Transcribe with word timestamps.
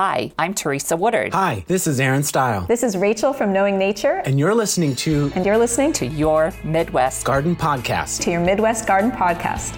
Hi, 0.00 0.32
I'm 0.38 0.54
Teresa 0.54 0.96
Woodard. 0.96 1.34
Hi, 1.34 1.62
this 1.66 1.86
is 1.86 2.00
Aaron 2.00 2.22
Style. 2.22 2.64
This 2.66 2.82
is 2.82 2.96
Rachel 2.96 3.34
from 3.34 3.52
Knowing 3.52 3.76
Nature. 3.76 4.22
And 4.24 4.38
you're 4.38 4.54
listening 4.54 4.96
to 4.96 5.30
And 5.34 5.44
you're 5.44 5.58
listening 5.58 5.92
to 5.92 6.06
your 6.06 6.54
Midwest 6.64 7.26
Garden 7.26 7.54
Podcast. 7.54 8.22
To 8.22 8.30
your 8.30 8.40
Midwest 8.40 8.86
Garden 8.86 9.10
Podcast. 9.10 9.76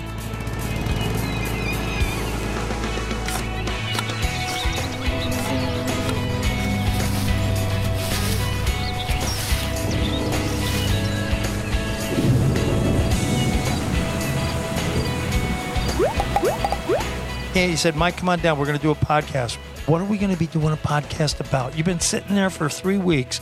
Yeah, 17.62 17.68
he 17.68 17.76
said, 17.76 17.94
Mike, 17.94 18.16
come 18.16 18.28
on 18.28 18.40
down. 18.40 18.58
We're 18.58 18.66
going 18.66 18.76
to 18.76 18.82
do 18.82 18.90
a 18.90 18.96
podcast. 18.96 19.54
What 19.86 20.00
are 20.00 20.04
we 20.04 20.18
going 20.18 20.32
to 20.32 20.36
be 20.36 20.48
doing 20.48 20.72
a 20.72 20.76
podcast 20.76 21.38
about? 21.38 21.76
You've 21.76 21.86
been 21.86 22.00
sitting 22.00 22.34
there 22.34 22.50
for 22.50 22.68
three 22.68 22.98
weeks. 22.98 23.40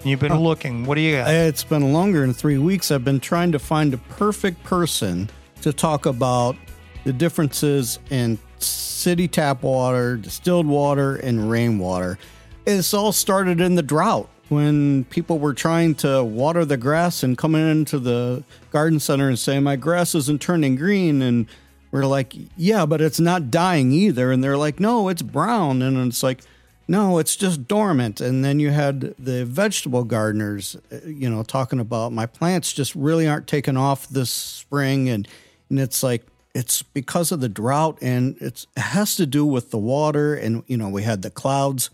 And 0.00 0.06
you've 0.06 0.20
been 0.20 0.32
oh. 0.32 0.40
looking. 0.40 0.86
What 0.86 0.94
do 0.94 1.02
you 1.02 1.16
got? 1.16 1.28
Eh, 1.28 1.48
it's 1.48 1.64
been 1.64 1.92
longer 1.92 2.22
than 2.22 2.32
three 2.32 2.56
weeks. 2.56 2.90
I've 2.90 3.04
been 3.04 3.20
trying 3.20 3.52
to 3.52 3.58
find 3.58 3.92
a 3.92 3.98
perfect 3.98 4.64
person 4.64 5.28
to 5.60 5.70
talk 5.74 6.06
about 6.06 6.56
the 7.04 7.12
differences 7.12 7.98
in 8.08 8.38
city 8.56 9.28
tap 9.28 9.62
water, 9.62 10.16
distilled 10.16 10.66
water, 10.66 11.16
and 11.16 11.50
rainwater. 11.50 12.18
It's 12.64 12.94
all 12.94 13.12
started 13.12 13.60
in 13.60 13.74
the 13.74 13.82
drought 13.82 14.30
when 14.48 15.04
people 15.10 15.38
were 15.38 15.52
trying 15.52 15.94
to 15.96 16.24
water 16.24 16.64
the 16.64 16.78
grass 16.78 17.22
and 17.22 17.36
coming 17.36 17.70
into 17.70 17.98
the 17.98 18.44
garden 18.70 18.98
center 18.98 19.28
and 19.28 19.38
saying, 19.38 19.62
My 19.62 19.76
grass 19.76 20.14
isn't 20.14 20.40
turning 20.40 20.74
green. 20.74 21.20
And 21.20 21.46
we're 21.90 22.06
like, 22.06 22.34
yeah, 22.56 22.86
but 22.86 23.00
it's 23.00 23.20
not 23.20 23.50
dying 23.50 23.92
either. 23.92 24.30
And 24.30 24.42
they're 24.42 24.56
like, 24.56 24.78
no, 24.80 25.08
it's 25.08 25.22
brown. 25.22 25.82
And 25.82 25.96
it's 26.06 26.22
like, 26.22 26.42
no, 26.86 27.18
it's 27.18 27.36
just 27.36 27.68
dormant. 27.68 28.20
And 28.20 28.44
then 28.44 28.60
you 28.60 28.70
had 28.70 29.14
the 29.18 29.44
vegetable 29.44 30.04
gardeners, 30.04 30.76
uh, 30.92 31.06
you 31.06 31.28
know, 31.28 31.42
talking 31.42 31.80
about 31.80 32.12
my 32.12 32.26
plants 32.26 32.72
just 32.72 32.94
really 32.94 33.26
aren't 33.26 33.46
taking 33.46 33.76
off 33.76 34.08
this 34.08 34.30
spring. 34.30 35.08
And, 35.08 35.28
and 35.68 35.78
it's 35.78 36.02
like, 36.02 36.26
it's 36.54 36.82
because 36.82 37.30
of 37.30 37.40
the 37.40 37.48
drought 37.48 37.98
and 38.00 38.36
it 38.40 38.66
has 38.76 39.16
to 39.16 39.26
do 39.26 39.44
with 39.44 39.70
the 39.70 39.78
water. 39.78 40.34
And, 40.34 40.64
you 40.66 40.76
know, 40.76 40.88
we 40.88 41.02
had 41.02 41.22
the 41.22 41.30
clouds, 41.30 41.90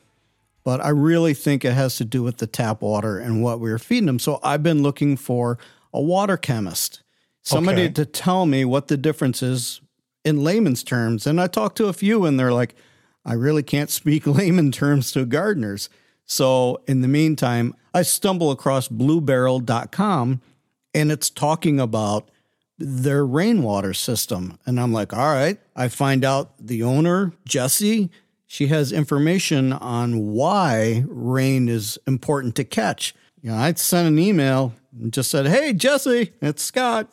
but 0.62 0.80
I 0.84 0.90
really 0.90 1.34
think 1.34 1.64
it 1.64 1.72
has 1.72 1.96
to 1.96 2.04
do 2.04 2.22
with 2.22 2.38
the 2.38 2.46
tap 2.46 2.80
water 2.80 3.18
and 3.18 3.42
what 3.42 3.60
we 3.60 3.70
were 3.70 3.78
feeding 3.78 4.06
them. 4.06 4.20
So 4.20 4.40
I've 4.42 4.62
been 4.62 4.82
looking 4.82 5.16
for 5.16 5.58
a 5.92 6.00
water 6.00 6.36
chemist 6.36 7.02
somebody 7.44 7.84
okay. 7.84 7.92
to 7.92 8.06
tell 8.06 8.46
me 8.46 8.64
what 8.64 8.88
the 8.88 8.96
difference 8.96 9.42
is 9.42 9.80
in 10.24 10.42
layman's 10.42 10.82
terms. 10.82 11.26
And 11.26 11.40
I 11.40 11.46
talked 11.46 11.76
to 11.76 11.86
a 11.86 11.92
few 11.92 12.24
and 12.24 12.38
they're 12.38 12.52
like, 12.52 12.74
I 13.24 13.34
really 13.34 13.62
can't 13.62 13.90
speak 13.90 14.26
layman 14.26 14.72
terms 14.72 15.12
to 15.12 15.24
gardeners. 15.24 15.88
So 16.26 16.82
in 16.86 17.02
the 17.02 17.08
meantime, 17.08 17.74
I 17.92 18.02
stumble 18.02 18.50
across 18.50 18.88
bluebarrel.com 18.88 20.40
and 20.94 21.12
it's 21.12 21.30
talking 21.30 21.78
about 21.78 22.30
their 22.78 23.24
rainwater 23.24 23.94
system. 23.94 24.58
And 24.66 24.80
I'm 24.80 24.92
like, 24.92 25.12
all 25.12 25.32
right. 25.32 25.58
I 25.76 25.88
find 25.88 26.24
out 26.24 26.54
the 26.58 26.82
owner, 26.82 27.32
Jesse, 27.46 28.10
she 28.46 28.68
has 28.68 28.92
information 28.92 29.72
on 29.72 30.32
why 30.32 31.04
rain 31.08 31.68
is 31.68 31.98
important 32.06 32.54
to 32.56 32.64
catch. 32.64 33.14
You 33.42 33.50
know, 33.50 33.56
I 33.56 33.72
sent 33.74 34.08
an 34.08 34.18
email 34.18 34.74
and 34.92 35.12
just 35.12 35.30
said, 35.30 35.46
Hey, 35.46 35.72
Jesse, 35.72 36.32
it's 36.40 36.62
Scott. 36.62 37.08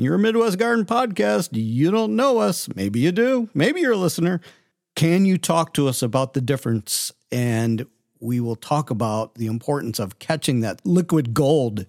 You're 0.00 0.14
a 0.14 0.18
Midwest 0.20 0.58
Garden 0.58 0.84
podcast. 0.84 1.48
You 1.54 1.90
don't 1.90 2.14
know 2.14 2.38
us. 2.38 2.68
Maybe 2.76 3.00
you 3.00 3.10
do. 3.10 3.48
Maybe 3.52 3.80
you're 3.80 3.94
a 3.94 3.96
listener. 3.96 4.40
Can 4.94 5.26
you 5.26 5.38
talk 5.38 5.74
to 5.74 5.88
us 5.88 6.02
about 6.02 6.34
the 6.34 6.40
difference? 6.40 7.10
And 7.32 7.84
we 8.20 8.38
will 8.38 8.54
talk 8.54 8.90
about 8.90 9.34
the 9.34 9.48
importance 9.48 9.98
of 9.98 10.20
catching 10.20 10.60
that 10.60 10.80
liquid 10.86 11.34
gold. 11.34 11.84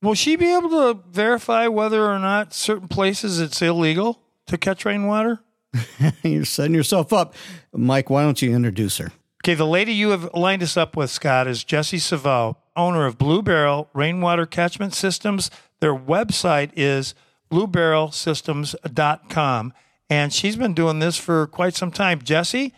Will 0.00 0.14
she 0.14 0.34
be 0.34 0.50
able 0.50 0.70
to 0.70 1.02
verify 1.10 1.68
whether 1.68 2.06
or 2.06 2.18
not 2.18 2.54
certain 2.54 2.88
places 2.88 3.38
it's 3.38 3.60
illegal 3.60 4.22
to 4.46 4.56
catch 4.56 4.86
rainwater? 4.86 5.40
You're 6.22 6.46
setting 6.46 6.74
yourself 6.74 7.12
up. 7.12 7.34
Mike, 7.74 8.08
why 8.08 8.22
don't 8.22 8.40
you 8.40 8.56
introduce 8.56 8.96
her? 8.96 9.12
Okay, 9.44 9.52
the 9.52 9.66
lady 9.66 9.92
you 9.92 10.08
have 10.08 10.32
lined 10.32 10.62
us 10.62 10.78
up 10.78 10.96
with, 10.96 11.10
Scott, 11.10 11.46
is 11.46 11.64
Jessie 11.64 11.98
Savo, 11.98 12.56
owner 12.74 13.04
of 13.04 13.18
Blue 13.18 13.42
Barrel 13.42 13.90
Rainwater 13.92 14.46
Catchment 14.46 14.94
Systems. 14.94 15.50
Their 15.80 15.94
website 15.94 16.70
is 16.76 17.14
bluebarrelsystems.com. 17.52 19.72
And 20.10 20.32
she's 20.32 20.56
been 20.56 20.74
doing 20.74 20.98
this 20.98 21.16
for 21.16 21.46
quite 21.46 21.74
some 21.74 21.92
time. 21.92 22.22
Jesse? 22.22 22.74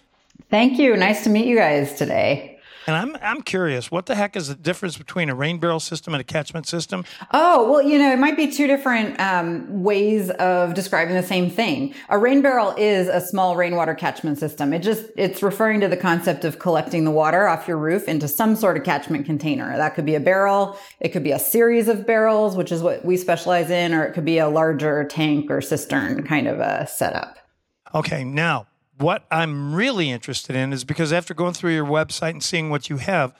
Thank 0.51 0.79
you. 0.79 0.97
Nice 0.97 1.25
to 1.25 1.31
meet 1.31 1.47
you 1.47 1.57
guys 1.57 1.95
today. 1.95 2.54
And 2.87 2.97
I'm 2.97 3.17
I'm 3.23 3.43
curious, 3.43 3.91
what 3.91 4.07
the 4.07 4.15
heck 4.15 4.37
is 4.37 4.49
the 4.49 4.55
difference 4.55 4.99
between 4.99 5.31
a 5.31 5.35
rain 5.35 5.59
barrel 5.59 5.81
system 5.81 6.15
and 6.15 6.21
a 6.21 6.25
catchment 6.25 6.67
system? 6.67 7.05
Oh, 7.33 7.71
well, 7.71 7.83
you 7.83 7.99
know, 7.99 8.13
it 8.13 8.19
might 8.19 8.37
be 8.37 8.51
two 8.51 8.67
different 8.67 9.19
um, 9.21 9.83
ways 9.83 10.31
of 10.31 10.75
describing 10.75 11.15
the 11.15 11.23
same 11.23 11.51
thing. 11.51 11.95
A 12.09 12.19
rain 12.19 12.43
barrel 12.43 12.75
is 12.77 13.09
a 13.09 13.21
small 13.21 13.57
rainwater 13.57 13.95
catchment 13.95 14.39
system. 14.39 14.73
It 14.73 14.81
just 14.81 15.07
it's 15.17 15.43
referring 15.43 15.81
to 15.81 15.89
the 15.89 15.97
concept 15.97 16.45
of 16.45 16.59
collecting 16.59 17.05
the 17.05 17.11
water 17.11 17.49
off 17.49 17.67
your 17.67 17.79
roof 17.79 18.09
into 18.09 18.29
some 18.29 18.57
sort 18.57 18.77
of 18.77 18.85
catchment 18.85 19.25
container. 19.25 19.77
That 19.77 19.95
could 19.95 20.07
be 20.07 20.15
a 20.15 20.21
barrel, 20.21 20.79
it 21.01 21.11
could 21.11 21.25
be 21.25 21.33
a 21.33 21.39
series 21.39 21.89
of 21.89 22.07
barrels, 22.07 22.57
which 22.57 22.71
is 22.71 22.83
what 22.83 23.05
we 23.05 23.17
specialize 23.17 23.71
in, 23.71 23.95
or 23.95 24.05
it 24.05 24.13
could 24.13 24.25
be 24.25 24.39
a 24.39 24.49
larger 24.49 25.05
tank 25.05 25.51
or 25.51 25.61
cistern 25.61 26.23
kind 26.25 26.47
of 26.47 26.61
a 26.61 26.87
setup. 26.87 27.39
Okay, 27.95 28.25
now 28.25 28.67
what 29.05 29.27
I'm 29.31 29.75
really 29.75 30.11
interested 30.11 30.57
in 30.57 30.73
is 30.73 30.83
because 30.83 31.13
after 31.13 31.35
going 31.35 31.53
through 31.53 31.75
your 31.75 31.85
website 31.85 32.31
and 32.31 32.43
seeing 32.43 32.71
what 32.71 32.89
you 32.89 32.97
have, 32.97 33.35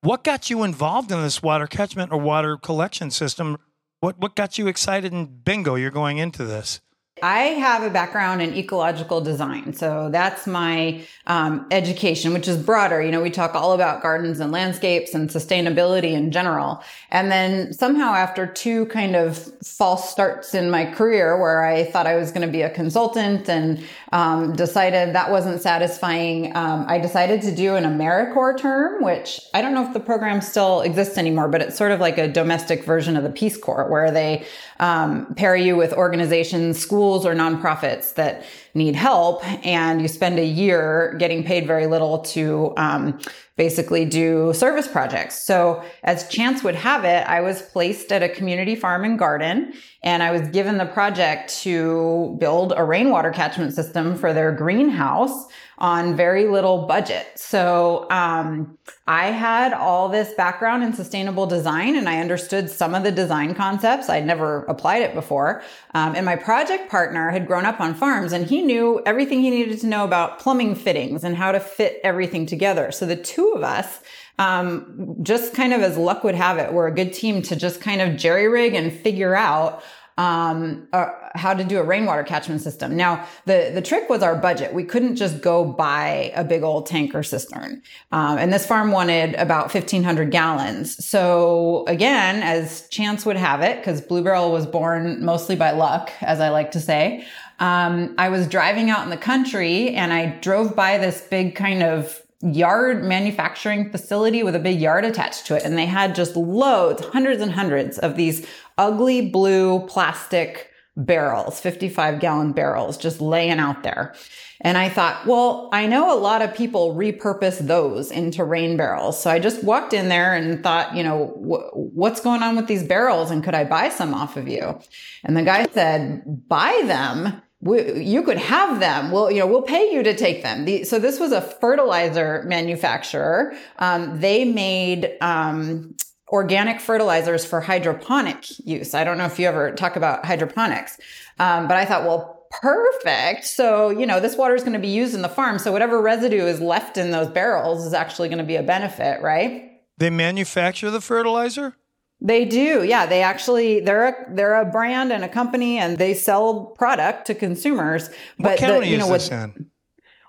what 0.00 0.22
got 0.22 0.48
you 0.48 0.62
involved 0.62 1.10
in 1.10 1.20
this 1.22 1.42
water 1.42 1.66
catchment 1.66 2.12
or 2.12 2.20
water 2.20 2.56
collection 2.56 3.10
system? 3.10 3.58
What 3.98 4.20
what 4.20 4.36
got 4.36 4.58
you 4.58 4.68
excited 4.68 5.12
and 5.12 5.44
bingo, 5.44 5.74
you're 5.74 5.90
going 5.90 6.18
into 6.18 6.44
this? 6.44 6.80
I 7.22 7.38
have 7.58 7.82
a 7.82 7.90
background 7.90 8.42
in 8.42 8.54
ecological 8.54 9.20
design. 9.20 9.72
So 9.72 10.08
that's 10.10 10.46
my 10.46 11.02
um, 11.26 11.66
education, 11.70 12.32
which 12.32 12.48
is 12.48 12.56
broader. 12.56 13.02
You 13.02 13.10
know, 13.10 13.22
we 13.22 13.30
talk 13.30 13.54
all 13.54 13.72
about 13.72 14.02
gardens 14.02 14.40
and 14.40 14.52
landscapes 14.52 15.14
and 15.14 15.28
sustainability 15.28 16.12
in 16.12 16.30
general. 16.30 16.82
And 17.10 17.30
then 17.30 17.72
somehow 17.72 18.12
after 18.14 18.46
two 18.46 18.86
kind 18.86 19.16
of 19.16 19.38
false 19.64 20.10
starts 20.10 20.54
in 20.54 20.70
my 20.70 20.84
career 20.84 21.40
where 21.40 21.64
I 21.64 21.84
thought 21.84 22.06
I 22.06 22.16
was 22.16 22.30
going 22.30 22.46
to 22.46 22.52
be 22.52 22.62
a 22.62 22.70
consultant 22.70 23.48
and 23.48 23.82
um, 24.12 24.54
decided 24.54 25.14
that 25.14 25.30
wasn't 25.30 25.60
satisfying, 25.60 26.54
um, 26.56 26.84
I 26.88 26.98
decided 26.98 27.42
to 27.42 27.54
do 27.54 27.76
an 27.76 27.84
AmeriCorps 27.84 28.58
term, 28.58 29.02
which 29.02 29.40
I 29.54 29.62
don't 29.62 29.74
know 29.74 29.86
if 29.86 29.92
the 29.92 30.00
program 30.00 30.40
still 30.40 30.80
exists 30.82 31.16
anymore, 31.16 31.48
but 31.48 31.62
it's 31.62 31.76
sort 31.76 31.92
of 31.92 32.00
like 32.00 32.18
a 32.18 32.28
domestic 32.28 32.84
version 32.84 33.16
of 33.16 33.22
the 33.22 33.30
Peace 33.30 33.56
Corps 33.56 33.88
where 33.88 34.10
they 34.10 34.44
um, 34.80 35.34
pair 35.34 35.56
you 35.56 35.76
with 35.76 35.92
organizations, 35.92 36.78
schools, 36.78 37.07
or 37.24 37.34
nonprofits 37.34 38.14
that 38.14 38.44
need 38.74 38.94
help, 38.94 39.44
and 39.66 40.02
you 40.02 40.08
spend 40.08 40.38
a 40.38 40.44
year 40.44 41.14
getting 41.18 41.44
paid 41.44 41.66
very 41.66 41.86
little 41.86 42.18
to 42.20 42.72
um, 42.76 43.18
basically 43.56 44.04
do 44.04 44.52
service 44.54 44.86
projects. 44.88 45.42
So, 45.42 45.82
as 46.04 46.28
chance 46.28 46.62
would 46.62 46.76
have 46.76 47.04
it, 47.04 47.26
I 47.26 47.40
was 47.40 47.62
placed 47.62 48.12
at 48.12 48.22
a 48.22 48.28
community 48.28 48.76
farm 48.76 49.04
and 49.04 49.18
garden, 49.18 49.72
and 50.02 50.22
I 50.22 50.30
was 50.30 50.48
given 50.48 50.78
the 50.78 50.86
project 50.86 51.56
to 51.62 52.36
build 52.38 52.72
a 52.76 52.84
rainwater 52.84 53.30
catchment 53.30 53.74
system 53.74 54.16
for 54.16 54.32
their 54.32 54.52
greenhouse 54.52 55.46
on 55.78 56.16
very 56.16 56.48
little 56.48 56.86
budget. 56.86 57.26
So 57.36 58.06
um, 58.10 58.76
I 59.06 59.26
had 59.26 59.72
all 59.72 60.08
this 60.08 60.34
background 60.34 60.82
in 60.82 60.92
sustainable 60.92 61.46
design 61.46 61.96
and 61.96 62.08
I 62.08 62.20
understood 62.20 62.68
some 62.68 62.94
of 62.94 63.04
the 63.04 63.12
design 63.12 63.54
concepts. 63.54 64.08
I'd 64.08 64.26
never 64.26 64.64
applied 64.64 65.02
it 65.02 65.14
before. 65.14 65.62
Um, 65.94 66.16
and 66.16 66.26
my 66.26 66.34
project 66.34 66.90
partner 66.90 67.30
had 67.30 67.46
grown 67.46 67.64
up 67.64 67.80
on 67.80 67.94
farms 67.94 68.32
and 68.32 68.46
he 68.46 68.60
knew 68.60 69.00
everything 69.06 69.40
he 69.40 69.50
needed 69.50 69.80
to 69.80 69.86
know 69.86 70.04
about 70.04 70.40
plumbing 70.40 70.74
fittings 70.74 71.22
and 71.22 71.36
how 71.36 71.52
to 71.52 71.60
fit 71.60 72.00
everything 72.02 72.44
together. 72.44 72.90
So 72.90 73.06
the 73.06 73.16
two 73.16 73.52
of 73.52 73.62
us 73.62 74.00
um, 74.38 75.16
just 75.22 75.54
kind 75.54 75.72
of 75.72 75.80
as 75.80 75.96
luck 75.96 76.22
would 76.22 76.36
have 76.36 76.58
it, 76.58 76.72
we're 76.72 76.86
a 76.86 76.94
good 76.94 77.12
team 77.12 77.42
to 77.42 77.56
just 77.56 77.80
kind 77.80 78.00
of 78.00 78.16
jerry 78.16 78.46
rig 78.46 78.74
and 78.74 78.92
figure 78.92 79.34
out 79.34 79.82
um, 80.18 80.88
uh, 80.92 81.10
how 81.36 81.54
to 81.54 81.62
do 81.62 81.78
a 81.78 81.82
rainwater 81.82 82.24
catchment 82.24 82.60
system. 82.60 82.96
Now, 82.96 83.24
the, 83.46 83.70
the 83.72 83.80
trick 83.80 84.10
was 84.10 84.20
our 84.20 84.34
budget. 84.34 84.74
We 84.74 84.82
couldn't 84.82 85.14
just 85.14 85.40
go 85.40 85.64
buy 85.64 86.32
a 86.34 86.42
big 86.42 86.64
old 86.64 86.86
tank 86.86 87.14
or 87.14 87.22
cistern. 87.22 87.82
Um, 88.10 88.36
and 88.36 88.52
this 88.52 88.66
farm 88.66 88.90
wanted 88.90 89.36
about 89.36 89.72
1500 89.72 90.32
gallons. 90.32 91.06
So 91.06 91.84
again, 91.86 92.42
as 92.42 92.88
chance 92.88 93.24
would 93.24 93.36
have 93.36 93.62
it, 93.62 93.78
because 93.78 94.00
Blue 94.00 94.22
Barrel 94.22 94.50
was 94.50 94.66
born 94.66 95.24
mostly 95.24 95.54
by 95.54 95.70
luck, 95.70 96.10
as 96.20 96.40
I 96.40 96.48
like 96.48 96.72
to 96.72 96.80
say, 96.80 97.24
um, 97.60 98.16
I 98.18 98.28
was 98.28 98.48
driving 98.48 98.90
out 98.90 99.04
in 99.04 99.10
the 99.10 99.16
country 99.16 99.90
and 99.90 100.12
I 100.12 100.26
drove 100.40 100.74
by 100.74 100.98
this 100.98 101.20
big 101.20 101.54
kind 101.54 101.84
of 101.84 102.20
yard 102.40 103.02
manufacturing 103.02 103.90
facility 103.90 104.44
with 104.44 104.54
a 104.54 104.60
big 104.60 104.80
yard 104.80 105.04
attached 105.04 105.46
to 105.46 105.56
it. 105.56 105.64
And 105.64 105.76
they 105.76 105.86
had 105.86 106.14
just 106.14 106.36
loads, 106.36 107.04
hundreds 107.06 107.42
and 107.42 107.52
hundreds 107.52 107.98
of 107.98 108.16
these 108.16 108.46
ugly 108.78 109.28
blue 109.28 109.80
plastic 109.86 110.70
barrels, 110.96 111.60
55 111.60 112.20
gallon 112.20 112.52
barrels, 112.52 112.96
just 112.96 113.20
laying 113.20 113.58
out 113.58 113.82
there. 113.82 114.14
And 114.60 114.76
I 114.76 114.88
thought, 114.88 115.24
well, 115.24 115.68
I 115.72 115.86
know 115.86 116.12
a 116.12 116.18
lot 116.18 116.42
of 116.42 116.52
people 116.52 116.96
repurpose 116.96 117.64
those 117.64 118.10
into 118.10 118.42
rain 118.42 118.76
barrels. 118.76 119.20
So 119.22 119.30
I 119.30 119.38
just 119.38 119.62
walked 119.62 119.92
in 119.92 120.08
there 120.08 120.34
and 120.34 120.62
thought, 120.62 120.96
you 120.96 121.04
know, 121.04 121.32
what's 121.36 122.20
going 122.20 122.42
on 122.42 122.56
with 122.56 122.66
these 122.66 122.82
barrels 122.82 123.30
and 123.30 123.44
could 123.44 123.54
I 123.54 123.62
buy 123.64 123.88
some 123.90 124.14
off 124.14 124.36
of 124.36 124.48
you? 124.48 124.80
And 125.22 125.36
the 125.36 125.44
guy 125.44 125.66
said, 125.72 126.48
buy 126.48 126.82
them. 126.86 127.40
We, 127.60 128.02
you 128.02 128.22
could 128.24 128.38
have 128.38 128.80
them. 128.80 129.12
We'll, 129.12 129.30
you 129.30 129.40
know, 129.40 129.46
we'll 129.46 129.62
pay 129.62 129.92
you 129.92 130.02
to 130.02 130.14
take 130.14 130.42
them. 130.42 130.64
The, 130.64 130.84
so 130.84 130.98
this 130.98 131.20
was 131.20 131.30
a 131.30 131.40
fertilizer 131.40 132.44
manufacturer. 132.46 133.54
Um, 133.78 134.20
they 134.20 134.44
made, 134.44 135.16
um, 135.20 135.94
organic 136.30 136.80
fertilizers 136.80 137.44
for 137.44 137.60
hydroponic 137.60 138.44
use. 138.66 138.94
I 138.94 139.04
don't 139.04 139.18
know 139.18 139.26
if 139.26 139.38
you 139.38 139.46
ever 139.46 139.72
talk 139.72 139.96
about 139.96 140.24
hydroponics. 140.24 140.98
Um, 141.38 141.68
but 141.68 141.76
I 141.76 141.84
thought, 141.84 142.04
well, 142.04 142.46
perfect. 142.50 143.44
So, 143.44 143.90
you 143.90 144.06
know, 144.06 144.20
this 144.20 144.36
water 144.36 144.54
is 144.54 144.62
going 144.62 144.74
to 144.74 144.78
be 144.78 144.88
used 144.88 145.14
in 145.14 145.22
the 145.22 145.28
farm. 145.28 145.58
So 145.58 145.72
whatever 145.72 146.00
residue 146.00 146.44
is 146.44 146.60
left 146.60 146.96
in 146.96 147.10
those 147.10 147.28
barrels 147.28 147.84
is 147.84 147.94
actually 147.94 148.28
going 148.28 148.38
to 148.38 148.44
be 148.44 148.56
a 148.56 148.62
benefit, 148.62 149.22
right? 149.22 149.80
They 149.98 150.10
manufacture 150.10 150.90
the 150.90 151.00
fertilizer? 151.00 151.76
They 152.20 152.44
do. 152.44 152.82
Yeah, 152.82 153.06
they 153.06 153.22
actually 153.22 153.78
they're 153.78 154.08
a 154.08 154.34
they're 154.34 154.60
a 154.60 154.64
brand 154.64 155.12
and 155.12 155.24
a 155.24 155.28
company 155.28 155.78
and 155.78 155.98
they 155.98 156.14
sell 156.14 156.66
product 156.66 157.28
to 157.28 157.34
consumers. 157.34 158.08
But 158.38 158.50
what 158.50 158.58
county 158.58 158.86
the, 158.86 158.86
you 158.88 158.98
know, 158.98 159.14
is 159.14 159.28
this 159.28 159.30
what, 159.30 159.50
in? 159.56 159.70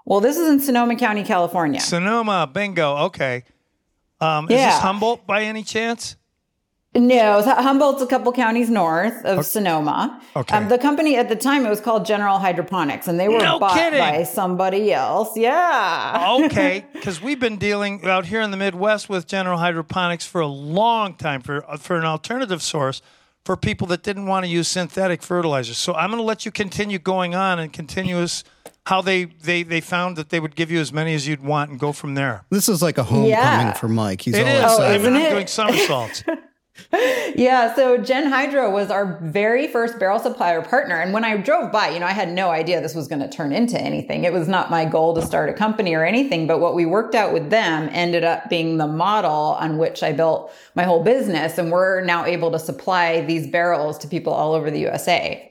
Well, 0.05 0.19
this 0.19 0.37
is 0.37 0.49
in 0.49 0.59
Sonoma 0.59 0.95
County, 0.97 1.23
California. 1.23 1.79
Sonoma, 1.79 2.49
bingo. 2.51 2.95
Okay. 3.05 3.43
Um, 4.21 4.47
yeah. 4.49 4.69
Is 4.69 4.75
this 4.75 4.81
Humboldt 4.81 5.25
by 5.25 5.43
any 5.43 5.63
chance? 5.63 6.15
No, 6.95 7.43
Humboldt's 7.43 8.01
a 8.01 8.07
couple 8.07 8.31
counties 8.31 8.67
north 8.67 9.23
of 9.23 9.39
okay. 9.39 9.41
Sonoma. 9.43 10.19
Okay. 10.35 10.57
Um, 10.57 10.69
the 10.69 10.79
company 10.79 11.17
at 11.17 11.29
the 11.29 11.35
time 11.35 11.63
it 11.63 11.69
was 11.69 11.79
called 11.79 12.03
General 12.03 12.39
Hydroponics, 12.39 13.07
and 13.07 13.19
they 13.19 13.27
were 13.29 13.37
no 13.37 13.59
bought 13.59 13.77
kidding. 13.77 13.99
by 13.99 14.23
somebody 14.23 14.91
else. 14.91 15.37
Yeah. 15.37 16.39
okay, 16.45 16.85
because 16.93 17.21
we've 17.21 17.39
been 17.39 17.57
dealing 17.57 18.03
out 18.05 18.25
here 18.25 18.41
in 18.41 18.49
the 18.49 18.57
Midwest 18.57 19.07
with 19.07 19.27
General 19.27 19.59
Hydroponics 19.59 20.25
for 20.25 20.41
a 20.41 20.47
long 20.47 21.13
time 21.13 21.41
for 21.41 21.61
for 21.77 21.95
an 21.95 22.05
alternative 22.05 22.63
source 22.63 23.03
for 23.45 23.55
people 23.55 23.85
that 23.87 24.01
didn't 24.01 24.25
want 24.25 24.45
to 24.45 24.51
use 24.51 24.67
synthetic 24.67 25.21
fertilizers. 25.21 25.77
So 25.77 25.93
I'm 25.93 26.09
going 26.09 26.19
to 26.21 26.25
let 26.25 26.43
you 26.43 26.51
continue 26.51 26.97
going 26.97 27.35
on 27.35 27.59
and 27.59 27.71
continuous 27.71 28.43
how 28.89 29.03
they, 29.03 29.25
they 29.25 29.61
they 29.61 29.81
found 29.81 30.15
that 30.15 30.29
they 30.29 30.39
would 30.39 30.55
give 30.55 30.71
you 30.71 30.79
as 30.79 30.91
many 30.91 31.13
as 31.13 31.27
you'd 31.27 31.43
want 31.43 31.69
and 31.69 31.79
go 31.79 31.91
from 31.91 32.15
there. 32.15 32.43
This 32.49 32.67
is 32.67 32.81
like 32.81 32.97
a 32.97 33.03
homecoming 33.03 33.29
yeah. 33.29 33.73
for 33.73 33.87
Mike. 33.87 34.21
He's 34.21 34.35
it 34.35 34.47
always 34.47 34.57
is. 34.57 34.79
Oh, 34.79 34.83
I'm, 34.83 34.95
isn't 34.95 35.13
I'm 35.13 35.21
it? 35.21 35.29
doing 35.29 35.47
somersaults. 35.47 36.23
yeah, 37.35 37.75
so 37.75 37.97
Gen 37.97 38.27
Hydro 38.27 38.71
was 38.71 38.89
our 38.89 39.19
very 39.21 39.67
first 39.67 39.99
barrel 39.99 40.17
supplier 40.17 40.63
partner. 40.63 40.95
And 40.95 41.13
when 41.13 41.23
I 41.23 41.37
drove 41.37 41.71
by, 41.71 41.89
you 41.89 41.99
know, 41.99 42.05
I 42.07 42.13
had 42.13 42.31
no 42.31 42.49
idea 42.49 42.81
this 42.81 42.95
was 42.95 43.07
going 43.07 43.21
to 43.21 43.29
turn 43.29 43.51
into 43.51 43.79
anything. 43.79 44.23
It 44.23 44.33
was 44.33 44.47
not 44.47 44.71
my 44.71 44.85
goal 44.85 45.13
to 45.15 45.21
start 45.21 45.49
a 45.49 45.53
company 45.53 45.93
or 45.93 46.03
anything, 46.03 46.47
but 46.47 46.59
what 46.59 46.73
we 46.73 46.85
worked 46.85 47.15
out 47.15 47.31
with 47.31 47.49
them 47.49 47.89
ended 47.91 48.23
up 48.23 48.49
being 48.49 48.77
the 48.77 48.87
model 48.87 49.57
on 49.59 49.77
which 49.77 50.01
I 50.01 50.13
built 50.13 50.51
my 50.73 50.83
whole 50.83 51.03
business. 51.03 51.57
And 51.57 51.71
we're 51.71 52.01
now 52.01 52.25
able 52.25 52.49
to 52.51 52.59
supply 52.59 53.21
these 53.21 53.45
barrels 53.45 53.97
to 53.99 54.07
people 54.07 54.33
all 54.33 54.53
over 54.53 54.71
the 54.71 54.79
USA. 54.79 55.45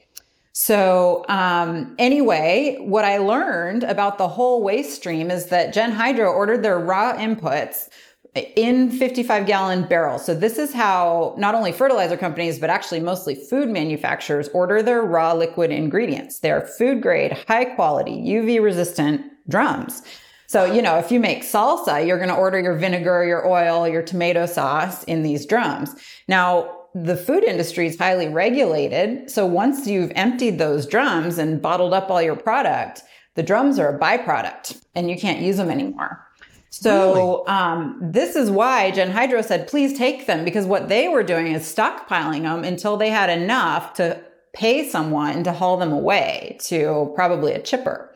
So, 0.60 1.25
um, 1.28 1.94
anyway, 2.00 2.78
what 2.81 3.05
I 3.05 3.19
learned 3.19 3.84
about 3.84 4.19
the 4.19 4.26
whole 4.26 4.60
waste 4.60 4.96
stream 4.96 5.31
is 5.31 5.46
that 5.46 5.72
Gen 5.72 5.93
Hydro 5.93 6.32
ordered 6.32 6.64
their 6.64 6.81
raw 6.81 7.16
inputs 7.16 7.88
in 8.34 8.90
55 8.90 9.46
gallon 9.46 9.87
barrels. 9.87 10.26
So 10.26 10.34
this 10.34 10.58
is 10.58 10.72
how 10.72 11.37
not 11.38 11.55
only 11.55 11.70
fertilizer 11.70 12.16
companies, 12.16 12.58
but 12.58 12.70
actually 12.70 12.99
mostly 12.99 13.37
food 13.37 13.69
manufacturers 13.69 14.49
order 14.49 14.82
their 14.82 15.02
raw 15.02 15.32
liquid 15.32 15.70
ingredients. 15.70 16.40
They're 16.40 16.62
food 16.62 17.02
grade, 17.02 17.38
high 17.46 17.66
quality, 17.66 18.16
UV 18.16 18.61
resistant 18.61 19.31
drums. 19.49 20.02
So, 20.49 20.64
you 20.64 20.82
know, 20.82 20.99
if 20.99 21.12
you 21.12 21.20
make 21.20 21.44
salsa, 21.44 22.04
you're 22.04 22.19
going 22.19 22.31
to 22.31 22.34
order 22.34 22.58
your 22.58 22.75
vinegar, 22.75 23.25
your 23.25 23.46
oil, 23.46 23.87
your 23.87 24.02
tomato 24.02 24.44
sauce 24.44 25.04
in 25.04 25.22
these 25.22 25.46
drums. 25.46 25.94
Now, 26.26 26.77
the 26.94 27.17
food 27.17 27.44
industry 27.44 27.87
is 27.87 27.99
highly 27.99 28.29
regulated. 28.29 29.31
So 29.31 29.46
once 29.46 29.87
you've 29.87 30.12
emptied 30.14 30.58
those 30.58 30.87
drums 30.87 31.38
and 31.38 31.61
bottled 31.61 31.93
up 31.93 32.11
all 32.11 32.23
your 32.23 32.37
product, 32.37 33.02
the 33.35 33.43
drums 33.43 33.79
are 33.79 33.96
a 33.96 33.99
byproduct 33.99 34.82
and 34.94 35.11
you 35.11 35.17
can't 35.17 35.40
use 35.40 35.58
them 35.58 35.70
anymore. 35.70 36.25
So 36.70 37.14
really? 37.14 37.46
um, 37.46 37.99
this 38.02 38.37
is 38.37 38.50
why 38.50 38.90
Gen 38.90 39.11
Hydro 39.11 39.43
said, 39.43 39.69
please 39.69 39.96
take 39.96 40.26
them 40.26 40.44
because 40.44 40.67
what 40.67 40.88
they 40.88 41.08
were 41.08 41.23
doing 41.23 41.49
is 41.49 41.62
stockpiling 41.62 42.43
them 42.43 42.64
until 42.64 42.96
they 42.96 43.11
had 43.11 43.31
enough 43.31 43.94
to 43.94 44.20
pay 44.52 44.88
someone 44.88 45.44
to 45.44 45.52
haul 45.52 45.76
them 45.76 45.93
away 45.93 46.58
to 46.64 47.12
probably 47.14 47.52
a 47.52 47.62
chipper. 47.62 48.14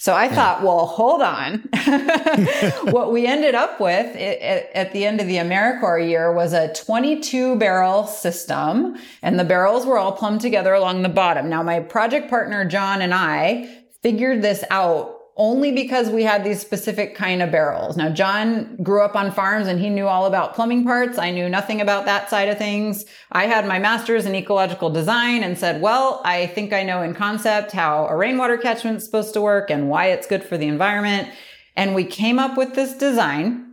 So 0.00 0.14
I 0.14 0.30
thought, 0.30 0.62
well, 0.62 0.86
hold 0.86 1.20
on. 1.20 1.68
what 2.84 3.12
we 3.12 3.26
ended 3.26 3.54
up 3.54 3.78
with 3.80 4.16
at 4.16 4.94
the 4.94 5.04
end 5.04 5.20
of 5.20 5.26
the 5.26 5.36
AmeriCorps 5.36 6.08
year 6.08 6.32
was 6.32 6.54
a 6.54 6.72
22 6.72 7.56
barrel 7.56 8.06
system 8.06 8.96
and 9.20 9.38
the 9.38 9.44
barrels 9.44 9.84
were 9.84 9.98
all 9.98 10.12
plumbed 10.12 10.40
together 10.40 10.72
along 10.72 11.02
the 11.02 11.10
bottom. 11.10 11.50
Now 11.50 11.62
my 11.62 11.80
project 11.80 12.30
partner, 12.30 12.64
John 12.64 13.02
and 13.02 13.12
I 13.12 13.68
figured 14.02 14.40
this 14.40 14.64
out 14.70 15.19
only 15.40 15.72
because 15.72 16.10
we 16.10 16.22
had 16.22 16.44
these 16.44 16.60
specific 16.60 17.14
kind 17.14 17.40
of 17.40 17.50
barrels. 17.50 17.96
Now, 17.96 18.10
John 18.10 18.76
grew 18.82 19.02
up 19.02 19.16
on 19.16 19.32
farms 19.32 19.68
and 19.68 19.80
he 19.80 19.88
knew 19.88 20.06
all 20.06 20.26
about 20.26 20.54
plumbing 20.54 20.84
parts. 20.84 21.16
I 21.16 21.30
knew 21.30 21.48
nothing 21.48 21.80
about 21.80 22.04
that 22.04 22.28
side 22.28 22.50
of 22.50 22.58
things. 22.58 23.06
I 23.32 23.46
had 23.46 23.66
my 23.66 23.78
master's 23.78 24.26
in 24.26 24.34
ecological 24.34 24.90
design 24.90 25.42
and 25.42 25.58
said, 25.58 25.80
well, 25.80 26.20
I 26.26 26.48
think 26.48 26.74
I 26.74 26.82
know 26.82 27.00
in 27.00 27.14
concept 27.14 27.72
how 27.72 28.06
a 28.08 28.16
rainwater 28.18 28.58
catchment 28.58 28.98
is 28.98 29.06
supposed 29.06 29.32
to 29.32 29.40
work 29.40 29.70
and 29.70 29.88
why 29.88 30.08
it's 30.08 30.26
good 30.26 30.44
for 30.44 30.58
the 30.58 30.68
environment. 30.68 31.30
And 31.74 31.94
we 31.94 32.04
came 32.04 32.38
up 32.38 32.58
with 32.58 32.74
this 32.74 32.92
design 32.92 33.70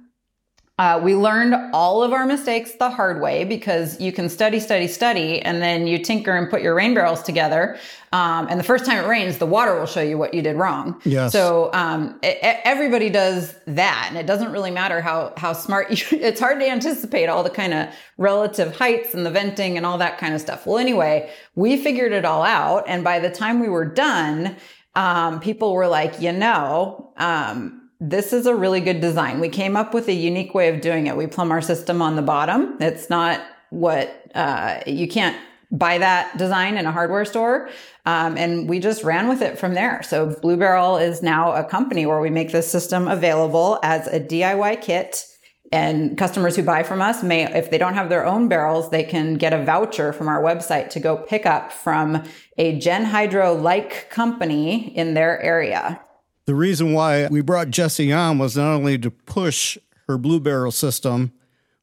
uh, 0.80 1.00
we 1.04 1.16
learned 1.16 1.56
all 1.74 2.04
of 2.04 2.13
our 2.13 2.28
mistakes 2.28 2.74
the 2.74 2.90
hard 2.90 3.20
way 3.20 3.44
because 3.44 4.00
you 4.00 4.12
can 4.12 4.30
study, 4.30 4.60
study, 4.60 4.88
study, 4.88 5.42
and 5.42 5.60
then 5.60 5.88
you 5.88 5.98
tinker 5.98 6.36
and 6.36 6.52
put 6.52 6.62
your 6.62 6.75
rain 6.75 6.94
barrels 6.94 7.24
together. 7.24 7.80
Um, 8.13 8.48
and 8.50 8.57
the 8.57 8.63
first 8.63 8.86
time 8.86 9.04
it 9.04 9.07
rains, 9.07 9.38
the 9.38 9.45
water 9.45 9.77
will 9.77 9.86
show 9.86 10.01
you 10.01 10.18
what 10.18 10.33
you 10.33 10.42
did 10.42 10.56
wrong. 10.56 11.01
Yes. 11.04 11.33
So 11.33 11.69
um, 11.74 12.18
it, 12.24 12.38
everybody 12.42 13.09
does 13.09 13.56
that, 13.68 14.06
and 14.07 14.18
it 14.18 14.25
doesn't 14.25 14.51
really 14.51 14.71
matter 14.71 15.01
how 15.01 15.33
how 15.36 15.54
smart 15.54 15.89
you. 16.12 16.18
It's 16.19 16.39
hard 16.39 16.59
to 16.59 16.69
anticipate 16.69 17.27
all 17.27 17.44
the 17.44 17.50
kind 17.50 17.74
of 17.74 17.89
relative 18.18 18.75
heights 18.75 19.13
and 19.13 19.25
the 19.25 19.31
venting 19.31 19.75
and 19.75 19.86
all 19.86 19.98
that 19.98 20.18
kind 20.18 20.33
of 20.33 20.42
stuff. 20.42 20.65
Well, 20.65 20.77
anyway, 20.77 21.30
we 21.56 21.75
figured 21.77 22.13
it 22.13 22.24
all 22.24 22.44
out, 22.44 22.86
and 22.88 23.04
by 23.04 23.19
the 23.19 23.30
time 23.30 23.59
we 23.59 23.68
were 23.68 23.86
done, 23.86 24.56
um, 24.95 25.39
people 25.39 25.74
were 25.74 25.88
like, 25.88 26.21
you 26.21 26.31
know. 26.31 27.13
Um, 27.18 27.83
this 28.00 28.31
is 28.31 28.45
a 28.45 28.53
really 28.53 28.80
good 28.80 29.01
design. 29.01 29.39
We 29.39 29.50
came 29.50 29.75
up 29.75 29.92
with 29.92 30.07
a 30.07 30.13
unique 30.13 30.53
way 30.53 30.69
of 30.69 30.81
doing 30.81 31.08
it. 31.08 31.17
We 31.17 31.25
plumb 31.25 31.51
our 31.51 31.63
system 31.63 32.00
on 32.00 32.15
the 32.15 32.22
bottom. 32.22 32.77
It's 32.79 33.10
not 33.10 33.41
what 33.72 34.32
uh, 34.36 34.82
you 34.86 35.08
can't 35.08 35.36
buy 35.71 35.97
that 35.97 36.38
design 36.38 36.77
in 36.77 36.86
a 36.86 36.91
hardware 36.91 37.25
store. 37.25 37.69
Um, 38.05 38.38
and 38.38 38.69
we 38.69 38.79
just 38.79 39.03
ran 39.03 39.27
with 39.27 39.41
it 39.41 39.59
from 39.59 39.74
there. 39.74 40.01
So 40.03 40.36
Blue 40.41 40.57
Barrel 40.57 40.97
is 40.97 41.21
now 41.21 41.53
a 41.53 41.63
company 41.63 42.05
where 42.05 42.21
we 42.21 42.29
make 42.29 42.51
this 42.51 42.69
system 42.69 43.07
available 43.07 43.79
as 43.83 44.07
a 44.07 44.19
DIY 44.19 44.81
kit. 44.81 45.25
And 45.71 46.17
customers 46.17 46.55
who 46.55 46.63
buy 46.63 46.83
from 46.83 47.01
us 47.01 47.24
may, 47.24 47.43
if 47.53 47.69
they 47.69 47.77
don't 47.77 47.95
have 47.95 48.07
their 48.07 48.25
own 48.25 48.47
barrels, 48.47 48.89
they 48.89 49.03
can 49.03 49.33
get 49.33 49.51
a 49.51 49.65
voucher 49.65 50.13
from 50.13 50.29
our 50.29 50.41
website 50.41 50.89
to 50.91 51.01
go 51.01 51.17
pick 51.17 51.45
up 51.45 51.74
from 51.74 52.24
a 52.57 52.79
Gen 52.79 53.03
Hydro 53.03 53.53
like 53.53 54.09
company 54.09 54.95
in 54.95 55.13
their 55.13 55.41
area. 55.41 56.00
The 56.45 56.55
reason 56.55 56.93
why 56.93 57.27
we 57.27 57.41
brought 57.41 57.69
Jessie 57.69 58.13
on 58.13 58.38
was 58.38 58.55
not 58.55 58.74
only 58.74 58.97
to 59.00 59.12
push 59.12 59.77
her 60.07 60.17
Blue 60.17 60.39
Barrel 60.39 60.71
system, 60.71 61.33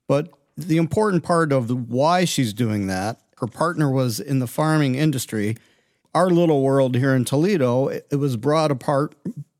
but 0.08 0.30
the 0.56 0.78
important 0.78 1.22
part 1.22 1.52
of 1.52 1.90
why 1.90 2.24
she's 2.24 2.54
doing 2.54 2.86
that. 2.86 3.18
Her 3.38 3.46
partner 3.46 3.90
was 3.90 4.20
in 4.20 4.38
the 4.38 4.46
farming 4.46 4.94
industry. 4.94 5.56
Our 6.14 6.30
little 6.30 6.62
world 6.62 6.94
here 6.96 7.14
in 7.14 7.24
Toledo, 7.24 7.88
it 7.88 8.18
was 8.18 8.36
brought 8.36 8.70
apart 8.70 9.14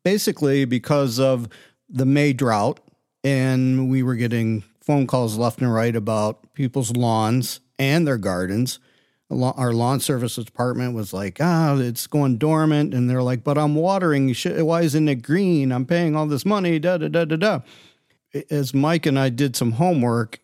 basically 0.04 0.64
because 0.64 1.18
of 1.18 1.48
the 1.88 2.06
May 2.06 2.32
drought. 2.32 2.80
And 3.22 3.90
we 3.90 4.02
were 4.02 4.16
getting 4.16 4.62
phone 4.80 5.06
calls 5.06 5.36
left 5.38 5.60
and 5.60 5.72
right 5.72 5.96
about 5.96 6.54
people's 6.54 6.94
lawns 6.94 7.60
and 7.78 8.06
their 8.06 8.18
gardens 8.18 8.78
our 9.30 9.72
lawn 9.72 10.00
services 10.00 10.44
department 10.44 10.94
was 10.94 11.12
like, 11.12 11.38
ah, 11.40 11.76
it's 11.76 12.06
going 12.06 12.38
dormant. 12.38 12.94
And 12.94 13.08
they're 13.08 13.22
like, 13.22 13.42
but 13.42 13.58
I'm 13.58 13.74
watering. 13.74 14.34
Why 14.34 14.82
isn't 14.82 15.08
it 15.08 15.22
green? 15.22 15.72
I'm 15.72 15.86
paying 15.86 16.14
all 16.14 16.26
this 16.26 16.44
money. 16.44 16.78
Da, 16.78 16.98
da, 16.98 17.08
da, 17.08 17.24
da, 17.24 17.36
da. 17.36 17.60
As 18.50 18.74
Mike 18.74 19.06
and 19.06 19.18
I 19.18 19.30
did 19.30 19.56
some 19.56 19.72
homework, 19.72 20.40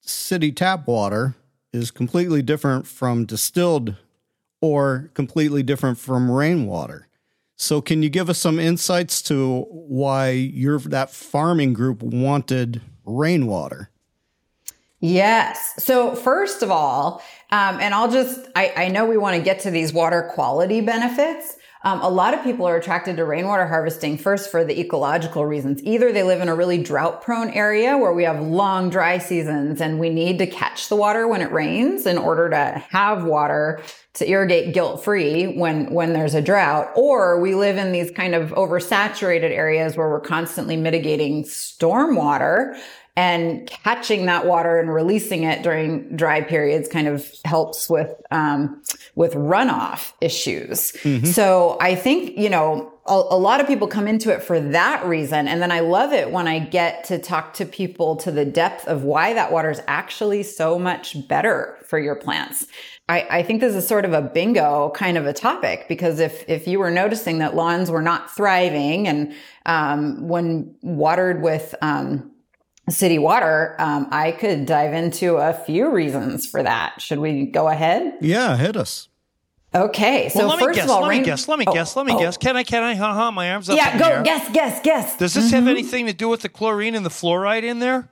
city 0.00 0.50
tap 0.52 0.86
water 0.86 1.34
is 1.72 1.90
completely 1.90 2.42
different 2.42 2.86
from 2.86 3.24
distilled 3.24 3.96
or 4.60 5.10
completely 5.14 5.62
different 5.62 5.98
from 5.98 6.30
rainwater. 6.30 7.08
So, 7.56 7.80
can 7.80 8.02
you 8.02 8.08
give 8.08 8.30
us 8.30 8.38
some 8.38 8.60
insights 8.60 9.20
to 9.22 9.62
why 9.68 10.30
your 10.30 10.78
that 10.78 11.10
farming 11.10 11.72
group 11.72 12.02
wanted 12.02 12.82
rainwater? 13.04 13.90
Yes. 15.00 15.74
So 15.78 16.16
first 16.16 16.62
of 16.62 16.70
all, 16.70 17.22
um, 17.50 17.78
and 17.80 17.94
I'll 17.94 18.10
just, 18.10 18.48
I, 18.56 18.72
I 18.76 18.88
know 18.88 19.06
we 19.06 19.16
want 19.16 19.36
to 19.36 19.42
get 19.42 19.60
to 19.60 19.70
these 19.70 19.92
water 19.92 20.28
quality 20.34 20.80
benefits. 20.80 21.56
Um, 21.84 22.00
a 22.00 22.08
lot 22.08 22.34
of 22.34 22.42
people 22.42 22.66
are 22.66 22.76
attracted 22.76 23.16
to 23.16 23.24
rainwater 23.24 23.66
harvesting 23.66 24.18
first 24.18 24.50
for 24.50 24.64
the 24.64 24.78
ecological 24.80 25.46
reasons. 25.46 25.82
Either 25.84 26.12
they 26.12 26.24
live 26.24 26.40
in 26.40 26.48
a 26.48 26.54
really 26.54 26.82
drought 26.82 27.22
prone 27.22 27.50
area 27.50 27.96
where 27.96 28.12
we 28.12 28.24
have 28.24 28.40
long 28.42 28.90
dry 28.90 29.18
seasons 29.18 29.80
and 29.80 30.00
we 30.00 30.10
need 30.10 30.38
to 30.38 30.46
catch 30.46 30.88
the 30.88 30.96
water 30.96 31.28
when 31.28 31.40
it 31.40 31.52
rains 31.52 32.04
in 32.04 32.18
order 32.18 32.50
to 32.50 32.82
have 32.90 33.24
water 33.24 33.80
to 34.14 34.28
irrigate 34.28 34.74
guilt 34.74 35.04
free 35.04 35.46
when, 35.46 35.92
when 35.92 36.12
there's 36.12 36.34
a 36.34 36.42
drought. 36.42 36.90
Or 36.96 37.40
we 37.40 37.54
live 37.54 37.76
in 37.76 37.92
these 37.92 38.10
kind 38.10 38.34
of 38.34 38.50
oversaturated 38.50 39.50
areas 39.50 39.96
where 39.96 40.08
we're 40.08 40.20
constantly 40.20 40.76
mitigating 40.76 41.44
storm 41.44 42.16
water 42.16 42.76
and 43.18 43.66
catching 43.66 44.26
that 44.26 44.46
water 44.46 44.78
and 44.78 44.94
releasing 44.94 45.42
it 45.42 45.64
during 45.64 46.14
dry 46.14 46.40
periods 46.40 46.88
kind 46.88 47.08
of 47.08 47.28
helps 47.44 47.90
with 47.90 48.14
um, 48.30 48.80
with 49.16 49.34
runoff 49.34 50.12
issues. 50.20 50.92
Mm-hmm. 51.02 51.26
So 51.26 51.76
I 51.80 51.96
think 51.96 52.38
you 52.38 52.48
know 52.48 52.92
a, 53.06 53.14
a, 53.14 53.36
lot 53.36 53.60
of 53.60 53.66
people 53.66 53.88
come 53.88 54.06
into 54.06 54.32
it 54.32 54.40
for 54.40 54.60
that 54.60 55.04
reason, 55.04 55.48
and 55.48 55.60
then 55.60 55.72
I 55.72 55.80
love 55.80 56.12
it 56.12 56.30
when 56.30 56.46
I 56.46 56.60
get 56.60 57.02
to 57.06 57.18
talk 57.18 57.54
to 57.54 57.66
people 57.66 58.14
to 58.18 58.30
the 58.30 58.44
depth 58.44 58.86
of 58.86 59.02
why 59.02 59.34
that 59.34 59.50
water 59.50 59.70
is 59.70 59.82
actually 59.88 60.44
so 60.44 60.78
much 60.78 61.26
better 61.26 61.76
for 61.86 61.98
your 61.98 62.14
plants. 62.14 62.68
I, 63.08 63.26
I 63.30 63.42
think 63.42 63.60
this 63.60 63.74
is 63.74 63.84
sort 63.84 64.04
of 64.04 64.12
a 64.12 64.22
bingo 64.22 64.92
kind 64.94 65.18
of 65.18 65.26
a 65.26 65.32
topic 65.32 65.86
because 65.88 66.20
if 66.20 66.48
if 66.48 66.68
you 66.68 66.78
were 66.78 66.92
noticing 66.92 67.38
that 67.38 67.56
lawns 67.56 67.90
were 67.90 68.02
not 68.02 68.30
thriving 68.30 69.08
and 69.08 69.34
um, 69.66 70.28
when 70.28 70.76
watered 70.82 71.42
with 71.42 71.74
um, 71.82 72.30
city 72.90 73.18
water, 73.18 73.76
um, 73.78 74.08
I 74.10 74.32
could 74.32 74.66
dive 74.66 74.94
into 74.94 75.36
a 75.36 75.52
few 75.52 75.90
reasons 75.90 76.46
for 76.46 76.62
that. 76.62 77.00
Should 77.00 77.18
we 77.18 77.46
go 77.46 77.68
ahead? 77.68 78.18
Yeah, 78.20 78.56
hit 78.56 78.76
us. 78.76 79.08
Okay, 79.74 80.30
so 80.30 80.40
well, 80.40 80.48
let 80.48 80.58
first 80.60 80.68
me 80.70 80.74
guess, 80.76 80.84
of 80.84 80.90
all, 80.90 81.02
let 81.02 81.08
rain- 81.10 81.20
me 81.20 81.24
guess, 81.26 81.46
let 81.46 81.58
me 81.58 81.64
oh, 81.68 81.72
guess, 81.72 81.94
let 81.94 82.06
me 82.06 82.12
oh. 82.14 82.18
guess. 82.18 82.38
Can 82.38 82.56
I? 82.56 82.62
Can 82.62 82.82
I? 82.82 82.94
Ha 82.94 83.12
ha! 83.12 83.30
My 83.30 83.52
arms 83.52 83.68
up. 83.68 83.76
Yeah, 83.76 83.98
go 83.98 84.18
the 84.18 84.22
guess, 84.22 84.50
guess, 84.50 84.80
guess. 84.80 85.16
Does 85.18 85.34
this 85.34 85.50
have 85.50 85.68
anything 85.68 86.06
to 86.06 86.14
do 86.14 86.28
with 86.28 86.40
the 86.40 86.48
chlorine 86.48 86.94
and 86.94 87.04
the 87.04 87.10
fluoride 87.10 87.64
in 87.64 87.78
there? 87.78 88.08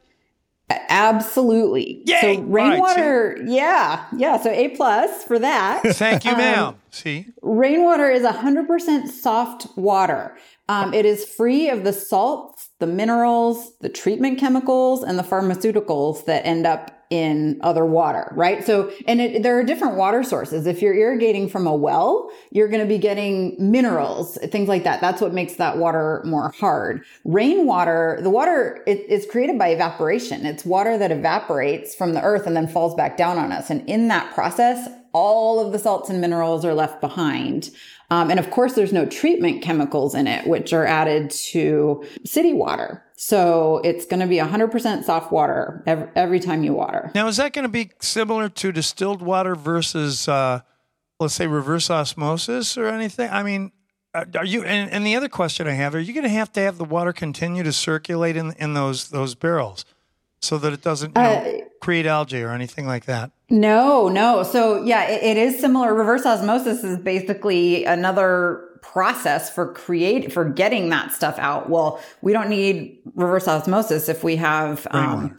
Absolutely. 0.68 2.02
Yay! 2.04 2.20
So 2.20 2.28
All 2.28 2.42
right, 2.42 2.70
rainwater, 2.72 3.38
yeah, 3.46 4.04
yeah. 4.16 4.36
So 4.36 4.50
A 4.50 4.68
plus 4.70 5.22
for 5.24 5.38
that. 5.38 5.82
Thank 5.86 6.24
you, 6.24 6.32
Um, 6.32 6.38
ma'am. 6.38 6.74
See, 6.90 7.26
Rainwater 7.40 8.10
is 8.10 8.22
100% 8.22 9.08
soft 9.08 9.66
water. 9.76 10.36
Um, 10.68 10.92
it 10.92 11.06
is 11.06 11.24
free 11.24 11.68
of 11.70 11.84
the 11.84 11.92
salts, 11.92 12.55
the 12.78 12.86
minerals, 12.86 13.72
the 13.80 13.88
treatment 13.88 14.38
chemicals, 14.38 15.02
and 15.02 15.18
the 15.18 15.22
pharmaceuticals 15.22 16.24
that 16.26 16.44
end 16.44 16.66
up 16.66 16.92
in 17.08 17.58
other 17.60 17.86
water, 17.86 18.32
right? 18.36 18.64
So, 18.64 18.90
and 19.06 19.20
it, 19.20 19.42
there 19.42 19.58
are 19.58 19.62
different 19.62 19.96
water 19.96 20.22
sources. 20.22 20.66
If 20.66 20.82
you're 20.82 20.94
irrigating 20.94 21.48
from 21.48 21.66
a 21.66 21.74
well, 21.74 22.30
you're 22.50 22.68
going 22.68 22.80
to 22.80 22.88
be 22.88 22.98
getting 22.98 23.56
minerals, 23.58 24.36
things 24.50 24.68
like 24.68 24.84
that. 24.84 25.00
That's 25.00 25.20
what 25.20 25.32
makes 25.32 25.54
that 25.54 25.78
water 25.78 26.22
more 26.24 26.52
hard. 26.58 27.04
Rainwater, 27.24 28.18
the 28.22 28.30
water 28.30 28.82
it, 28.86 29.08
is 29.08 29.24
created 29.24 29.58
by 29.58 29.68
evaporation. 29.68 30.44
It's 30.44 30.64
water 30.64 30.98
that 30.98 31.12
evaporates 31.12 31.94
from 31.94 32.12
the 32.12 32.22
earth 32.22 32.46
and 32.46 32.56
then 32.56 32.66
falls 32.66 32.94
back 32.96 33.16
down 33.16 33.38
on 33.38 33.52
us. 33.52 33.70
And 33.70 33.88
in 33.88 34.08
that 34.08 34.34
process, 34.34 34.88
all 35.12 35.60
of 35.64 35.72
the 35.72 35.78
salts 35.78 36.10
and 36.10 36.20
minerals 36.20 36.64
are 36.64 36.74
left 36.74 37.00
behind. 37.00 37.70
Um, 38.10 38.30
and 38.30 38.38
of 38.38 38.50
course, 38.50 38.74
there's 38.74 38.92
no 38.92 39.06
treatment 39.06 39.62
chemicals 39.62 40.14
in 40.14 40.26
it, 40.26 40.46
which 40.46 40.72
are 40.72 40.86
added 40.86 41.30
to 41.30 42.04
city 42.24 42.52
water. 42.52 43.02
So 43.16 43.80
it's 43.82 44.06
going 44.06 44.20
to 44.20 44.26
be 44.26 44.36
100% 44.36 45.04
soft 45.04 45.32
water 45.32 45.82
every, 45.86 46.08
every 46.14 46.40
time 46.40 46.62
you 46.62 46.74
water. 46.74 47.10
now 47.14 47.26
is 47.28 47.38
that 47.38 47.52
going 47.52 47.64
to 47.64 47.68
be 47.68 47.90
similar 48.00 48.48
to 48.48 48.72
distilled 48.72 49.22
water 49.22 49.54
versus, 49.54 50.28
uh, 50.28 50.60
let's 51.18 51.34
say, 51.34 51.46
reverse 51.46 51.90
osmosis 51.90 52.76
or 52.76 52.86
anything? 52.86 53.30
I 53.30 53.42
mean, 53.42 53.72
are 54.14 54.26
are 54.36 54.44
you? 54.44 54.64
And, 54.64 54.90
and 54.90 55.06
the 55.06 55.16
other 55.16 55.28
question 55.28 55.66
I 55.66 55.72
have: 55.72 55.94
Are 55.94 56.00
you 56.00 56.14
going 56.14 56.24
to 56.24 56.30
have 56.30 56.50
to 56.52 56.60
have 56.60 56.78
the 56.78 56.84
water 56.84 57.12
continue 57.12 57.62
to 57.62 57.72
circulate 57.72 58.36
in 58.36 58.52
in 58.52 58.74
those 58.74 59.10
those 59.10 59.34
barrels 59.34 59.84
so 60.40 60.58
that 60.58 60.72
it 60.72 60.82
doesn't 60.82 61.16
you 61.16 61.22
know, 61.22 61.28
Uh, 61.28 61.64
create 61.80 62.06
algae 62.06 62.42
or 62.42 62.50
anything 62.50 62.86
like 62.86 63.06
that? 63.06 63.30
No, 63.50 64.08
no. 64.08 64.42
So 64.42 64.82
yeah, 64.84 65.04
it, 65.04 65.22
it 65.22 65.36
is 65.36 65.58
similar. 65.60 65.94
Reverse 65.94 66.26
osmosis 66.26 66.82
is 66.84 66.98
basically 66.98 67.84
another 67.84 68.62
process 68.82 69.50
for 69.50 69.72
create 69.72 70.32
for 70.32 70.44
getting 70.44 70.88
that 70.90 71.12
stuff 71.12 71.38
out. 71.38 71.68
Well, 71.68 72.00
we 72.22 72.32
don't 72.32 72.48
need 72.48 72.98
reverse 73.14 73.48
osmosis 73.48 74.08
if 74.08 74.22
we 74.22 74.36
have 74.36 74.86
um, 74.90 75.36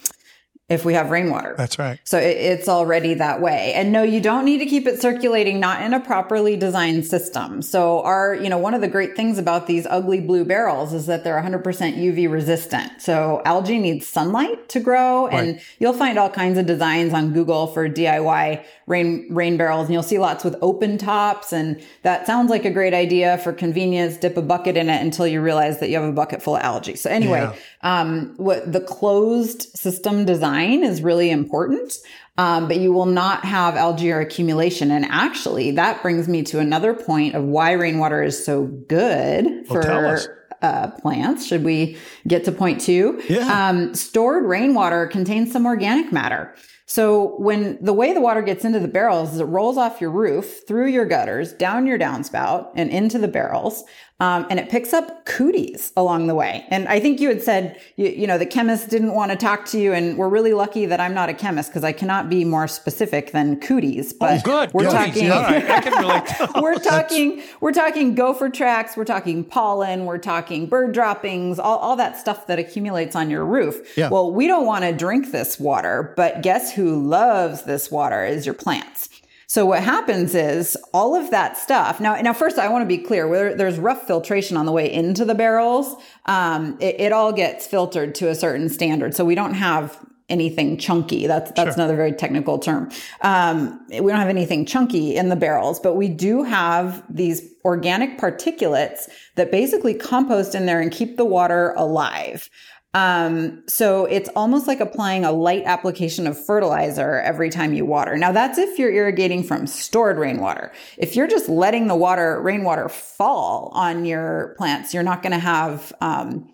if 0.69 0.83
we 0.83 0.93
have 0.93 1.09
rainwater. 1.11 1.55
That's 1.57 1.79
right. 1.79 1.97
So 2.03 2.17
it, 2.17 2.35
it's 2.35 2.67
already 2.67 3.13
that 3.13 3.39
way. 3.39 3.71
And 3.73 3.93
no, 3.93 4.03
you 4.03 4.19
don't 4.19 4.43
need 4.43 4.57
to 4.57 4.65
keep 4.65 4.85
it 4.85 5.01
circulating, 5.01 5.61
not 5.61 5.81
in 5.81 5.93
a 5.93 5.99
properly 5.99 6.57
designed 6.57 7.05
system. 7.05 7.61
So 7.61 8.01
our, 8.01 8.35
you 8.35 8.49
know, 8.49 8.57
one 8.57 8.73
of 8.73 8.81
the 8.81 8.89
great 8.89 9.15
things 9.15 9.37
about 9.37 9.67
these 9.67 9.87
ugly 9.89 10.19
blue 10.19 10.43
barrels 10.43 10.91
is 10.93 11.05
that 11.05 11.23
they're 11.23 11.41
100% 11.41 11.63
UV 11.63 12.29
resistant. 12.29 13.01
So 13.01 13.41
algae 13.45 13.79
needs 13.79 14.07
sunlight 14.07 14.67
to 14.69 14.81
grow 14.81 15.27
and 15.27 15.37
Right. 15.53 15.61
you'll 15.79 15.93
find 15.93 16.17
all 16.19 16.29
kinds 16.29 16.57
of 16.57 16.65
designs 16.65 17.13
on 17.13 17.31
Google 17.31 17.67
for 17.67 17.87
DIY 17.87 18.65
rain, 18.87 19.27
rain 19.29 19.55
barrels 19.55 19.85
and 19.85 19.93
you'll 19.93 20.03
see 20.03 20.19
lots 20.19 20.43
with 20.43 20.57
open 20.61 20.97
tops. 20.97 21.53
And 21.53 21.81
that 22.03 22.25
sounds 22.27 22.49
like 22.49 22.65
a 22.65 22.71
great 22.71 22.93
idea 22.93 23.37
for 23.37 23.53
convenience. 23.53 24.17
Dip 24.17 24.35
a 24.35 24.41
bucket 24.41 24.75
in 24.75 24.89
it 24.89 25.01
until 25.01 25.27
you 25.27 25.39
realize 25.39 25.79
that 25.79 25.87
you 25.89 25.95
have 25.95 26.09
a 26.09 26.11
bucket 26.11 26.41
full 26.43 26.57
of 26.57 26.63
algae. 26.63 26.97
So 26.97 27.09
anyway, 27.09 27.39
Yeah. 27.39 27.53
um, 27.83 28.33
what 28.35 28.69
the 28.73 28.81
closed 28.81 29.61
system 29.77 30.25
design 30.25 30.56
is 30.65 31.01
really 31.01 31.31
important. 31.31 31.93
Um, 32.39 32.67
but 32.67 32.77
you 32.77 32.93
will 32.93 33.07
not 33.07 33.45
have 33.45 33.75
algae 33.75 34.11
or 34.11 34.19
accumulation. 34.19 34.91
And 34.91 35.05
actually, 35.05 35.71
that 35.71 36.03
brings 36.03 36.27
me 36.27 36.43
to 36.43 36.59
another 36.59 36.93
point 36.93 37.33
of 37.33 37.43
why 37.43 37.71
rainwater 37.71 38.21
is 38.21 38.43
so 38.43 38.65
good 38.65 39.65
for 39.67 40.19
uh, 40.61 40.91
plants. 40.91 41.47
Should 41.47 41.63
we 41.63 41.97
get 42.27 42.45
to 42.45 42.51
point 42.51 42.81
two? 42.81 43.21
Yeah. 43.27 43.69
Um, 43.69 43.95
stored 43.95 44.45
rainwater 44.45 45.07
contains 45.07 45.51
some 45.51 45.65
organic 45.65 46.11
matter. 46.11 46.53
So 46.89 47.35
when 47.37 47.77
the 47.83 47.91
way 47.93 48.13
the 48.13 48.21
water 48.21 48.41
gets 48.41 48.63
into 48.63 48.79
the 48.79 48.87
barrels 48.87 49.33
is 49.33 49.39
it 49.41 49.45
rolls 49.45 49.77
off 49.77 49.99
your 49.99 50.09
roof, 50.09 50.65
through 50.65 50.87
your 50.87 51.05
gutters, 51.05 51.51
down 51.51 51.85
your 51.85 51.99
downspout, 51.99 52.69
and 52.75 52.89
into 52.89 53.19
the 53.19 53.27
barrels. 53.27 53.83
Um, 54.19 54.47
and 54.49 54.59
it 54.59 54.67
picks 54.69 54.93
up 54.93 55.25
cooties 55.27 55.91
along 55.95 56.25
the 56.25 56.33
way. 56.33 56.65
And 56.69 56.87
I 56.87 56.99
think 56.99 57.19
you 57.19 57.29
had 57.29 57.43
said, 57.43 57.79
you, 57.97 58.07
you 58.07 58.25
know, 58.25 58.39
the 58.39 58.47
chemist 58.47 58.89
didn't 58.89 59.13
want 59.13 59.29
to 59.29 59.37
talk 59.37 59.65
to 59.65 59.79
you, 59.79 59.93
and 59.93 60.17
we're 60.17 60.27
really 60.27 60.53
lucky 60.55 60.87
that 60.87 60.99
I'm 60.99 61.13
not 61.13 61.29
a 61.29 61.35
chemist 61.35 61.69
because 61.69 61.83
I 61.83 61.91
cannot 61.91 62.27
be 62.27 62.43
more 62.43 62.67
specific 62.67 63.31
than 63.31 63.59
cooties. 63.59 64.13
But 64.13 64.39
Oh, 64.39 64.41
good. 64.43 64.73
we're 64.73 64.85
Good. 64.85 64.91
talking. 64.91 65.29
Right. 65.29 65.69
I 65.69 65.81
can 65.81 65.93
relate. 66.01 66.23
we're 66.63 66.79
talking 66.79 67.43
we're 67.61 67.71
talking 67.73 68.15
gopher 68.15 68.49
tracks 68.49 68.95
we're 68.97 69.03
talking 69.05 69.43
pollen 69.43 70.05
we're 70.05 70.17
talking 70.17 70.65
bird 70.67 70.93
droppings 70.93 71.59
all, 71.59 71.77
all 71.77 71.95
that 71.95 72.17
stuff 72.17 72.47
that 72.47 72.57
accumulates 72.59 73.15
on 73.15 73.29
your 73.29 73.45
roof 73.45 73.95
Yeah. 73.97 74.09
well 74.09 74.31
we 74.31 74.47
don't 74.47 74.65
want 74.65 74.83
to 74.83 74.93
drink 74.93 75.31
this 75.31 75.59
water 75.59 76.13
but 76.17 76.41
guess 76.41 76.71
who 76.77 77.05
loves 77.05 77.63
this 77.63 77.91
water 77.91 78.23
is 78.23 78.45
your 78.45 78.55
plants 78.55 79.09
so 79.49 79.65
what 79.65 79.81
happens 79.81 80.35
is 80.35 80.75
all 80.93 81.15
of 81.15 81.31
that 81.31 81.55
stuff. 81.55 82.01
Now, 82.01 82.19
now 82.19 82.33
first, 82.33 82.59
I 82.59 82.67
want 82.67 82.81
to 82.81 82.85
be 82.85 82.97
clear. 82.97 83.29
Where 83.29 83.55
there's 83.55 83.79
rough 83.79 84.05
filtration 84.05 84.57
on 84.57 84.65
the 84.65 84.73
way 84.73 84.91
into 84.91 85.23
the 85.23 85.35
barrels, 85.35 85.95
um, 86.25 86.77
it, 86.81 86.99
it 86.99 87.11
all 87.13 87.31
gets 87.31 87.65
filtered 87.65 88.13
to 88.15 88.27
a 88.27 88.35
certain 88.35 88.67
standard. 88.67 89.15
So 89.15 89.23
we 89.23 89.35
don't 89.35 89.53
have 89.53 89.97
anything 90.29 90.77
chunky. 90.77 91.27
That's 91.27 91.51
that's 91.51 91.75
Sure. 91.75 91.75
another 91.75 91.95
very 91.95 92.11
technical 92.11 92.59
term. 92.59 92.91
Um, 93.21 93.79
we 93.89 94.11
don't 94.11 94.19
have 94.19 94.27
anything 94.27 94.65
chunky 94.65 95.15
in 95.15 95.29
the 95.29 95.37
barrels, 95.37 95.79
but 95.79 95.95
we 95.95 96.09
do 96.09 96.43
have 96.43 97.01
these 97.09 97.41
organic 97.63 98.19
particulates 98.19 99.07
that 99.35 99.49
basically 99.49 99.93
compost 99.93 100.55
in 100.55 100.65
there 100.65 100.81
and 100.81 100.91
keep 100.91 101.15
the 101.15 101.25
water 101.25 101.73
alive. 101.77 102.49
Um, 102.97 103.61
so 103.67 104.05
it's 104.05 104.27
almost 104.35 104.65
like 104.65 104.79
applying 104.79 105.23
a 105.23 105.31
light 105.31 105.61
application 105.65 106.25
of 106.25 106.43
fertilizer 106.43 107.19
every 107.19 107.51
time 107.51 107.75
you 107.75 107.85
water. 107.85 108.17
Now 108.17 108.31
that's 108.31 108.57
if 108.57 108.79
you're 108.79 108.91
irrigating 108.91 109.43
from 109.43 109.67
stored 109.67 110.17
rainwater. 110.17 110.71
If 110.97 111.15
you're 111.15 111.27
just 111.27 111.47
letting 111.47 111.85
the 111.85 111.95
water, 111.95 112.41
rainwater 112.41 112.89
fall 112.89 113.69
on 113.75 114.05
your 114.05 114.55
plants, 114.57 114.95
you're 114.95 115.03
not 115.03 115.21
going 115.21 115.33
to 115.33 115.37
have, 115.37 115.93
um, 116.01 116.51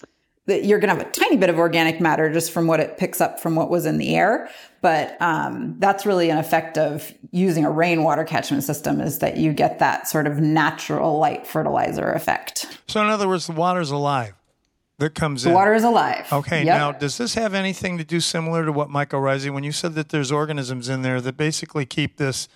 that 0.47 0.65
you're 0.65 0.79
going 0.79 0.93
to 0.93 1.01
have 1.01 1.07
a 1.07 1.11
tiny 1.11 1.37
bit 1.37 1.49
of 1.49 1.57
organic 1.57 2.01
matter 2.01 2.29
just 2.29 2.51
from 2.51 2.67
what 2.67 2.81
it 2.81 2.97
picks 2.97 3.21
up 3.21 3.39
from 3.39 3.55
what 3.55 3.69
was 3.69 3.85
in 3.85 3.97
the 3.97 4.13
air. 4.13 4.49
But 4.81 5.15
um, 5.21 5.77
that's 5.79 6.05
really 6.05 6.29
an 6.29 6.37
effect 6.37 6.77
of 6.77 7.13
using 7.31 7.63
a 7.63 7.71
rainwater 7.71 8.25
catchment 8.25 8.65
system 8.65 8.99
is 8.99 9.19
that 9.19 9.37
you 9.37 9.53
get 9.53 9.79
that 9.79 10.09
sort 10.09 10.27
of 10.27 10.41
natural 10.41 11.19
light 11.19 11.47
fertilizer 11.47 12.11
effect. 12.11 12.67
So, 12.89 13.01
in 13.01 13.07
other 13.07 13.29
words, 13.29 13.47
the 13.47 13.53
water's 13.53 13.91
alive 13.91 14.33
that 14.99 15.15
comes 15.15 15.43
The 15.43 15.49
in. 15.49 15.55
water 15.55 15.73
is 15.73 15.83
alive. 15.83 16.27
Okay, 16.31 16.63
Yep. 16.63 16.77
now 16.77 16.91
does 16.91 17.17
this 17.17 17.33
have 17.35 17.53
anything 17.53 17.97
to 17.97 18.03
do 18.03 18.19
similar 18.19 18.63
to 18.65 18.71
what 18.71 18.89
mycorrhizae 18.89 19.51
when 19.53 19.63
you 19.63 19.71
said 19.71 19.95
that 19.95 20.09
there's 20.09 20.31
organisms 20.31 20.87
in 20.89 21.01
there 21.01 21.19
that 21.21 21.35
basically 21.37 21.85
keep 21.85 22.17
this 22.17 22.47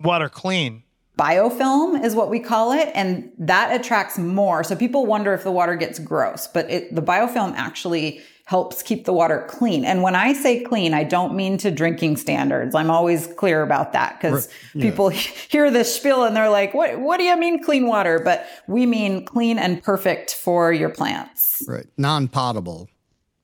water 0.00 0.28
clean? 0.28 0.82
biofilm 1.18 2.04
is 2.04 2.14
what 2.14 2.28
we 2.28 2.38
call 2.38 2.72
it 2.72 2.90
and 2.94 3.30
that 3.38 3.74
attracts 3.74 4.18
more 4.18 4.62
so 4.62 4.76
people 4.76 5.06
wonder 5.06 5.32
if 5.32 5.42
the 5.44 5.50
water 5.50 5.74
gets 5.74 5.98
gross 5.98 6.46
but 6.46 6.70
it, 6.70 6.94
the 6.94 7.00
biofilm 7.00 7.54
actually 7.56 8.20
helps 8.46 8.80
keep 8.80 9.04
the 9.04 9.12
water 9.12 9.44
clean. 9.48 9.84
And 9.84 10.02
when 10.02 10.14
I 10.14 10.32
say 10.32 10.62
clean, 10.62 10.94
I 10.94 11.02
don't 11.02 11.34
mean 11.34 11.58
to 11.58 11.70
drinking 11.72 12.16
standards. 12.16 12.76
I'm 12.76 12.92
always 12.92 13.26
clear 13.26 13.62
about 13.62 13.92
that 13.92 14.20
because 14.20 14.48
people 14.72 15.08
hear 15.50 15.68
this 15.68 15.94
spiel 15.94 16.22
and 16.22 16.36
they're 16.36 16.48
like, 16.48 16.72
what, 16.72 17.00
what 17.00 17.18
do 17.18 17.24
you 17.24 17.36
mean 17.36 17.62
clean 17.62 17.88
water? 17.88 18.20
But 18.24 18.46
we 18.68 18.86
mean 18.86 19.24
clean 19.24 19.58
and 19.58 19.82
perfect 19.82 20.32
for 20.32 20.72
your 20.72 20.90
plants. 20.90 21.64
Right. 21.66 21.86
Non 21.96 22.28
potable. 22.28 22.88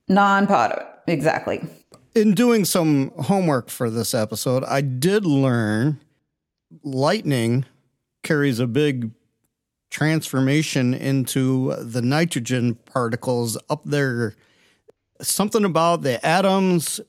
Non 0.07 0.47
potable. 0.47 0.85
Exactly. 1.07 1.61
In 2.15 2.33
doing 2.33 2.63
some 2.63 3.11
homework 3.23 3.69
for 3.69 3.89
this 3.89 4.13
episode, 4.13 4.63
I 4.63 4.79
did 4.79 5.25
learn 5.25 5.99
lightning 6.81 7.65
carries 8.23 8.59
a 8.59 8.67
big 8.67 9.11
transformation 9.89 10.93
into 10.93 11.75
the 11.75 12.01
nitrogen 12.01 12.75
particles 12.75 13.57
up 13.69 13.81
there. 13.83 14.33
Something 15.23 15.65
about 15.65 16.01
the 16.01 16.23
atoms 16.25 16.99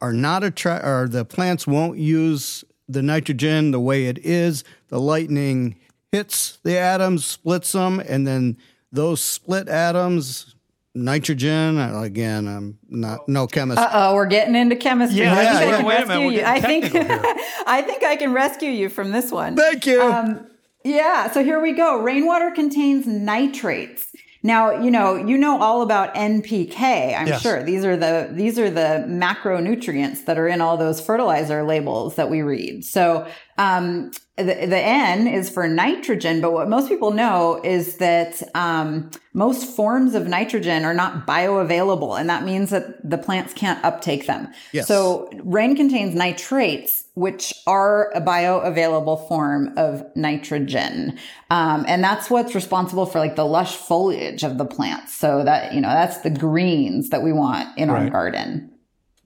are 0.00 0.12
not 0.12 0.44
attract, 0.44 0.84
or 0.84 1.08
the 1.08 1.24
plants 1.24 1.66
won't 1.66 1.98
use 1.98 2.64
the 2.88 3.02
nitrogen 3.02 3.70
the 3.70 3.80
way 3.80 4.06
it 4.06 4.18
is. 4.18 4.62
The 4.88 5.00
lightning 5.00 5.76
hits 6.12 6.58
the 6.62 6.78
atoms, 6.78 7.26
splits 7.26 7.72
them, 7.72 8.00
and 8.00 8.26
then 8.26 8.56
those 8.92 9.20
split 9.20 9.68
atoms, 9.68 10.54
nitrogen. 10.94 11.78
Again, 11.78 12.46
I'm 12.46 12.78
not 12.88 13.28
no 13.28 13.46
chemist. 13.46 13.78
Uh 13.78 13.90
oh, 13.92 14.14
we're 14.14 14.26
getting 14.26 14.54
into 14.54 14.76
chemistry. 14.76 15.20
Yeah, 15.20 15.34
I 15.34 15.42
yeah, 15.42 15.58
think 15.58 15.62
I 15.62 15.70
yeah. 15.70 15.76
can 15.76 15.86
Wait 15.86 16.02
a 16.02 16.06
minute, 16.06 16.22
rescue 16.22 16.38
you. 16.38 16.44
I 16.44 16.60
think 16.60 16.84
I 17.66 17.82
think 17.82 18.04
I 18.04 18.16
can 18.16 18.32
rescue 18.32 18.70
you 18.70 18.88
from 18.88 19.10
this 19.10 19.30
one. 19.30 19.56
Thank 19.56 19.86
you. 19.86 20.02
Um, 20.02 20.46
yeah, 20.84 21.30
so 21.32 21.42
here 21.42 21.60
we 21.60 21.72
go. 21.72 22.00
Rainwater 22.00 22.52
contains 22.52 23.08
nitrates. 23.08 24.05
Now, 24.46 24.80
you 24.80 24.92
know, 24.92 25.16
you 25.16 25.36
know 25.36 25.60
all 25.60 25.82
about 25.82 26.14
NPK, 26.14 27.14
I'm 27.18 27.26
Yes. 27.26 27.42
sure. 27.42 27.64
These 27.64 27.84
are 27.84 27.96
the 27.96 28.28
these 28.30 28.58
are 28.60 28.70
the 28.70 29.04
macronutrients 29.08 30.24
that 30.26 30.38
are 30.38 30.46
in 30.46 30.60
all 30.60 30.76
those 30.76 31.00
fertilizer 31.00 31.64
labels 31.64 32.14
that 32.14 32.30
we 32.30 32.42
read. 32.42 32.84
So, 32.84 33.26
um, 33.58 34.10
the, 34.36 34.44
the 34.44 34.78
N 34.78 35.26
is 35.26 35.48
for 35.48 35.66
nitrogen, 35.66 36.42
but 36.42 36.52
what 36.52 36.68
most 36.68 36.88
people 36.88 37.10
know 37.10 37.58
is 37.64 37.96
that 37.96 38.42
um, 38.54 39.10
most 39.32 39.74
forms 39.74 40.14
of 40.14 40.28
nitrogen 40.28 40.84
are 40.84 40.92
not 40.92 41.26
bioavailable, 41.26 42.20
and 42.20 42.28
that 42.28 42.44
means 42.44 42.68
that 42.70 43.08
the 43.08 43.16
plants 43.16 43.54
can't 43.54 43.82
uptake 43.82 44.26
them. 44.26 44.48
Yes. 44.72 44.86
So 44.88 45.30
rain 45.42 45.74
contains 45.74 46.14
nitrates, 46.14 47.04
which 47.14 47.54
are 47.66 48.10
a 48.14 48.20
bioavailable 48.20 49.26
form 49.26 49.72
of 49.78 50.04
nitrogen. 50.14 51.18
Um, 51.48 51.86
and 51.88 52.04
that's 52.04 52.28
what's 52.28 52.54
responsible 52.54 53.06
for 53.06 53.18
like 53.18 53.36
the 53.36 53.46
lush 53.46 53.76
foliage 53.76 54.42
of 54.42 54.58
the 54.58 54.66
plants. 54.66 55.14
So 55.14 55.44
that, 55.44 55.72
you 55.72 55.80
know, 55.80 55.88
that's 55.88 56.18
the 56.18 56.30
greens 56.30 57.08
that 57.08 57.22
we 57.22 57.32
want 57.32 57.78
in 57.78 57.88
our 57.88 58.10
garden. 58.10 58.70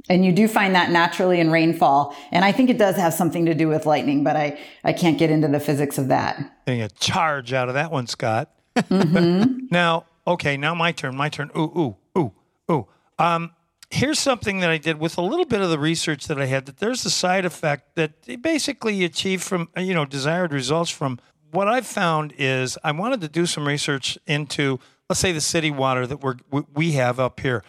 And 0.09 0.25
you 0.25 0.33
do 0.33 0.49
find 0.49 0.75
that 0.75 0.91
naturally 0.91 1.41
in 1.41 1.51
rainfall. 1.51 2.17
And 2.33 2.45
I 2.45 2.53
think 2.53 2.71
it 2.71 2.79
does 2.79 2.97
have 2.97 3.13
something 3.15 3.47
to 3.47 3.55
do 3.55 3.69
with 3.69 3.87
lightning, 3.87 4.25
but 4.25 4.37
I, 4.37 4.59
I 4.83 4.93
can't 4.93 5.19
get 5.19 5.31
into 5.31 5.49
the 5.49 5.61
physics 5.61 5.99
of 5.99 6.09
that. 6.09 6.37
Getting 6.67 6.83
a 6.83 6.89
charge 6.89 7.53
out 7.53 7.69
of 7.69 7.75
that 7.75 7.91
one, 7.93 8.07
Scott. 8.07 8.51
Mm-hmm. 8.77 9.67
now, 9.71 10.07
okay, 10.27 10.57
now 10.57 10.75
my 10.75 10.93
turn. 10.93 11.17
My 11.17 11.29
turn. 11.29 11.51
Ooh, 11.57 11.97
ooh, 12.17 12.19
ooh, 12.19 12.33
ooh. 12.73 12.87
Um, 13.19 13.51
here's 13.91 14.19
something 14.19 14.61
that 14.61 14.71
I 14.71 14.79
did 14.79 14.99
with 14.99 15.19
a 15.19 15.23
little 15.23 15.45
bit 15.45 15.61
of 15.61 15.71
the 15.71 15.79
research 15.79 16.27
that 16.29 16.41
I 16.41 16.47
had. 16.47 16.67
That 16.67 16.79
there's 16.79 17.05
a 17.05 17.11
side 17.11 17.45
effect 17.45 17.97
that 17.97 18.43
basically 18.43 18.95
you 18.95 19.07
achieve 19.07 19.43
from 19.43 19.69
you 19.77 19.95
know 19.95 20.05
desired 20.05 20.53
results 20.53 20.91
from. 20.91 21.19
What 21.53 21.67
I've 21.67 21.87
found 21.87 22.33
is 22.39 22.79
I 22.85 22.93
wanted 22.93 23.21
to 23.23 23.29
do 23.29 23.45
some 23.45 23.67
research 23.67 24.17
into, 24.25 24.79
let's 25.09 25.19
say, 25.19 25.33
the 25.33 25.41
city 25.41 25.73
water 25.73 26.07
that 26.07 26.19
we're, 26.23 26.37
we- 26.49 26.63
we 26.73 26.93
have 26.93 27.19
up 27.19 27.41
here. 27.41 27.65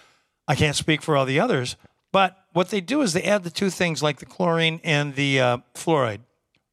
I 0.47 0.53
can't 0.53 0.75
speak 0.75 1.01
for 1.01 1.17
all 1.17 1.25
the 1.25 1.39
others, 1.39 1.77
but 2.11 2.37
what 2.53 2.69
they 2.69 2.81
do 2.81 3.01
is 3.01 3.13
they 3.13 3.23
add 3.23 3.43
the 3.43 3.49
two 3.49 3.69
things 3.69 4.03
like 4.03 4.19
the 4.19 4.25
chlorine 4.25 4.79
and 4.83 5.15
the 5.15 5.39
uh, 5.39 5.57
fluoride. 5.73 6.21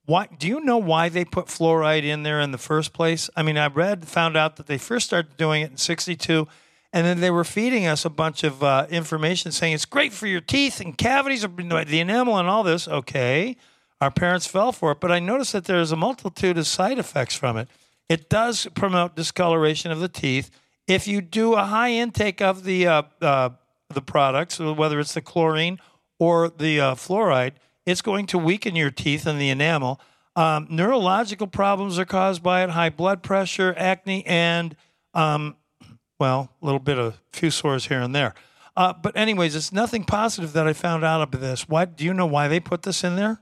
Why 0.06 0.26
do 0.26 0.48
you 0.48 0.60
know 0.60 0.78
why 0.78 1.08
they 1.10 1.24
put 1.24 1.46
fluoride 1.46 2.02
in 2.02 2.22
there 2.22 2.40
in 2.40 2.50
the 2.50 2.58
first 2.58 2.92
place? 2.92 3.28
I 3.36 3.42
mean, 3.42 3.58
I 3.58 3.66
read, 3.66 4.08
found 4.08 4.36
out 4.36 4.56
that 4.56 4.66
they 4.66 4.78
first 4.78 5.06
started 5.06 5.36
doing 5.36 5.62
it 5.62 5.70
in 5.70 5.76
'62, 5.76 6.48
and 6.92 7.06
then 7.06 7.20
they 7.20 7.30
were 7.30 7.44
feeding 7.44 7.86
us 7.86 8.04
a 8.04 8.10
bunch 8.10 8.42
of 8.42 8.62
uh, 8.62 8.86
information 8.88 9.52
saying 9.52 9.74
it's 9.74 9.84
great 9.84 10.12
for 10.12 10.26
your 10.26 10.40
teeth 10.40 10.80
and 10.80 10.96
cavities, 10.96 11.42
the 11.42 12.00
enamel, 12.00 12.38
and 12.38 12.48
all 12.48 12.62
this. 12.62 12.88
Okay, 12.88 13.56
our 14.00 14.10
parents 14.10 14.46
fell 14.46 14.72
for 14.72 14.92
it, 14.92 15.00
but 15.00 15.12
I 15.12 15.18
noticed 15.18 15.52
that 15.52 15.66
there's 15.66 15.92
a 15.92 15.96
multitude 15.96 16.56
of 16.56 16.66
side 16.66 16.98
effects 16.98 17.34
from 17.34 17.58
it. 17.58 17.68
It 18.08 18.30
does 18.30 18.66
promote 18.74 19.14
discoloration 19.14 19.90
of 19.90 20.00
the 20.00 20.08
teeth. 20.08 20.50
If 20.86 21.06
you 21.06 21.20
do 21.20 21.52
a 21.54 21.64
high 21.64 21.90
intake 21.90 22.40
of 22.40 22.64
the 22.64 22.86
uh, 22.86 23.02
uh, 23.20 23.50
the 23.90 24.02
products, 24.02 24.58
whether 24.58 25.00
it's 25.00 25.14
the 25.14 25.20
chlorine 25.20 25.78
or 26.18 26.48
the 26.48 26.80
uh, 26.80 26.94
fluoride, 26.94 27.54
it's 27.86 28.02
going 28.02 28.26
to 28.26 28.38
weaken 28.38 28.76
your 28.76 28.90
teeth 28.90 29.26
and 29.26 29.40
the 29.40 29.48
enamel. 29.48 30.00
Um, 30.36 30.66
neurological 30.70 31.46
problems 31.46 31.98
are 31.98 32.04
caused 32.04 32.42
by 32.42 32.62
it: 32.62 32.70
high 32.70 32.90
blood 32.90 33.22
pressure, 33.22 33.74
acne, 33.76 34.24
and 34.26 34.76
um, 35.14 35.56
well, 36.20 36.50
a 36.60 36.64
little 36.64 36.80
bit 36.80 36.98
of 36.98 37.20
few 37.32 37.50
sores 37.50 37.86
here 37.86 38.00
and 38.00 38.14
there. 38.14 38.34
Uh, 38.76 38.92
but 38.92 39.16
anyways, 39.16 39.56
it's 39.56 39.72
nothing 39.72 40.04
positive 40.04 40.52
that 40.52 40.66
I 40.68 40.72
found 40.72 41.04
out 41.04 41.20
of 41.34 41.40
this. 41.40 41.68
Why 41.68 41.84
do 41.84 42.04
you 42.04 42.14
know 42.14 42.26
why 42.26 42.46
they 42.46 42.60
put 42.60 42.82
this 42.82 43.02
in 43.02 43.16
there? 43.16 43.40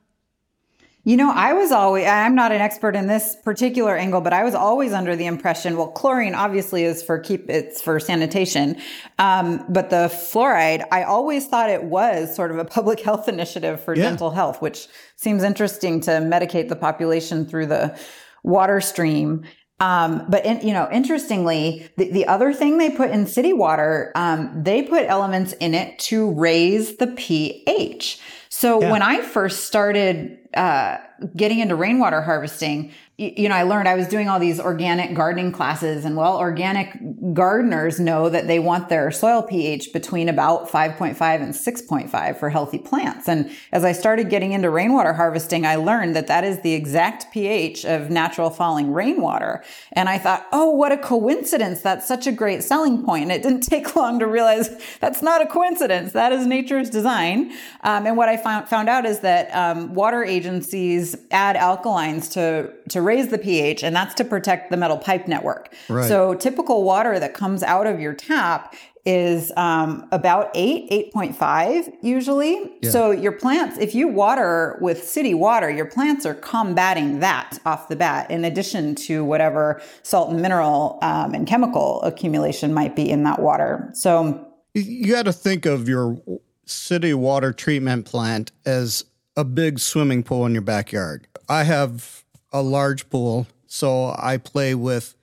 You 1.07 1.17
know, 1.17 1.31
I 1.31 1.53
was 1.53 1.71
always, 1.71 2.05
I'm 2.05 2.35
not 2.35 2.51
an 2.51 2.61
expert 2.61 2.97
in 2.97 3.07
this 3.07 3.37
particular 3.45 3.97
angle, 3.97 4.21
but 4.21 4.33
I 4.33 4.43
was 4.43 4.57
always 4.57 4.93
under 4.93 5.15
the 5.15 5.27
impression, 5.27 5.77
well, 5.77 5.87
chlorine 5.87 6.35
obviously 6.35 6.83
is 6.83 7.01
for 7.01 7.21
keep, 7.21 7.49
it's 7.49 7.81
for 7.81 8.01
sanitation. 8.01 8.77
Um, 9.21 9.65
but 9.69 9.91
the 9.91 10.09
fluoride, 10.13 10.85
I 10.91 11.05
always 11.05 11.47
thought 11.47 11.71
it 11.71 11.85
was 11.85 12.35
sort 12.35 12.51
of 12.51 12.59
a 12.59 12.65
public 12.77 12.99
health 12.99 13.29
initiative 13.29 13.81
for 13.81 13.95
Yeah. 13.95 14.03
dental 14.03 14.33
health, 14.33 14.61
which 14.61 14.89
seems 15.15 15.45
interesting 15.45 16.01
to 16.01 16.11
medicate 16.11 16.69
the 16.69 16.75
population 16.75 17.47
through 17.47 17.67
the 17.67 17.97
water 18.43 18.81
stream. 18.81 19.45
Um, 19.79 20.27
but 20.29 20.45
in, 20.45 20.67
you 20.67 20.73
know, 20.73 20.89
interestingly, 20.91 21.89
the, 21.97 22.11
the 22.11 22.27
other 22.27 22.53
thing 22.53 22.79
they 22.79 22.91
put 22.91 23.11
in 23.11 23.29
city 23.29 23.53
water, 23.53 24.11
um, 24.17 24.51
they 24.61 24.83
put 24.83 25.05
elements 25.07 25.53
in 25.53 25.73
it 25.73 26.01
to 26.01 26.33
raise 26.33 26.97
the 26.97 27.07
pH. 27.07 28.19
So 28.49 28.79
when 28.91 29.03
I 29.03 29.21
first 29.21 29.65
started 29.67 30.39
uh, 30.57 30.99
getting 31.37 31.61
into 31.61 31.75
rainwater 31.75 32.23
harvesting, 32.23 32.93
y- 33.19 33.35
you 33.37 33.49
know, 33.49 33.55
I 33.55 33.63
learned 33.63 33.89
I 33.89 33.95
was 33.95 34.09
doing 34.09 34.29
all 34.29 34.39
these 34.39 34.61
organic 34.61 35.15
gardening 35.15 35.53
classes, 35.53 36.05
and 36.05 36.17
well, 36.17 36.39
organic 36.39 36.99
gardeners 37.35 37.99
know 37.99 38.29
that 38.29 38.47
they 38.47 38.59
want 38.59 38.89
their 38.89 39.11
soil 39.11 39.43
pH 39.43 39.93
between 39.93 40.29
about 40.29 40.69
5.5 40.69 41.43
and 41.43 41.55
6.5 41.55 42.39
for 42.39 42.51
healthy 42.51 42.79
plants. 42.79 43.29
And 43.29 43.51
as 43.73 43.85
I 43.85 43.93
started 43.93 44.31
getting 44.31 44.53
into 44.53 44.71
rainwater 44.71 45.13
harvesting, 45.13 45.67
I 45.67 45.77
learned 45.77 46.17
that 46.17 46.27
that 46.27 46.45
is 46.45 46.61
the 46.61 46.75
exact 46.75 47.33
pH 47.33 47.85
of 47.85 48.11
natural 48.11 48.51
falling 48.51 48.93
rainwater. 48.93 49.65
And 49.93 50.09
I 50.09 50.19
thought, 50.19 50.47
oh, 50.53 50.71
what 50.71 50.93
a 50.93 50.99
coincidence. 50.99 51.81
That's 51.81 52.07
such 52.07 52.27
a 52.27 52.33
great 52.33 52.63
selling 52.63 53.05
point. 53.05 53.25
And 53.25 53.33
it 53.33 53.43
didn't 53.43 53.61
take 53.69 53.97
long 53.97 54.19
to 54.19 54.27
realize 54.27 54.71
that's 55.01 55.23
not 55.23 55.43
a 55.43 55.47
coincidence. 55.47 56.13
That 56.13 56.33
is 56.33 56.47
nature's 56.47 56.91
design. 56.91 57.53
Um, 57.83 58.07
and 58.07 58.17
what 58.17 58.29
I 58.29 58.37
found, 58.37 58.69
found 58.69 58.89
out 58.89 59.07
is 59.07 59.21
that 59.21 59.51
um, 59.55 59.95
water 59.95 60.25
agencies 60.47 61.17
add 61.31 61.57
alkalines 61.57 62.31
to, 62.33 62.73
to 62.89 63.03
raise 63.03 63.29
the 63.29 63.39
pH, 63.39 63.83
and 63.83 63.95
that's 63.95 64.15
to 64.15 64.25
protect 64.25 64.71
the 64.71 64.77
metal 64.77 64.99
pipe 64.99 65.27
network. 65.27 65.75
Right. 65.89 66.09
So 66.09 66.35
typical 66.35 66.85
water 66.85 67.19
that 67.19 67.35
comes 67.35 67.63
out 67.63 67.87
of 67.87 68.01
your 68.01 68.15
tap 68.15 68.75
is 69.05 69.53
um, 69.57 70.09
about 70.11 70.51
8 70.53 71.13
8.5 71.15 71.93
usually 72.03 72.73
so 72.83 73.13
your 73.13 73.31
plants 73.31 73.79
if 73.79 73.95
you 73.95 74.09
water 74.09 74.77
with 74.81 75.05
city 75.05 75.33
water 75.33 75.71
your 75.71 75.87
plants 75.87 76.27
are 76.27 76.35
combating 76.35 77.21
that 77.21 77.57
off 77.65 77.87
the 77.87 77.95
bat 77.95 78.29
in 78.33 78.45
addition 78.45 78.97
to 78.97 79.25
whatever 79.25 79.81
salt 80.03 80.31
and 80.31 80.43
mineral 80.43 80.99
um, 81.03 81.35
and 81.35 81.47
chemical 81.47 82.03
accumulation 82.03 82.75
might 82.75 82.97
be 82.97 83.09
in 83.09 83.23
that 83.23 83.39
water 83.39 83.89
so 83.93 84.45
You 84.75 85.13
got 85.13 85.27
to 85.27 85.33
think 85.33 85.67
of 85.67 85.89
your 85.89 86.21
city 86.65 87.15
water 87.15 87.53
treatment 87.53 88.07
plant 88.07 88.51
as 88.65 89.05
a 89.37 89.45
big 89.45 89.79
swimming 89.79 90.23
pool 90.23 90.47
in 90.47 90.53
your 90.53 90.63
backyard. 90.63 91.27
I 91.49 91.65
have 91.65 92.25
a 92.53 92.63
large 92.63 93.11
pool, 93.11 93.47
so 93.67 94.15
I 94.19 94.39
play 94.39 94.75
with 94.75 95.15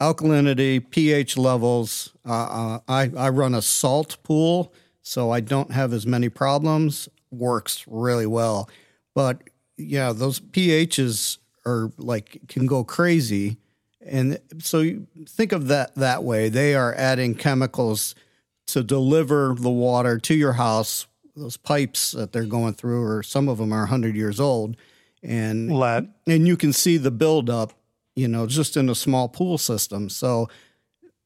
alkalinity, 0.00 0.88
pH 0.90 1.36
levels. 1.36 2.14
Uh, 2.26 2.32
uh, 2.32 2.80
I, 2.88 3.10
I 3.16 3.28
run 3.30 3.54
a 3.54 3.62
salt 3.62 4.16
pool, 4.22 4.72
so 5.02 5.30
I 5.30 5.40
don't 5.40 5.72
have 5.72 5.92
as 5.92 6.06
many 6.06 6.28
problems. 6.28 7.08
Works 7.30 7.84
really 7.88 8.26
well. 8.26 8.70
But 9.14 9.42
yeah, 9.76 10.12
those 10.12 10.40
pHs 10.40 11.38
are 11.66 11.90
like 11.98 12.40
can 12.48 12.66
go 12.66 12.84
crazy. 12.84 13.58
And 14.00 14.38
so 14.58 14.80
you 14.80 15.06
think 15.26 15.52
of 15.52 15.68
that 15.68 15.94
that 15.96 16.24
way. 16.24 16.48
They 16.48 16.74
are 16.74 16.94
adding 16.94 17.34
chemicals 17.34 18.14
to 18.68 18.82
deliver 18.82 19.54
the 19.58 19.70
water 19.70 20.18
to 20.18 20.34
your 20.34 20.54
house. 20.54 21.06
Those 21.38 21.56
pipes 21.56 22.12
that 22.12 22.32
they're 22.32 22.44
going 22.44 22.74
through, 22.74 23.02
or 23.02 23.22
some 23.22 23.48
of 23.48 23.58
them 23.58 23.72
are 23.72 23.80
100 23.80 24.16
years 24.16 24.40
old, 24.40 24.76
and 25.22 25.72
Lead. 25.72 26.12
and 26.26 26.46
you 26.46 26.56
can 26.56 26.72
see 26.72 26.96
the 26.96 27.10
buildup, 27.10 27.72
you 28.16 28.28
know, 28.28 28.46
just 28.46 28.76
in 28.76 28.88
a 28.88 28.94
small 28.94 29.28
pool 29.28 29.58
system. 29.58 30.08
So 30.08 30.48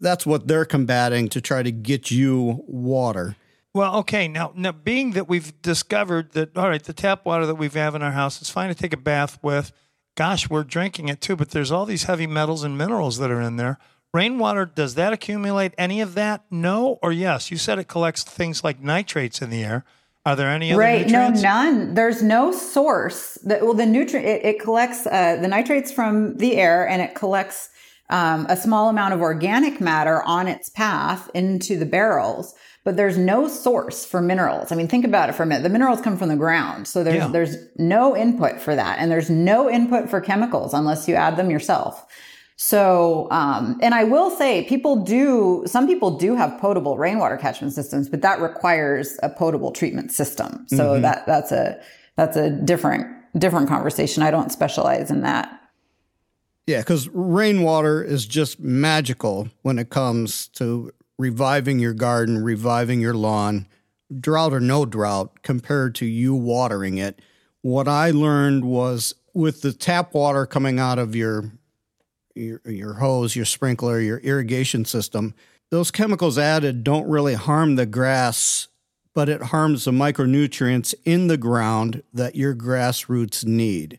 that's 0.00 0.26
what 0.26 0.48
they're 0.48 0.64
combating 0.64 1.28
to 1.30 1.40
try 1.40 1.62
to 1.62 1.72
get 1.72 2.10
you 2.10 2.62
water. 2.66 3.36
Well, 3.74 3.96
okay. 3.98 4.28
Now, 4.28 4.52
now, 4.54 4.72
being 4.72 5.12
that 5.12 5.28
we've 5.28 5.60
discovered 5.62 6.32
that, 6.32 6.56
all 6.56 6.68
right, 6.68 6.82
the 6.82 6.92
tap 6.92 7.24
water 7.24 7.46
that 7.46 7.54
we 7.54 7.68
have 7.68 7.94
in 7.94 8.02
our 8.02 8.12
house 8.12 8.42
is 8.42 8.50
fine 8.50 8.68
to 8.68 8.74
take 8.74 8.92
a 8.92 8.98
bath 8.98 9.38
with. 9.42 9.72
Gosh, 10.14 10.50
we're 10.50 10.64
drinking 10.64 11.08
it 11.08 11.22
too, 11.22 11.36
but 11.36 11.50
there's 11.50 11.72
all 11.72 11.86
these 11.86 12.04
heavy 12.04 12.26
metals 12.26 12.64
and 12.64 12.76
minerals 12.76 13.16
that 13.16 13.30
are 13.30 13.40
in 13.40 13.56
there. 13.56 13.78
Rainwater, 14.12 14.66
does 14.66 14.94
that 14.96 15.14
accumulate 15.14 15.72
any 15.78 16.02
of 16.02 16.14
that? 16.14 16.44
No 16.50 16.98
or 17.02 17.12
yes? 17.12 17.50
You 17.50 17.56
said 17.56 17.78
it 17.78 17.88
collects 17.88 18.22
things 18.22 18.62
like 18.62 18.78
nitrates 18.78 19.40
in 19.40 19.48
the 19.48 19.64
air. 19.64 19.84
Are 20.24 20.36
there 20.36 20.50
any 20.50 20.72
other 20.72 20.80
right? 20.80 21.06
nutrients? 21.06 21.42
No, 21.42 21.48
none. 21.48 21.94
There's 21.94 22.22
no 22.22 22.52
source. 22.52 23.38
That, 23.44 23.62
well, 23.62 23.74
the 23.74 23.86
nutrient 23.86 24.26
it, 24.26 24.44
it 24.44 24.60
collects 24.60 25.06
uh, 25.06 25.36
the 25.40 25.48
nitrates 25.48 25.90
from 25.90 26.36
the 26.36 26.56
air, 26.56 26.88
and 26.88 27.02
it 27.02 27.14
collects 27.14 27.70
um, 28.08 28.46
a 28.48 28.56
small 28.56 28.88
amount 28.88 29.14
of 29.14 29.20
organic 29.20 29.80
matter 29.80 30.22
on 30.22 30.46
its 30.46 30.68
path 30.68 31.28
into 31.34 31.76
the 31.76 31.86
barrels. 31.86 32.54
But 32.84 32.96
there's 32.96 33.16
no 33.16 33.46
source 33.48 34.04
for 34.04 34.20
minerals. 34.20 34.72
I 34.72 34.76
mean, 34.76 34.88
think 34.88 35.04
about 35.04 35.28
it 35.28 35.34
for 35.34 35.44
a 35.44 35.46
minute. 35.46 35.62
The 35.62 35.68
minerals 35.68 36.00
come 36.00 36.16
from 36.16 36.28
the 36.28 36.36
ground, 36.36 36.86
so 36.88 37.02
there's 37.04 37.16
Yeah. 37.16 37.28
there's 37.28 37.56
no 37.76 38.16
input 38.16 38.60
for 38.60 38.74
that, 38.76 38.98
and 38.98 39.10
there's 39.10 39.30
no 39.30 39.70
input 39.70 40.08
for 40.08 40.20
chemicals 40.20 40.74
unless 40.74 41.08
you 41.08 41.14
add 41.14 41.36
them 41.36 41.50
yourself. 41.50 42.04
So, 42.64 43.26
um, 43.32 43.76
and 43.82 43.92
I 43.92 44.04
will 44.04 44.30
say, 44.30 44.62
people 44.66 44.94
do, 44.94 45.64
some 45.66 45.88
people 45.88 46.16
do 46.16 46.36
have 46.36 46.60
potable 46.60 46.96
rainwater 46.96 47.36
catchment 47.36 47.72
systems, 47.72 48.08
but 48.08 48.22
that 48.22 48.40
requires 48.40 49.18
a 49.20 49.30
potable 49.30 49.72
treatment 49.72 50.12
system. 50.12 50.64
So 50.68 51.00
that, 51.00 51.26
that's 51.26 51.50
a, 51.50 51.82
that's 52.16 52.36
a 52.36 52.50
different, 52.50 53.08
different 53.36 53.68
conversation. 53.68 54.22
I 54.22 54.30
don't 54.30 54.52
specialize 54.52 55.10
in 55.10 55.22
that. 55.22 55.60
Yeah, 56.68 56.78
because 56.78 57.08
rainwater 57.08 58.00
is 58.00 58.26
just 58.26 58.60
magical 58.60 59.48
when 59.62 59.76
it 59.76 59.90
comes 59.90 60.46
to 60.50 60.92
reviving 61.18 61.80
your 61.80 61.94
garden, 61.94 62.44
reviving 62.44 63.00
your 63.00 63.14
lawn, 63.14 63.66
drought 64.20 64.54
or 64.54 64.60
no 64.60 64.86
drought, 64.86 65.42
compared 65.42 65.96
to 65.96 66.06
you 66.06 66.32
watering 66.32 66.96
it. 66.96 67.18
What 67.62 67.88
I 67.88 68.12
learned 68.12 68.64
was 68.64 69.16
with 69.34 69.62
the 69.62 69.72
tap 69.72 70.14
water 70.14 70.46
coming 70.46 70.78
out 70.78 71.00
of 71.00 71.16
your 71.16 71.50
your, 72.34 72.60
your 72.64 72.94
hose, 72.94 73.36
your 73.36 73.44
sprinkler, 73.44 74.00
your 74.00 74.18
irrigation 74.18 74.84
system, 74.84 75.34
those 75.70 75.90
chemicals 75.90 76.38
added 76.38 76.84
don't 76.84 77.08
really 77.08 77.34
harm 77.34 77.76
the 77.76 77.86
grass, 77.86 78.68
but 79.14 79.28
it 79.28 79.42
harms 79.42 79.84
the 79.84 79.90
micronutrients 79.90 80.94
in 81.04 81.28
the 81.28 81.36
ground 81.36 82.02
that 82.12 82.36
your 82.36 82.54
grass 82.54 83.08
roots 83.08 83.44
need. 83.44 83.98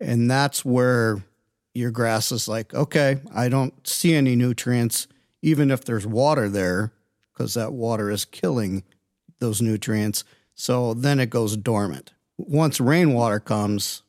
And 0.00 0.30
that's 0.30 0.64
where 0.64 1.22
your 1.74 1.90
grass 1.90 2.32
is 2.32 2.48
like, 2.48 2.72
okay, 2.74 3.20
I 3.34 3.48
don't 3.48 3.86
see 3.86 4.14
any 4.14 4.34
nutrients, 4.34 5.06
even 5.42 5.70
if 5.70 5.84
there's 5.84 6.06
water 6.06 6.48
there, 6.48 6.92
because 7.32 7.54
that 7.54 7.72
water 7.72 8.10
is 8.10 8.24
killing 8.24 8.82
those 9.38 9.62
nutrients. 9.62 10.24
So 10.54 10.94
then 10.94 11.20
it 11.20 11.30
goes 11.30 11.56
dormant. 11.56 12.12
Once 12.36 12.80
rainwater 12.80 13.40
comes, 13.40 14.02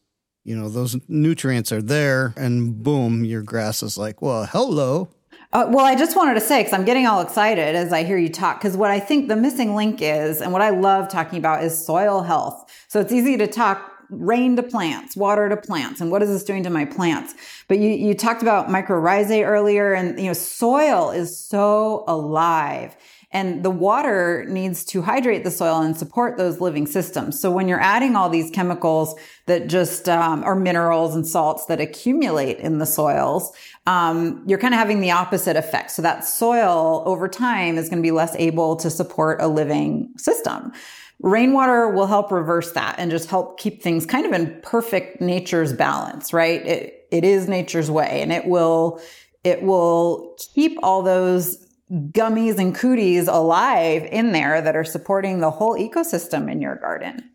you 0.43 0.55
know, 0.55 0.69
those 0.69 0.97
nutrients 1.07 1.71
are 1.71 1.81
there, 1.81 2.33
and 2.35 2.81
boom, 2.83 3.23
your 3.23 3.43
grass 3.43 3.83
is 3.83 3.97
like, 3.97 4.21
well, 4.21 4.45
hello. 4.45 5.09
Uh, 5.53 5.65
well, 5.69 5.85
I 5.85 5.95
just 5.95 6.15
wanted 6.15 6.35
to 6.35 6.41
say, 6.41 6.61
because 6.61 6.73
I'm 6.73 6.85
getting 6.85 7.05
all 7.05 7.19
excited 7.19 7.75
as 7.75 7.91
I 7.91 8.03
hear 8.03 8.17
you 8.17 8.29
talk, 8.29 8.59
because 8.59 8.77
what 8.77 8.89
I 8.89 8.99
think 8.99 9.27
the 9.27 9.35
missing 9.35 9.75
link 9.75 10.01
is, 10.01 10.41
and 10.41 10.53
what 10.53 10.61
I 10.61 10.69
love 10.69 11.09
talking 11.09 11.37
about 11.37 11.63
is 11.63 11.85
soil 11.85 12.21
health. 12.21 12.71
So 12.87 13.01
it's 13.01 13.11
easy 13.11 13.37
to 13.37 13.47
talk 13.47 13.91
rain 14.09 14.55
to 14.57 14.63
plants, 14.63 15.15
water 15.15 15.47
to 15.49 15.57
plants, 15.57 16.01
and 16.01 16.11
what 16.11 16.23
is 16.23 16.29
this 16.29 16.43
doing 16.43 16.63
to 16.63 16.69
my 16.69 16.85
plants? 16.85 17.33
But 17.67 17.79
you, 17.79 17.89
you 17.89 18.13
talked 18.13 18.41
about 18.41 18.67
mycorrhizae 18.67 19.45
earlier, 19.45 19.93
and 19.93 20.19
you 20.19 20.27
know, 20.27 20.33
soil 20.33 21.11
is 21.11 21.37
so 21.37 22.03
alive. 22.07 22.95
And 23.33 23.63
the 23.63 23.71
water 23.71 24.45
needs 24.49 24.83
to 24.85 25.01
hydrate 25.01 25.45
the 25.45 25.51
soil 25.51 25.79
and 25.81 25.95
support 25.95 26.37
those 26.37 26.59
living 26.59 26.85
systems. 26.85 27.39
So 27.39 27.49
when 27.49 27.69
you're 27.69 27.79
adding 27.79 28.17
all 28.17 28.29
these 28.29 28.51
chemicals 28.51 29.15
that 29.45 29.67
just, 29.67 30.09
um, 30.09 30.43
or 30.43 30.53
minerals 30.53 31.15
and 31.15 31.25
salts 31.25 31.65
that 31.67 31.79
accumulate 31.79 32.57
in 32.57 32.79
the 32.79 32.85
soils, 32.85 33.51
um, 33.87 34.43
you're 34.47 34.59
kind 34.59 34.73
of 34.73 34.79
having 34.79 34.99
the 34.99 35.11
opposite 35.11 35.55
effect. 35.55 35.91
So 35.91 36.01
that 36.01 36.25
soil 36.25 37.03
over 37.05 37.29
time 37.29 37.77
is 37.77 37.87
going 37.87 37.99
to 37.99 38.05
be 38.05 38.11
less 38.11 38.35
able 38.35 38.75
to 38.77 38.89
support 38.89 39.41
a 39.41 39.47
living 39.47 40.09
system. 40.17 40.73
Rainwater 41.21 41.87
will 41.87 42.07
help 42.07 42.31
reverse 42.31 42.71
that 42.71 42.95
and 42.97 43.11
just 43.11 43.29
help 43.29 43.59
keep 43.59 43.81
things 43.81 44.05
kind 44.05 44.25
of 44.25 44.33
in 44.33 44.59
perfect 44.61 45.21
nature's 45.21 45.71
balance, 45.71 46.33
right? 46.33 46.65
It, 46.65 47.07
it 47.11 47.23
is 47.23 47.47
nature's 47.47 47.91
way 47.91 48.21
and 48.21 48.33
it 48.33 48.45
will, 48.45 48.99
it 49.43 49.61
will 49.61 50.35
keep 50.53 50.77
all 50.83 51.01
those 51.01 51.60
gummies 51.91 52.57
and 52.57 52.73
cooties 52.73 53.27
alive 53.27 54.07
in 54.11 54.31
there 54.31 54.61
that 54.61 54.75
are 54.75 54.85
supporting 54.85 55.39
the 55.39 55.51
whole 55.51 55.77
ecosystem 55.77 56.49
in 56.49 56.61
your 56.61 56.75
garden. 56.75 57.29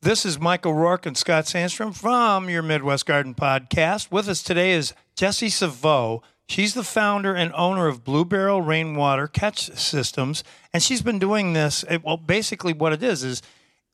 This 0.00 0.24
is 0.24 0.40
Michael 0.40 0.74
Rourke 0.74 1.06
and 1.06 1.16
Scott 1.16 1.44
Sandstrom 1.44 1.94
from 1.94 2.48
your 2.48 2.62
Midwest 2.62 3.06
Garden 3.06 3.34
Podcast. 3.34 4.10
With 4.10 4.28
us 4.28 4.42
today 4.42 4.72
is 4.72 4.94
Jessie 5.16 5.50
Savo. 5.50 6.22
She's 6.48 6.74
the 6.74 6.82
founder 6.82 7.34
and 7.34 7.52
owner 7.54 7.86
of 7.86 8.04
Blue 8.04 8.24
Barrel 8.24 8.62
Rainwater 8.62 9.28
Catch 9.28 9.70
Systems, 9.76 10.42
and 10.72 10.82
she's 10.82 11.02
been 11.02 11.18
doing 11.18 11.52
this. 11.52 11.84
Well, 12.02 12.16
basically, 12.16 12.72
what 12.72 12.92
it 12.92 13.02
is 13.02 13.22
is 13.22 13.42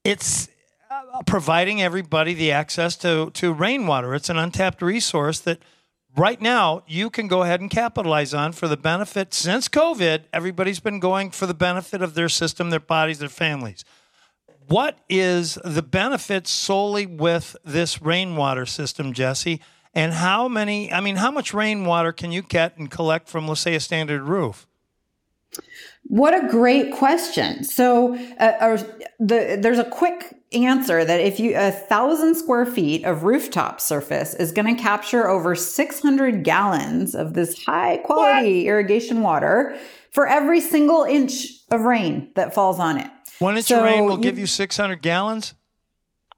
it's 0.03 0.49
uh, 0.91 1.23
providing 1.27 1.83
everybody 1.83 2.33
the 2.33 2.53
access 2.53 2.97
to 2.97 3.31
to 3.35 3.53
rainwater. 3.53 4.15
It's 4.15 4.31
an 4.31 4.39
untapped 4.39 4.81
resource 4.81 5.41
that 5.41 5.59
right 6.19 6.41
now 6.41 6.83
you 6.87 7.11
can 7.11 7.29
go 7.29 7.43
ahead 7.43 7.61
and 7.61 7.71
capitalize 7.71 8.35
on 8.35 8.53
for 8.53 8.69
the 8.69 8.77
benefit. 8.77 9.33
Since 9.33 9.69
COVID, 9.69 10.25
everybody's 10.33 10.81
been 10.81 11.01
going 11.01 11.31
for 11.31 11.47
the 11.47 11.55
benefit 11.55 12.03
of 12.03 12.15
their 12.15 12.29
system, 12.29 12.71
their 12.71 12.81
bodies, 12.81 13.19
their 13.19 13.29
families 13.29 13.85
what 14.69 14.99
is 15.09 15.59
the 15.65 15.83
benefit 15.83 16.47
solely 16.47 17.07
with 17.07 17.57
this 17.65 18.03
rainwater 18.03 18.67
system, 18.67 19.13
Jesse? 19.13 19.61
And 19.95 20.13
how 20.13 20.47
many, 20.47 20.93
I 20.93 21.01
mean, 21.01 21.17
how 21.17 21.31
much 21.31 21.55
rainwater 21.55 22.13
can 22.13 22.31
you 22.31 22.43
get 22.43 22.77
and 22.77 22.91
collect 22.91 23.29
from, 23.29 23.49
let's 23.49 23.63
say, 23.63 23.75
a 23.75 23.81
standard 23.81 24.23
roof? 24.23 24.67
What 26.05 26.35
a 26.35 26.47
great 26.49 26.93
question. 26.93 27.65
So, 27.65 28.15
uh, 28.39 28.43
uh, 28.61 28.83
the, 29.19 29.59
there's 29.61 29.79
a 29.79 29.85
quick 29.85 30.38
answer 30.53 31.05
that 31.05 31.21
if 31.21 31.39
you, 31.39 31.55
a 31.57 31.71
thousand 31.71 32.35
square 32.35 32.65
feet 32.67 33.05
of 33.05 33.23
rooftop 33.25 33.81
surface 33.81 34.35
is 34.35 34.53
going 34.53 34.75
to 34.75 34.81
capture 34.83 35.29
over 35.29 35.55
600 35.55 36.43
gallons 36.45 37.15
of 37.15 37.35
this 37.35 37.65
high 37.65 37.99
quality 37.99 38.67
irrigation 38.67 39.21
water 39.23 39.77
for 40.11 40.27
every 40.27 40.61
single 40.61 41.05
inch 41.05 41.47
of 41.71 41.83
rain 41.83 42.31
that 42.35 42.55
falls 42.55 42.79
on 42.81 42.99
it. 42.99 43.11
One 43.41 43.57
inch 43.57 43.67
So 43.67 43.79
of 43.79 43.85
rain 43.85 44.05
will 44.07 44.17
you- 44.17 44.23
give 44.23 44.39
you 44.39 44.47
600 44.47 45.03
gallons. 45.03 45.55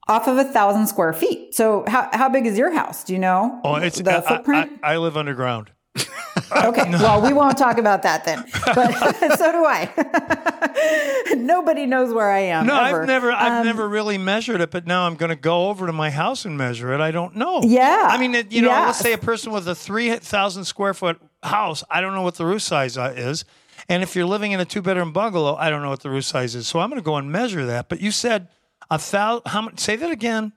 Off 0.08 0.26
of 0.26 0.38
a 0.38 0.44
thousand 0.44 0.88
square 0.88 1.12
feet. 1.12 1.54
So, 1.54 1.84
how, 1.86 2.08
how 2.12 2.28
big 2.28 2.44
is 2.44 2.58
your 2.58 2.72
house? 2.72 3.04
Do 3.04 3.12
you 3.12 3.20
know 3.20 3.60
Oh, 3.62 3.76
it's 3.76 4.00
the 4.00 4.16
I- 4.16 4.20
footprint? 4.20 4.80
I, 4.82 4.94
I 4.94 4.96
live 4.96 5.16
underground. 5.16 5.70
Okay. 6.52 6.90
Well, 6.90 7.20
we 7.22 7.32
won't 7.32 7.56
talk 7.56 7.78
about 7.78 8.02
that 8.02 8.24
then. 8.24 8.44
But 8.74 8.92
so 9.38 9.52
do 9.52 9.64
I. 9.64 11.34
Nobody 11.36 11.86
knows 11.86 12.12
where 12.12 12.30
I 12.30 12.40
am. 12.40 12.66
No, 12.66 12.74
ever. 12.82 13.02
I've 13.02 13.06
never, 13.06 13.32
I've 13.32 13.60
Um, 13.60 13.66
never 13.66 13.88
really 13.88 14.18
measured 14.18 14.60
it, 14.60 14.70
but 14.70 14.86
now 14.86 15.06
I'm 15.06 15.14
going 15.14 15.30
to 15.30 15.36
go 15.36 15.68
over 15.68 15.86
to 15.86 15.92
my 15.92 16.10
house 16.10 16.44
and 16.44 16.56
measure 16.56 16.92
it. 16.92 17.00
I 17.00 17.10
don't 17.10 17.36
know. 17.36 17.60
Yeah. 17.62 18.08
I 18.10 18.18
mean, 18.18 18.34
it, 18.34 18.52
you 18.52 18.62
know, 18.62 18.68
Yeah. 18.68 18.86
let's 18.86 18.98
say 18.98 19.12
a 19.12 19.18
person 19.18 19.52
with 19.52 19.68
a 19.68 19.74
3,000 19.74 20.64
square 20.64 20.94
foot 20.94 21.20
house, 21.42 21.84
I 21.90 22.00
don't 22.00 22.14
know 22.14 22.22
what 22.22 22.34
the 22.34 22.44
roof 22.46 22.62
size 22.62 22.98
uh, 22.98 23.12
is. 23.16 23.44
And 23.88 24.02
if 24.02 24.14
you're 24.14 24.26
living 24.26 24.52
in 24.52 24.60
a 24.60 24.64
two 24.64 24.82
bedroom 24.82 25.12
bungalow, 25.12 25.56
I 25.56 25.70
don't 25.70 25.82
know 25.82 25.90
what 25.90 26.00
the 26.00 26.10
roof 26.10 26.24
size 26.24 26.54
is. 26.54 26.66
So 26.68 26.80
I'm 26.80 26.90
going 26.90 27.00
to 27.00 27.04
go 27.04 27.16
and 27.16 27.30
measure 27.32 27.64
that. 27.66 27.88
But 27.88 28.00
you 28.00 28.10
said 28.10 28.48
a 28.90 28.98
thousand, 28.98 29.48
how 29.48 29.62
much? 29.62 29.78
Say 29.80 29.96
that 29.96 30.10
again. 30.10 30.52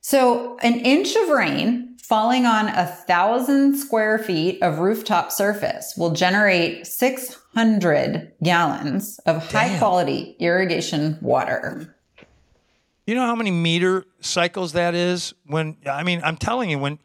So, 0.00 0.56
an 0.62 0.74
inch 0.80 1.16
of 1.16 1.30
rain 1.30 1.95
falling 2.08 2.46
on 2.46 2.68
a 2.68 2.86
thousand 2.86 3.76
square 3.76 4.18
feet 4.18 4.62
of 4.62 4.78
rooftop 4.78 5.32
surface 5.32 5.94
will 5.96 6.12
generate 6.12 6.86
600 6.86 8.32
gallons 8.42 9.18
of 9.26 9.50
high 9.50 9.76
quality 9.78 10.36
irrigation 10.38 11.18
water. 11.20 11.94
You 13.06 13.14
know 13.14 13.26
how 13.26 13.34
many 13.34 13.50
meter 13.50 14.04
cycles 14.20 14.72
that 14.72 14.94
is? 14.94 15.34
When 15.46 15.76
I 15.86 16.02
mean, 16.02 16.20
I'm 16.24 16.36
telling 16.36 16.70
you, 16.70 16.78
when 16.78 16.98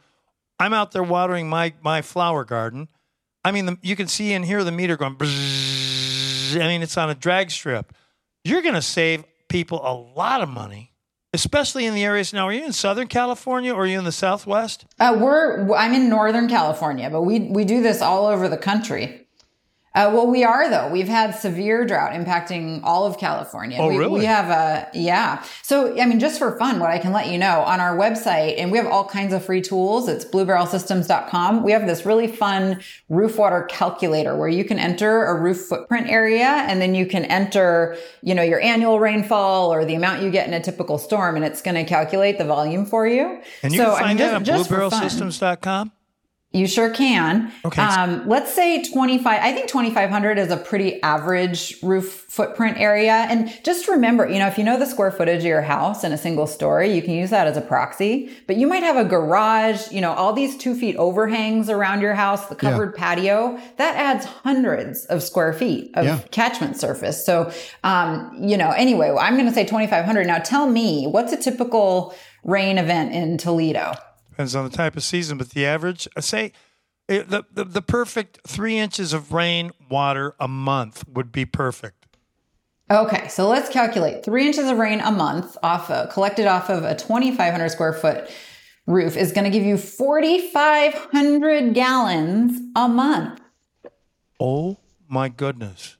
I'm 0.60 0.74
out 0.74 0.92
there 0.92 1.04
watering 1.04 1.50
my 1.50 1.74
my 1.84 2.02
flower 2.02 2.44
garden, 2.44 2.88
I 3.44 3.52
mean, 3.52 3.66
the, 3.66 3.78
you 3.82 3.96
can 3.96 4.08
see 4.08 4.34
and 4.34 4.44
hear 4.44 4.64
the 4.64 4.72
meter 4.72 4.98
going. 4.98 5.16
Bzzz. 5.16 6.56
I 6.56 6.68
mean, 6.68 6.82
it's 6.82 6.98
on 6.98 7.10
a 7.10 7.16
drag 7.16 7.50
strip. 7.52 7.94
You're 8.44 8.62
going 8.62 8.76
to 8.76 8.82
save 8.82 9.24
people 9.48 9.80
a 9.84 9.94
lot 9.94 10.42
of 10.42 10.50
money, 10.50 10.91
especially 11.34 11.86
in 11.86 11.94
the 11.94 12.04
areas. 12.04 12.34
Now, 12.34 12.48
are 12.48 12.54
you 12.54 12.66
in 12.66 12.74
Southern 12.74 13.08
California 13.08 13.74
or 13.74 13.84
are 13.84 13.86
you 13.86 13.98
in 13.98 14.06
the 14.06 14.12
Southwest? 14.12 14.86
Uh, 15.00 15.18
we're 15.20 15.74
I'm 15.76 15.94
in 15.94 16.10
Northern 16.10 16.48
California, 16.48 17.10
but 17.10 17.22
we 17.22 17.40
we 17.40 17.66
do 17.66 17.82
this 17.82 18.02
all 18.02 18.28
over 18.28 18.48
the 18.48 18.58
country. 18.58 19.21
Uh, 19.94 20.10
well, 20.14 20.26
we 20.26 20.44
are 20.46 20.70
though. 20.70 20.90
We've 20.90 21.10
had 21.10 21.32
severe 21.32 21.86
drought 21.86 22.14
impacting 22.14 22.80
all 22.82 23.06
of 23.06 23.18
California. 23.18 23.78
Oh, 23.78 23.90
we, 23.90 23.98
really? 23.98 24.20
We 24.22 24.26
have 24.26 24.50
a 24.50 24.90
yeah. 24.94 25.44
So 25.64 26.00
I 26.00 26.06
mean, 26.06 26.20
just 26.20 26.40
for 26.40 26.58
fun, 26.58 26.80
what 26.80 26.90
I 26.90 26.98
can 26.98 27.12
let 27.12 27.28
you 27.28 27.38
know 27.38 27.60
on 27.62 27.82
our 27.82 27.98
website, 27.98 28.56
and 28.58 28.72
we 28.72 28.78
have 28.78 28.88
all 28.88 29.04
kinds 29.04 29.34
of 29.34 29.44
free 29.44 29.62
tools. 29.62 30.08
It's 30.08 30.24
bluebarrelsystems.com. 30.24 31.64
We 31.64 31.74
have 31.74 31.88
this 31.88 32.06
really 32.06 32.28
fun 32.28 32.82
roof 33.10 33.38
water 33.38 33.64
calculator 33.64 34.34
where 34.38 34.48
you 34.48 34.64
can 34.64 34.80
enter 34.80 35.26
a 35.26 35.38
roof 35.38 35.66
footprint 35.66 36.08
area, 36.10 36.46
and 36.46 36.82
then 36.82 36.96
you 36.96 37.06
can 37.06 37.26
enter, 37.26 37.98
you 38.22 38.34
know, 38.34 38.44
your 38.44 38.62
annual 38.62 38.98
rainfall 39.00 39.74
or 39.74 39.84
the 39.84 39.96
amount 39.96 40.24
you 40.24 40.32
get 40.32 40.48
in 40.48 40.54
a 40.54 40.62
typical 40.62 40.98
storm, 41.00 41.36
and 41.36 41.44
it's 41.44 41.62
going 41.62 41.76
to 41.76 41.84
calculate 41.84 42.38
the 42.38 42.46
volume 42.46 42.86
for 42.86 43.06
you. 43.06 43.42
And 43.62 43.74
you 43.74 43.80
so, 43.80 43.96
can 43.98 44.04
I 44.06 44.08
mean, 44.10 44.18
just- 44.46 44.70
that 44.70 44.70
bluebarrelsystems.com. 44.70 45.92
You 46.54 46.68
sure 46.68 46.90
can. 46.90 47.50
Okay. 47.64 47.82
Um, 47.82 48.28
let's 48.28 48.54
say 48.54 48.84
25, 48.84 49.40
I 49.42 49.54
think 49.54 49.70
2,500 49.70 50.38
is 50.38 50.52
a 50.52 50.58
pretty 50.58 51.02
average 51.02 51.82
roof 51.82 52.26
footprint 52.28 52.78
area. 52.78 53.26
And 53.30 53.50
just 53.64 53.88
remember, 53.88 54.28
you 54.28 54.38
know, 54.38 54.48
if 54.48 54.58
you 54.58 54.66
know 54.66 54.78
the 54.78 54.86
square 54.86 55.12
footage 55.12 55.40
of 55.40 55.46
your 55.46 55.62
house 55.62 56.04
in 56.04 56.12
a 56.12 56.18
single 56.18 56.48
story, 56.48 56.94
you 56.94 57.02
can 57.02 57.14
use 57.14 57.30
that 57.30 57.48
as 57.48 57.56
a 57.56 57.62
proxy. 57.62 58.30
But 58.48 58.58
you 58.58 58.68
might 58.68 58.84
have 58.84 58.98
a 58.98 59.06
garage, 59.06 59.90
you 59.92 60.02
know, 60.02 60.12
all 60.12 60.34
these 60.34 60.58
two 60.58 60.76
feet 60.76 60.98
overhangs 60.98 61.70
around 61.70 62.02
your 62.02 62.16
house, 62.16 62.48
the 62.48 62.56
covered 62.56 62.96
patio, 62.96 63.58
that 63.78 63.96
adds 63.96 64.26
hundreds 64.26 65.06
of 65.06 65.24
square 65.24 65.54
feet 65.54 65.92
of 65.96 66.04
Yeah. 66.04 66.20
catchment 66.32 66.76
surface. 66.76 67.26
So, 67.26 67.50
um, 67.86 68.36
you 68.42 68.58
know, 68.58 68.72
anyway, 68.72 69.16
I'm 69.18 69.36
going 69.36 69.48
to 69.48 69.54
say 69.54 69.64
2,500. 69.64 70.28
Now 70.28 70.40
tell 70.40 70.68
me, 70.68 71.08
what's 71.08 71.32
a 71.32 71.38
typical 71.38 72.14
rain 72.44 72.78
event 72.78 73.14
in 73.14 73.38
Toledo? 73.38 73.94
Depends 74.42 74.56
on 74.56 74.64
the 74.68 74.76
type 74.76 74.98
of 74.98 75.04
season, 75.04 75.38
but 75.38 75.52
the 75.52 75.68
average, 75.68 76.08
uh, 76.16 76.22
say, 76.22 76.52
it, 77.08 77.30
the, 77.30 77.44
the 77.54 77.64
the 77.64 77.82
perfect 77.84 78.40
three 78.48 78.80
inches 78.80 79.14
of 79.14 79.32
rain 79.32 79.70
water 79.88 80.34
a 80.40 80.48
month 80.48 81.08
would 81.08 81.32
be 81.32 81.46
perfect. 81.46 82.08
Okay, 82.90 83.28
so 83.28 83.48
let's 83.48 83.70
calculate 83.70 84.26
three 84.26 84.48
inches 84.48 84.68
of 84.68 84.80
rain 84.80 85.00
a 85.00 85.12
month 85.12 85.56
off 85.62 85.92
of, 85.92 86.10
collected 86.10 86.48
off 86.48 86.72
of 86.72 86.84
a 86.84 86.96
2,500 86.96 87.70
square 87.70 87.94
foot 87.94 88.32
roof 88.88 89.16
is 89.16 89.32
going 89.32 89.44
to 89.44 89.52
give 89.52 89.64
you 89.64 89.78
4,500 89.78 91.76
gallons 91.76 92.60
a 92.76 92.88
month. 92.88 93.42
Oh 94.40 94.80
my 95.08 95.30
goodness! 95.30 95.98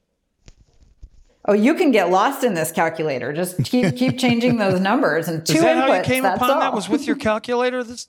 Oh, 1.46 1.54
you 1.54 1.74
can 1.74 1.92
get 1.92 2.10
lost 2.12 2.44
in 2.44 2.54
this 2.54 2.72
calculator. 2.72 3.34
Just 3.34 3.64
keep 3.64 3.96
keep 3.96 4.20
changing 4.20 4.58
those 4.58 4.80
numbers 4.90 5.28
and 5.28 5.46
two 5.46 5.54
Is 5.54 5.62
that 5.62 5.78
inputs. 5.78 5.88
how 5.88 5.94
you 5.96 6.04
came 6.04 6.24
that's 6.24 6.38
upon 6.38 6.52
all. 6.52 6.60
that? 6.60 6.74
Was 6.74 6.88
with 6.90 7.06
your 7.08 7.16
calculator? 7.28 7.84
That's 7.84 8.08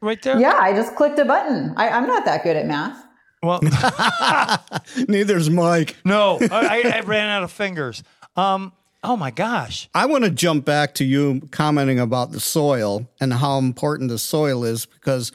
right 0.00 0.20
there. 0.22 0.38
yeah, 0.38 0.56
I 0.60 0.72
just 0.72 0.94
clicked 0.96 1.18
a 1.18 1.24
button. 1.24 1.74
I, 1.76 1.88
I'm 1.90 2.06
not 2.06 2.24
that 2.24 2.42
good 2.42 2.56
at 2.56 2.66
math. 2.66 3.02
Well, 3.42 3.60
Neither's 5.08 5.50
Mike. 5.50 5.96
no, 6.04 6.38
I, 6.40 6.92
I 6.96 7.00
ran 7.00 7.28
out 7.28 7.42
of 7.42 7.50
fingers. 7.52 8.02
Um. 8.36 8.72
Oh 9.02 9.18
my 9.18 9.30
gosh. 9.30 9.90
I 9.94 10.06
want 10.06 10.24
to 10.24 10.30
jump 10.30 10.64
back 10.64 10.94
to 10.94 11.04
you 11.04 11.42
commenting 11.50 11.98
about 12.00 12.32
the 12.32 12.40
soil 12.40 13.06
and 13.20 13.34
how 13.34 13.58
important 13.58 14.08
the 14.08 14.18
soil 14.18 14.64
is 14.64 14.86
because 14.86 15.30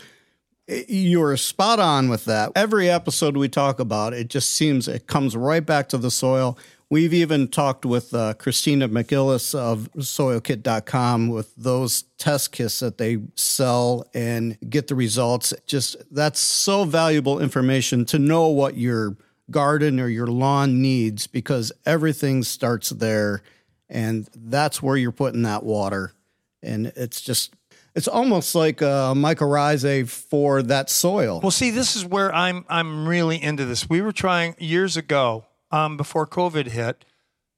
you're 0.67 1.37
spot 1.37 1.79
on 1.79 2.09
with 2.09 2.25
that. 2.25 2.51
Every 2.55 2.89
episode 2.89 3.37
we 3.37 3.47
talk 3.47 3.79
about, 3.79 4.13
it 4.13 4.27
just 4.27 4.49
seems 4.53 4.87
it 4.87 5.05
comes 5.05 5.35
right 5.37 5.63
back 5.63 5.87
to 5.89 5.99
the 5.99 6.09
soil. 6.09 6.57
We've 6.91 7.13
even 7.13 7.49
talked 7.49 7.85
with 7.85 8.15
uh, 8.15 8.33
Christina 8.33 8.89
McGillis 8.89 9.53
of 9.53 9.91
soilkit.com 9.97 11.27
with 11.27 11.55
those 11.55 12.03
test 12.17 12.51
kits 12.51 12.79
that 12.79 12.97
they 12.97 13.19
sell 13.35 14.07
and 14.13 14.57
get 14.67 14.87
the 14.87 14.95
results. 14.95 15.53
Just 15.67 15.97
that's 16.09 16.39
so 16.39 16.85
valuable 16.85 17.39
information 17.39 18.05
to 18.05 18.17
know 18.17 18.47
what 18.47 18.75
your 18.75 19.17
garden 19.51 19.99
or 19.99 20.07
your 20.07 20.27
lawn 20.27 20.81
needs 20.81 21.27
because 21.27 21.71
everything 21.85 22.41
starts 22.43 22.89
there 22.89 23.43
and 23.89 24.27
that's 24.35 24.81
where 24.81 24.95
you're 24.95 25.11
putting 25.11 25.43
that 25.43 25.63
water. 25.63 26.13
And 26.61 26.87
it's 26.95 27.21
just, 27.21 27.53
it's 27.95 28.07
almost 28.07 28.53
like 28.53 28.81
a 28.81 29.13
mycorrhizae 29.15 30.07
for 30.09 30.61
that 30.63 30.89
soil. 30.89 31.39
Well, 31.41 31.51
see, 31.51 31.71
this 31.71 31.95
is 31.95 32.05
where 32.05 32.33
I'm 32.33 32.65
I'm 32.69 33.07
really 33.07 33.41
into 33.41 33.65
this. 33.65 33.89
We 33.89 34.01
were 34.01 34.11
trying 34.11 34.55
years 34.59 34.95
ago, 34.95 35.45
um, 35.71 35.97
before 35.97 36.27
COVID 36.27 36.67
hit, 36.67 37.05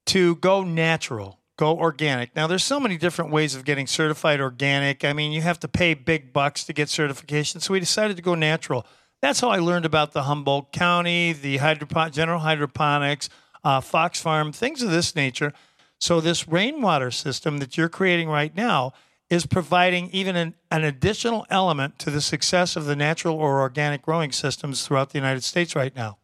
to 0.06 0.36
go 0.36 0.62
natural, 0.62 1.38
go 1.56 1.76
organic. 1.78 2.34
Now, 2.34 2.46
there's 2.46 2.64
so 2.64 2.80
many 2.80 2.96
different 2.96 3.30
ways 3.30 3.54
of 3.54 3.64
getting 3.64 3.86
certified 3.86 4.40
organic. 4.40 5.04
I 5.04 5.12
mean, 5.12 5.32
you 5.32 5.42
have 5.42 5.60
to 5.60 5.68
pay 5.68 5.94
big 5.94 6.32
bucks 6.32 6.64
to 6.64 6.72
get 6.72 6.88
certification. 6.88 7.60
So 7.60 7.72
we 7.72 7.80
decided 7.80 8.16
to 8.16 8.22
go 8.22 8.34
natural. 8.34 8.86
That's 9.20 9.40
how 9.40 9.50
I 9.50 9.58
learned 9.58 9.84
about 9.84 10.12
the 10.12 10.24
Humboldt 10.24 10.72
County, 10.72 11.32
the 11.32 11.58
hydropon- 11.58 12.12
general 12.12 12.40
hydroponics, 12.40 13.28
uh, 13.62 13.80
Fox 13.80 14.20
Farm, 14.20 14.52
things 14.52 14.82
of 14.82 14.90
this 14.90 15.14
nature. 15.14 15.52
So 16.00 16.20
this 16.20 16.48
rainwater 16.48 17.12
system 17.12 17.58
that 17.58 17.76
you're 17.76 17.88
creating 17.88 18.28
right 18.28 18.54
now 18.56 18.92
is 19.30 19.46
providing 19.46 20.10
even 20.10 20.34
an, 20.34 20.54
an 20.70 20.84
additional 20.84 21.46
element 21.48 21.98
to 22.00 22.10
the 22.10 22.20
success 22.20 22.74
of 22.74 22.86
the 22.86 22.96
natural 22.96 23.36
or 23.36 23.60
organic 23.60 24.02
growing 24.02 24.32
systems 24.32 24.84
throughout 24.84 25.10
the 25.10 25.18
United 25.18 25.44
States 25.44 25.76
right 25.76 25.94
now. 25.94 26.18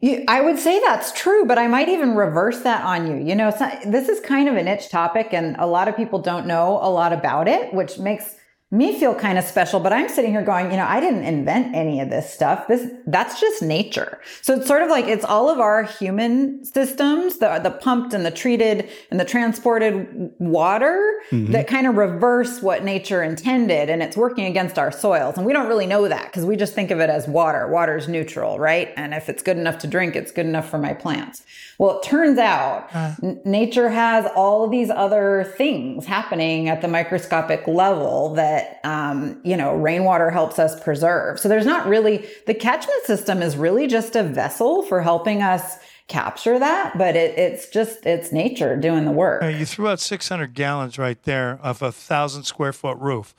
You, 0.00 0.24
I 0.28 0.40
would 0.40 0.60
say 0.60 0.80
that's 0.80 1.10
true, 1.12 1.44
but 1.44 1.58
I 1.58 1.66
might 1.66 1.88
even 1.88 2.14
reverse 2.14 2.60
that 2.60 2.84
on 2.84 3.06
you. 3.08 3.16
You 3.16 3.34
know, 3.34 3.50
not, 3.58 3.82
this 3.84 4.08
is 4.08 4.20
kind 4.20 4.48
of 4.48 4.54
a 4.56 4.62
niche 4.62 4.90
topic, 4.90 5.28
and 5.32 5.56
a 5.58 5.66
lot 5.66 5.88
of 5.88 5.96
people 5.96 6.20
don't 6.20 6.46
know 6.46 6.78
a 6.80 6.90
lot 6.90 7.12
about 7.12 7.48
it, 7.48 7.74
which 7.74 7.98
makes 7.98 8.36
me 8.70 8.98
feel 8.98 9.14
kind 9.14 9.38
of 9.38 9.44
special. 9.44 9.80
But 9.80 9.92
I'm 9.92 10.08
sitting 10.08 10.30
here 10.30 10.42
going, 10.42 10.70
you 10.70 10.76
know, 10.76 10.86
I 10.86 11.00
didn't 11.00 11.24
invent 11.24 11.74
any 11.74 12.00
of 12.00 12.10
this 12.10 12.32
stuff. 12.32 12.68
This 12.68 12.90
that's 13.06 13.40
just 13.40 13.62
nature. 13.62 14.20
So 14.42 14.56
it's 14.56 14.66
sort 14.66 14.82
of 14.82 14.90
like 14.90 15.06
it's 15.06 15.24
all 15.24 15.48
of 15.48 15.58
our 15.58 15.84
human 15.84 16.64
systems, 16.64 17.38
the 17.38 17.60
the 17.62 17.70
pumped 17.70 18.12
and 18.12 18.26
the 18.26 18.30
treated 18.30 18.88
and 19.10 19.18
the 19.18 19.24
transported 19.24 20.32
water 20.38 21.20
mm-hmm. 21.30 21.52
that 21.52 21.66
kind 21.66 21.86
of 21.86 21.96
reverse 21.96 22.60
what 22.60 22.84
nature 22.84 23.22
intended, 23.22 23.88
and 23.88 24.02
it's 24.02 24.16
working 24.16 24.44
against 24.44 24.78
our 24.78 24.92
soils. 24.92 25.36
And 25.36 25.46
we 25.46 25.52
don't 25.52 25.68
really 25.68 25.86
know 25.86 26.06
that 26.08 26.26
because 26.26 26.44
we 26.44 26.56
just 26.56 26.74
think 26.74 26.90
of 26.90 27.00
it 27.00 27.08
as 27.08 27.26
water. 27.26 27.68
Water's 27.68 28.06
neutral, 28.06 28.58
right? 28.58 28.92
And 28.96 29.14
if 29.14 29.30
it's 29.30 29.42
good 29.42 29.56
enough 29.56 29.78
to 29.78 29.86
drink, 29.86 30.14
it's 30.14 30.30
good 30.30 30.46
enough 30.46 30.68
for 30.68 30.78
my 30.78 30.92
plants. 30.92 31.42
Well, 31.78 31.98
it 31.98 32.02
turns 32.02 32.38
out 32.38 32.88
uh. 32.92 33.14
n- 33.22 33.40
nature 33.44 33.88
has 33.88 34.26
all 34.34 34.64
of 34.64 34.70
these 34.70 34.90
other 34.90 35.54
things 35.56 36.06
happening 36.06 36.68
at 36.68 36.82
the 36.82 36.88
microscopic 36.88 37.66
level 37.66 38.34
that, 38.34 38.57
um, 38.84 39.40
you 39.44 39.56
know, 39.56 39.74
rainwater 39.74 40.30
helps 40.30 40.58
us 40.58 40.78
preserve. 40.82 41.38
So 41.40 41.48
there's 41.48 41.66
not 41.66 41.86
really, 41.86 42.26
the 42.46 42.54
catchment 42.54 43.04
system 43.04 43.42
is 43.42 43.56
really 43.56 43.86
just 43.86 44.16
a 44.16 44.22
vessel 44.22 44.82
for 44.82 45.02
helping 45.02 45.42
us 45.42 45.76
capture 46.08 46.58
that, 46.58 46.96
but 46.96 47.16
it, 47.16 47.38
it's 47.38 47.68
just, 47.68 48.06
it's 48.06 48.32
nature 48.32 48.76
doing 48.76 49.04
the 49.04 49.10
work. 49.10 49.42
You 49.42 49.66
threw 49.66 49.88
out 49.88 50.00
600 50.00 50.54
gallons 50.54 50.98
right 50.98 51.22
there 51.24 51.58
of 51.62 51.82
a 51.82 51.92
thousand 51.92 52.44
square 52.44 52.72
foot 52.72 52.96
roof. 52.98 53.34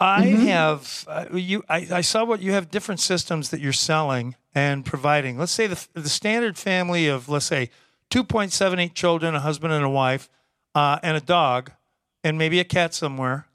I 0.00 0.26
Mm-hmm. 0.26 0.46
have 0.46 1.04
uh, 1.08 1.24
you. 1.36 1.64
I, 1.68 1.88
I 1.90 2.00
saw 2.02 2.24
what 2.24 2.40
you 2.40 2.52
have 2.52 2.70
different 2.70 3.00
systems 3.00 3.50
that 3.50 3.58
you're 3.60 3.72
selling 3.72 4.36
and 4.54 4.84
providing. 4.86 5.36
Let's 5.36 5.50
say 5.50 5.66
the 5.66 5.84
the 5.92 6.08
standard 6.08 6.56
family 6.56 7.08
of 7.08 7.28
let's 7.28 7.46
say 7.46 7.70
2.78 8.12 8.94
children, 8.94 9.34
a 9.34 9.40
husband 9.40 9.72
and 9.72 9.84
a 9.84 9.88
wife, 9.90 10.28
uh, 10.76 11.00
and 11.02 11.16
a 11.16 11.20
dog, 11.20 11.72
and 12.22 12.38
maybe 12.38 12.60
a 12.60 12.64
cat 12.64 12.94
somewhere. 12.94 13.47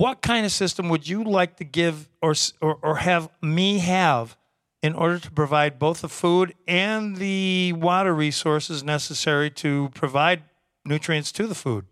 What 0.00 0.22
kind 0.22 0.46
of 0.46 0.52
system 0.52 0.88
would 0.88 1.06
you 1.06 1.22
like 1.22 1.56
to 1.56 1.64
give 1.64 2.08
or 2.22 2.32
or, 2.62 2.78
or 2.80 2.96
have 2.96 3.28
me 3.42 3.80
have 3.80 4.34
in 4.82 4.94
order 4.94 5.18
to 5.18 5.30
provide 5.30 5.78
both 5.78 6.00
the 6.00 6.08
food 6.08 6.54
and 6.66 7.18
the 7.18 7.74
water 7.74 8.14
resources 8.14 8.82
necessary 8.82 9.50
to 9.50 9.90
provide 9.92 10.44
nutrients 10.86 11.30
to 11.32 11.46
the 11.46 11.54
food? 11.54 11.84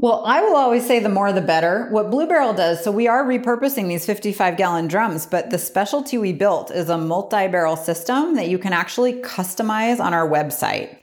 Well, 0.00 0.22
I 0.24 0.40
will 0.40 0.54
always 0.54 0.86
say 0.86 1.00
the 1.00 1.08
more 1.08 1.32
the 1.32 1.40
better. 1.40 1.88
What 1.90 2.12
Blue 2.12 2.28
Barrel 2.28 2.54
does, 2.54 2.84
so 2.84 2.92
we 2.92 3.08
are 3.08 3.24
repurposing 3.24 3.88
these 3.88 4.06
55 4.06 4.56
gallon 4.56 4.86
drums, 4.86 5.26
but 5.26 5.50
the 5.50 5.58
specialty 5.58 6.16
we 6.16 6.32
built 6.32 6.70
is 6.70 6.88
a 6.88 6.96
multi 6.96 7.48
barrel 7.48 7.74
system 7.74 8.36
that 8.36 8.48
you 8.48 8.56
can 8.56 8.72
actually 8.72 9.14
customize 9.14 9.98
on 9.98 10.14
our 10.14 10.28
website. 10.28 10.98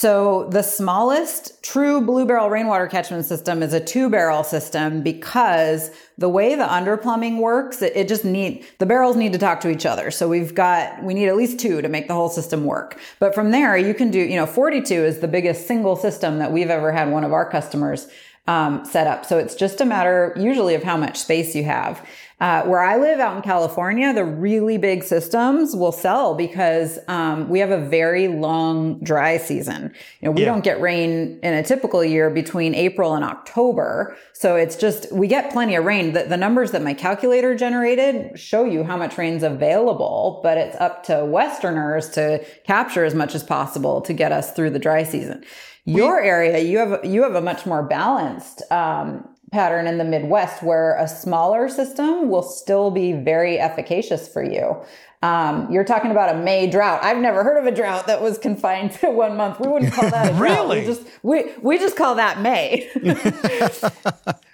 So 0.00 0.44
the 0.44 0.62
smallest 0.62 1.62
true 1.62 2.00
Blue 2.00 2.24
Barrel 2.24 2.48
rainwater 2.48 2.86
catchment 2.86 3.26
system 3.26 3.62
is 3.62 3.74
a 3.74 3.80
two 3.80 4.08
barrel 4.08 4.42
system 4.42 5.02
because 5.02 5.90
the 6.16 6.26
way 6.26 6.54
the 6.54 6.64
underplumbing 6.64 7.36
works, 7.36 7.82
it, 7.82 7.92
it 7.94 8.08
just 8.08 8.24
need, 8.24 8.64
the 8.78 8.86
barrels 8.86 9.14
need 9.14 9.34
to 9.34 9.38
talk 9.38 9.60
to 9.60 9.68
each 9.68 9.84
other. 9.84 10.10
So 10.10 10.26
we've 10.26 10.54
got, 10.54 11.02
we 11.02 11.12
need 11.12 11.28
at 11.28 11.36
least 11.36 11.60
two 11.60 11.82
to 11.82 11.88
make 11.90 12.08
the 12.08 12.14
whole 12.14 12.30
system 12.30 12.64
work. 12.64 12.98
But 13.18 13.34
from 13.34 13.50
there, 13.50 13.76
you 13.76 13.92
can 13.92 14.10
do, 14.10 14.20
you 14.20 14.36
know, 14.36 14.46
42 14.46 14.94
is 14.94 15.18
the 15.18 15.28
biggest 15.28 15.66
single 15.66 15.96
system 15.96 16.38
that 16.38 16.50
we've 16.50 16.70
ever 16.70 16.92
had 16.92 17.10
one 17.10 17.22
of 17.22 17.34
our 17.34 17.44
customers 17.44 18.08
um, 18.46 18.86
set 18.86 19.06
up. 19.06 19.26
So 19.26 19.36
it's 19.36 19.54
just 19.54 19.82
a 19.82 19.84
matter 19.84 20.34
usually 20.34 20.74
of 20.74 20.82
how 20.82 20.96
much 20.96 21.18
space 21.18 21.54
you 21.54 21.64
have. 21.64 22.02
Uh, 22.40 22.62
where 22.62 22.80
I 22.80 22.96
live 22.96 23.20
out 23.20 23.36
in 23.36 23.42
California, 23.42 24.14
the 24.14 24.24
really 24.24 24.78
big 24.78 25.04
systems 25.04 25.76
will 25.76 25.92
sell 25.92 26.34
because 26.34 26.98
um, 27.06 27.50
we 27.50 27.58
have 27.58 27.70
a 27.70 27.78
very 27.78 28.28
long 28.28 28.98
dry 29.00 29.36
season. 29.36 29.92
You 30.20 30.26
know, 30.28 30.30
we 30.32 30.40
Yeah. 30.40 30.46
don't 30.46 30.64
get 30.64 30.80
rain 30.80 31.38
in 31.42 31.52
a 31.52 31.62
typical 31.62 32.02
year 32.02 32.30
between 32.30 32.74
April 32.74 33.14
and 33.14 33.22
October. 33.24 34.16
So 34.32 34.56
it's 34.56 34.74
just, 34.76 35.12
we 35.12 35.26
get 35.28 35.52
plenty 35.52 35.74
of 35.74 35.84
rain. 35.84 36.14
The, 36.14 36.22
the 36.22 36.38
numbers 36.38 36.70
that 36.70 36.80
my 36.82 36.94
calculator 36.94 37.54
generated 37.54 38.38
show 38.40 38.64
you 38.64 38.84
how 38.84 38.96
much 38.96 39.18
rain's 39.18 39.42
available, 39.42 40.40
but 40.42 40.56
it's 40.56 40.76
up 40.80 41.04
to 41.04 41.26
Westerners 41.26 42.08
to 42.10 42.42
capture 42.64 43.04
as 43.04 43.14
much 43.14 43.34
as 43.34 43.42
possible 43.42 44.00
to 44.00 44.14
get 44.14 44.32
us 44.32 44.52
through 44.52 44.70
the 44.70 44.78
dry 44.78 45.02
season. 45.02 45.44
Your 45.84 46.20
area, 46.22 46.58
you 46.60 46.78
have, 46.78 47.04
you 47.04 47.22
have 47.22 47.34
a 47.34 47.40
much 47.42 47.66
more 47.66 47.82
balanced, 47.82 48.62
um, 48.70 49.28
pattern 49.50 49.86
in 49.86 49.98
the 49.98 50.04
Midwest 50.04 50.62
where 50.62 50.96
a 50.96 51.08
smaller 51.08 51.68
system 51.68 52.28
will 52.28 52.42
still 52.42 52.90
be 52.90 53.12
very 53.12 53.58
efficacious 53.58 54.28
for 54.28 54.42
you. 54.42 54.76
Um, 55.22 55.70
you're 55.70 55.84
talking 55.84 56.10
about 56.10 56.34
a 56.34 56.38
May 56.38 56.66
drought. 56.70 57.04
I've 57.04 57.18
never 57.18 57.44
heard 57.44 57.58
of 57.58 57.66
a 57.70 57.76
drought 57.76 58.06
that 58.06 58.22
was 58.22 58.38
confined 58.38 58.92
to 58.92 59.10
one 59.10 59.36
month. 59.36 59.60
We 59.60 59.68
wouldn't 59.68 59.92
call 59.92 60.08
that 60.10 60.32
a 60.32 60.36
drought. 60.36 60.40
Really? 60.42 60.80
We 60.80 60.86
just 60.86 61.02
we 61.22 61.44
we 61.62 61.78
just 61.78 61.96
call 61.96 62.14
that 62.14 62.40
May. 62.40 62.88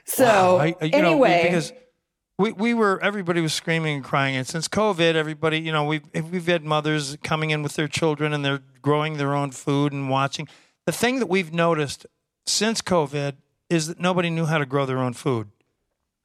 so 0.04 0.58
I- 0.58 0.74
I- 0.80 0.84
you 0.84 0.90
know, 1.02 1.08
anyway, 1.10 1.42
because 1.44 1.72
we, 2.38 2.52
we 2.52 2.74
were 2.74 3.00
everybody 3.02 3.40
was 3.40 3.54
screaming 3.54 3.96
and 3.96 4.04
crying, 4.04 4.36
and 4.36 4.46
since 4.46 4.68
COVID, 4.68 5.14
everybody 5.14 5.58
you 5.60 5.72
know 5.72 5.84
we've 5.84 6.02
we've 6.14 6.46
had 6.46 6.64
mothers 6.64 7.16
coming 7.22 7.50
in 7.50 7.62
with 7.62 7.74
their 7.76 7.88
children 7.88 8.32
and 8.32 8.44
they're 8.44 8.60
growing 8.82 9.16
their 9.18 9.34
own 9.34 9.50
food 9.52 9.92
and 9.92 10.10
watching. 10.10 10.48
The 10.86 10.92
thing 10.92 11.18
that 11.20 11.26
we've 11.28 11.52
noticed 11.52 12.06
since 12.46 12.80
COVID 12.82 13.34
is 13.68 13.88
that 13.88 14.00
nobody 14.00 14.30
knew 14.30 14.46
how 14.46 14.58
to 14.58 14.66
grow 14.66 14.86
their 14.86 14.98
own 14.98 15.12
food. 15.12 15.48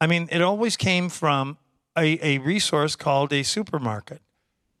I 0.00 0.06
mean, 0.06 0.28
it 0.30 0.42
always 0.42 0.76
came 0.76 1.08
from 1.08 1.58
a, 1.96 2.18
a 2.26 2.38
resource 2.38 2.96
called 2.96 3.32
a 3.32 3.42
supermarket. 3.42 4.20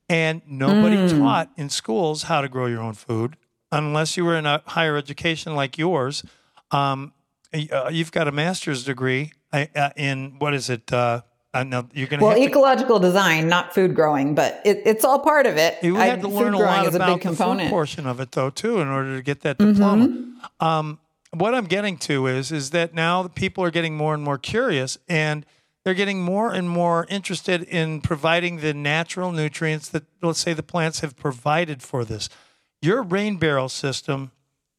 And 0.08 0.42
nobody 0.46 1.08
taught 1.08 1.50
in 1.56 1.70
schools 1.70 2.24
how 2.24 2.42
to 2.42 2.48
grow 2.48 2.66
your 2.66 2.82
own 2.82 2.92
food 2.92 3.36
unless 3.70 4.16
you 4.16 4.24
were 4.24 4.36
in 4.36 4.44
a 4.44 4.62
higher 4.66 4.96
education 4.96 5.54
like 5.54 5.78
yours. 5.78 6.22
Um, 6.70 7.14
uh, 7.54 7.88
you've 7.90 8.12
got 8.12 8.28
a 8.28 8.32
master's 8.32 8.84
degree 8.84 9.32
uh, 9.52 9.66
uh, 9.74 9.90
in 9.96 10.36
what 10.38 10.52
is 10.52 10.68
it? 10.68 10.92
Uh, 10.92 11.22
I 11.54 11.64
know 11.64 11.86
you're 11.92 12.08
going 12.08 12.20
to 12.20 12.26
well, 12.26 12.34
to, 12.36 12.42
ecological 12.42 12.98
design, 12.98 13.48
not 13.48 13.74
food 13.74 13.94
growing, 13.94 14.34
but 14.34 14.60
it, 14.64 14.82
it's 14.84 15.04
all 15.04 15.18
part 15.18 15.46
of 15.46 15.56
it. 15.56 15.78
you 15.82 15.96
I- 15.96 16.06
had 16.06 16.22
to 16.22 16.28
food 16.28 16.34
learn 16.34 16.54
a 16.54 16.58
lot 16.58 16.86
is 16.86 16.94
a 16.94 16.96
about 16.96 17.06
the 17.06 17.12
food 17.12 17.20
component. 17.22 17.60
Mm-hmm. 17.60 17.70
portion 17.70 18.06
of 18.06 18.20
it, 18.20 18.32
though, 18.32 18.50
too, 18.50 18.80
in 18.80 18.88
order 18.88 19.16
to 19.16 19.22
get 19.22 19.42
that 19.42 19.58
diploma. 19.58 20.34
Um, 20.60 20.98
what 21.34 21.54
I'm 21.54 21.64
getting 21.64 21.96
to 21.98 22.26
is 22.26 22.52
is 22.52 22.70
that 22.70 22.94
now 22.94 23.26
people 23.28 23.64
are 23.64 23.70
getting 23.70 23.96
more 23.96 24.14
and 24.14 24.22
more 24.22 24.38
curious, 24.38 24.98
and 25.08 25.46
they're 25.84 25.94
getting 25.94 26.22
more 26.22 26.52
and 26.52 26.68
more 26.68 27.06
interested 27.08 27.62
in 27.62 28.00
providing 28.00 28.58
the 28.58 28.74
natural 28.74 29.32
nutrients 29.32 29.88
that, 29.88 30.04
let's 30.22 30.38
say, 30.38 30.52
the 30.52 30.62
plants 30.62 31.00
have 31.00 31.16
provided 31.16 31.82
for 31.82 32.04
this. 32.04 32.28
Your 32.80 33.02
rain 33.02 33.36
barrel 33.36 33.68
system 33.68 34.30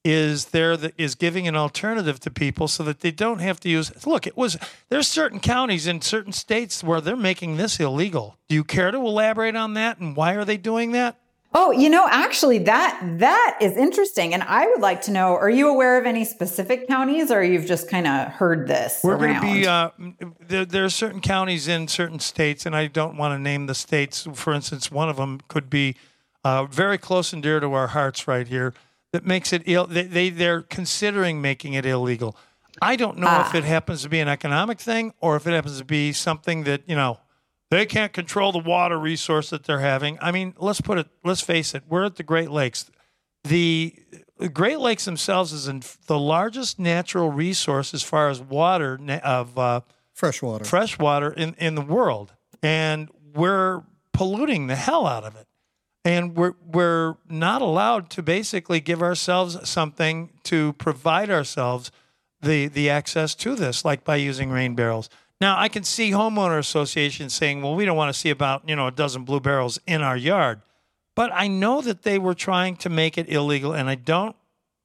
is 0.03 0.45
there 0.47 0.75
that 0.77 0.93
is 0.97 1.15
giving 1.15 1.47
an 1.47 1.55
alternative 1.55 2.19
to 2.19 2.29
people 2.29 2.67
so 2.67 2.83
that 2.83 2.99
they 2.99 3.11
don't 3.11 3.39
have 3.39 3.59
to 3.59 3.69
use 3.69 4.05
look 4.05 4.27
it 4.27 4.35
was 4.35 4.57
there's 4.89 5.07
certain 5.07 5.39
counties 5.39 5.87
in 5.87 6.01
certain 6.01 6.33
states 6.33 6.83
where 6.83 6.99
they're 6.99 7.15
making 7.15 7.55
this 7.55 7.79
illegal 7.79 8.37
do 8.49 8.55
you 8.55 8.65
care 8.65 8.91
to 8.91 8.97
elaborate 8.97 9.55
on 9.55 9.75
that 9.75 9.99
and 9.99 10.15
why 10.15 10.33
are 10.33 10.43
they 10.43 10.57
doing 10.57 10.91
that 10.91 11.17
Oh, 11.55 11.71
you 11.71 11.89
know, 11.89 12.07
actually, 12.09 12.59
that 12.59 12.99
that 13.19 13.57
is 13.61 13.77
interesting, 13.77 14.33
and 14.33 14.41
I 14.41 14.65
would 14.67 14.81
like 14.81 15.01
to 15.03 15.11
know: 15.11 15.35
Are 15.35 15.49
you 15.49 15.69
aware 15.69 15.99
of 15.99 16.05
any 16.05 16.25
specific 16.25 16.87
counties, 16.87 17.29
or 17.29 17.43
you've 17.43 17.67
just 17.67 17.87
kind 17.87 18.07
of 18.07 18.29
heard 18.29 18.67
this? 18.67 19.01
We're 19.03 19.17
going 19.17 19.31
around? 19.31 19.41
to 19.41 19.53
be. 19.53 19.67
Uh, 19.67 19.89
there, 20.39 20.65
there 20.65 20.85
are 20.85 20.89
certain 20.89 21.21
counties 21.21 21.67
in 21.67 21.87
certain 21.87 22.19
states, 22.19 22.65
and 22.65 22.75
I 22.75 22.87
don't 22.87 23.17
want 23.17 23.37
to 23.37 23.39
name 23.39 23.67
the 23.67 23.75
states. 23.75 24.27
For 24.33 24.51
instance, 24.51 24.91
one 24.91 25.09
of 25.09 25.17
them 25.17 25.41
could 25.47 25.69
be 25.69 25.95
uh, 26.43 26.65
very 26.65 26.97
close 26.97 27.33
and 27.33 27.43
dear 27.43 27.59
to 27.59 27.71
our 27.73 27.87
hearts 27.87 28.27
right 28.27 28.47
here. 28.47 28.73
That 29.11 29.25
makes 29.25 29.53
it 29.53 29.61
ill. 29.67 29.85
They, 29.85 30.03
they 30.03 30.29
they're 30.31 30.63
considering 30.63 31.39
making 31.39 31.73
it 31.73 31.85
illegal. 31.85 32.35
I 32.81 32.95
don't 32.95 33.19
know 33.19 33.43
if 33.45 33.53
it 33.53 33.63
happens 33.63 34.01
to 34.01 34.09
be 34.09 34.19
an 34.19 34.27
economic 34.27 34.79
thing 34.79 35.13
or 35.21 35.35
if 35.35 35.45
it 35.45 35.51
happens 35.51 35.77
to 35.77 35.85
be 35.85 36.11
something 36.11 36.63
that 36.63 36.81
you 36.87 36.95
know 36.95 37.19
they 37.73 37.86
can't 37.86 38.13
control 38.13 38.51
the 38.51 38.59
water 38.59 38.99
resource 38.99 39.49
that 39.49 39.63
they're 39.63 39.79
having. 39.79 40.17
I 40.21 40.31
mean, 40.31 40.53
let's 40.57 40.81
put 40.81 40.97
it. 40.97 41.07
Let's 41.23 41.41
face 41.41 41.73
it. 41.73 41.83
We're 41.88 42.05
at 42.05 42.15
the 42.15 42.23
Great 42.23 42.51
Lakes. 42.51 42.89
The 43.43 43.95
Great 44.51 44.79
Lakes 44.79 45.05
themselves 45.05 45.51
is 45.51 45.67
in 45.67 45.83
the 46.07 46.19
largest 46.19 46.79
natural 46.79 47.31
resource 47.31 47.93
as 47.93 48.03
far 48.03 48.29
as 48.29 48.41
water 48.41 48.99
of 49.23 49.57
uh, 49.57 49.81
Fresh 50.13 50.41
water. 50.41 50.63
fresh 50.63 50.99
water 50.99 51.31
in, 51.31 51.55
in 51.57 51.73
the 51.75 51.81
world, 51.81 52.33
and 52.62 53.09
we're 53.33 53.81
polluting 54.12 54.67
the 54.67 54.75
hell 54.75 55.07
out 55.07 55.23
of 55.23 55.36
it. 55.36 55.47
And 56.05 56.36
we're 56.36 56.53
we're 56.65 57.15
not 57.27 57.62
allowed 57.62 58.09
to 58.12 58.21
basically 58.21 58.79
give 58.79 59.01
ourselves 59.01 59.57
something 59.67 60.29
to 60.43 60.73
provide 60.73 61.31
ourselves 61.31 61.91
the 62.41 62.67
the 62.67 62.89
access 62.89 63.33
to 63.36 63.55
this, 63.55 63.83
like 63.83 64.03
by 64.03 64.17
using 64.17 64.51
rain 64.51 64.75
barrels. 64.75 65.09
Now 65.43 65.60
I 65.60 65.67
can 65.67 65.84
see 65.84 66.12
homeowner 66.12 66.58
associations 66.58 67.34
saying, 67.34 67.62
"Well, 67.62 67.75
we 67.75 67.84
don't 67.84 67.97
want 67.97 68.13
to 68.13 68.17
see 68.17 68.29
about 68.29 68.63
you 68.65 68.77
know 68.77 68.88
a 68.88 68.91
dozen 68.91 69.25
blue 69.25 69.41
barrels 69.41 69.77
in 69.86 70.01
our 70.01 70.15
yard," 70.15 70.62
but 71.15 71.32
I 71.34 71.49
know 71.49 71.82
that 71.82 72.03
they 72.03 72.17
were 72.17 72.34
trying 72.34 72.77
to 72.77 72.89
make 72.89 73.17
it 73.17 73.27
illegal, 73.27 73.73
and 73.73 73.89
I 73.89 73.95
don't. 73.95 74.38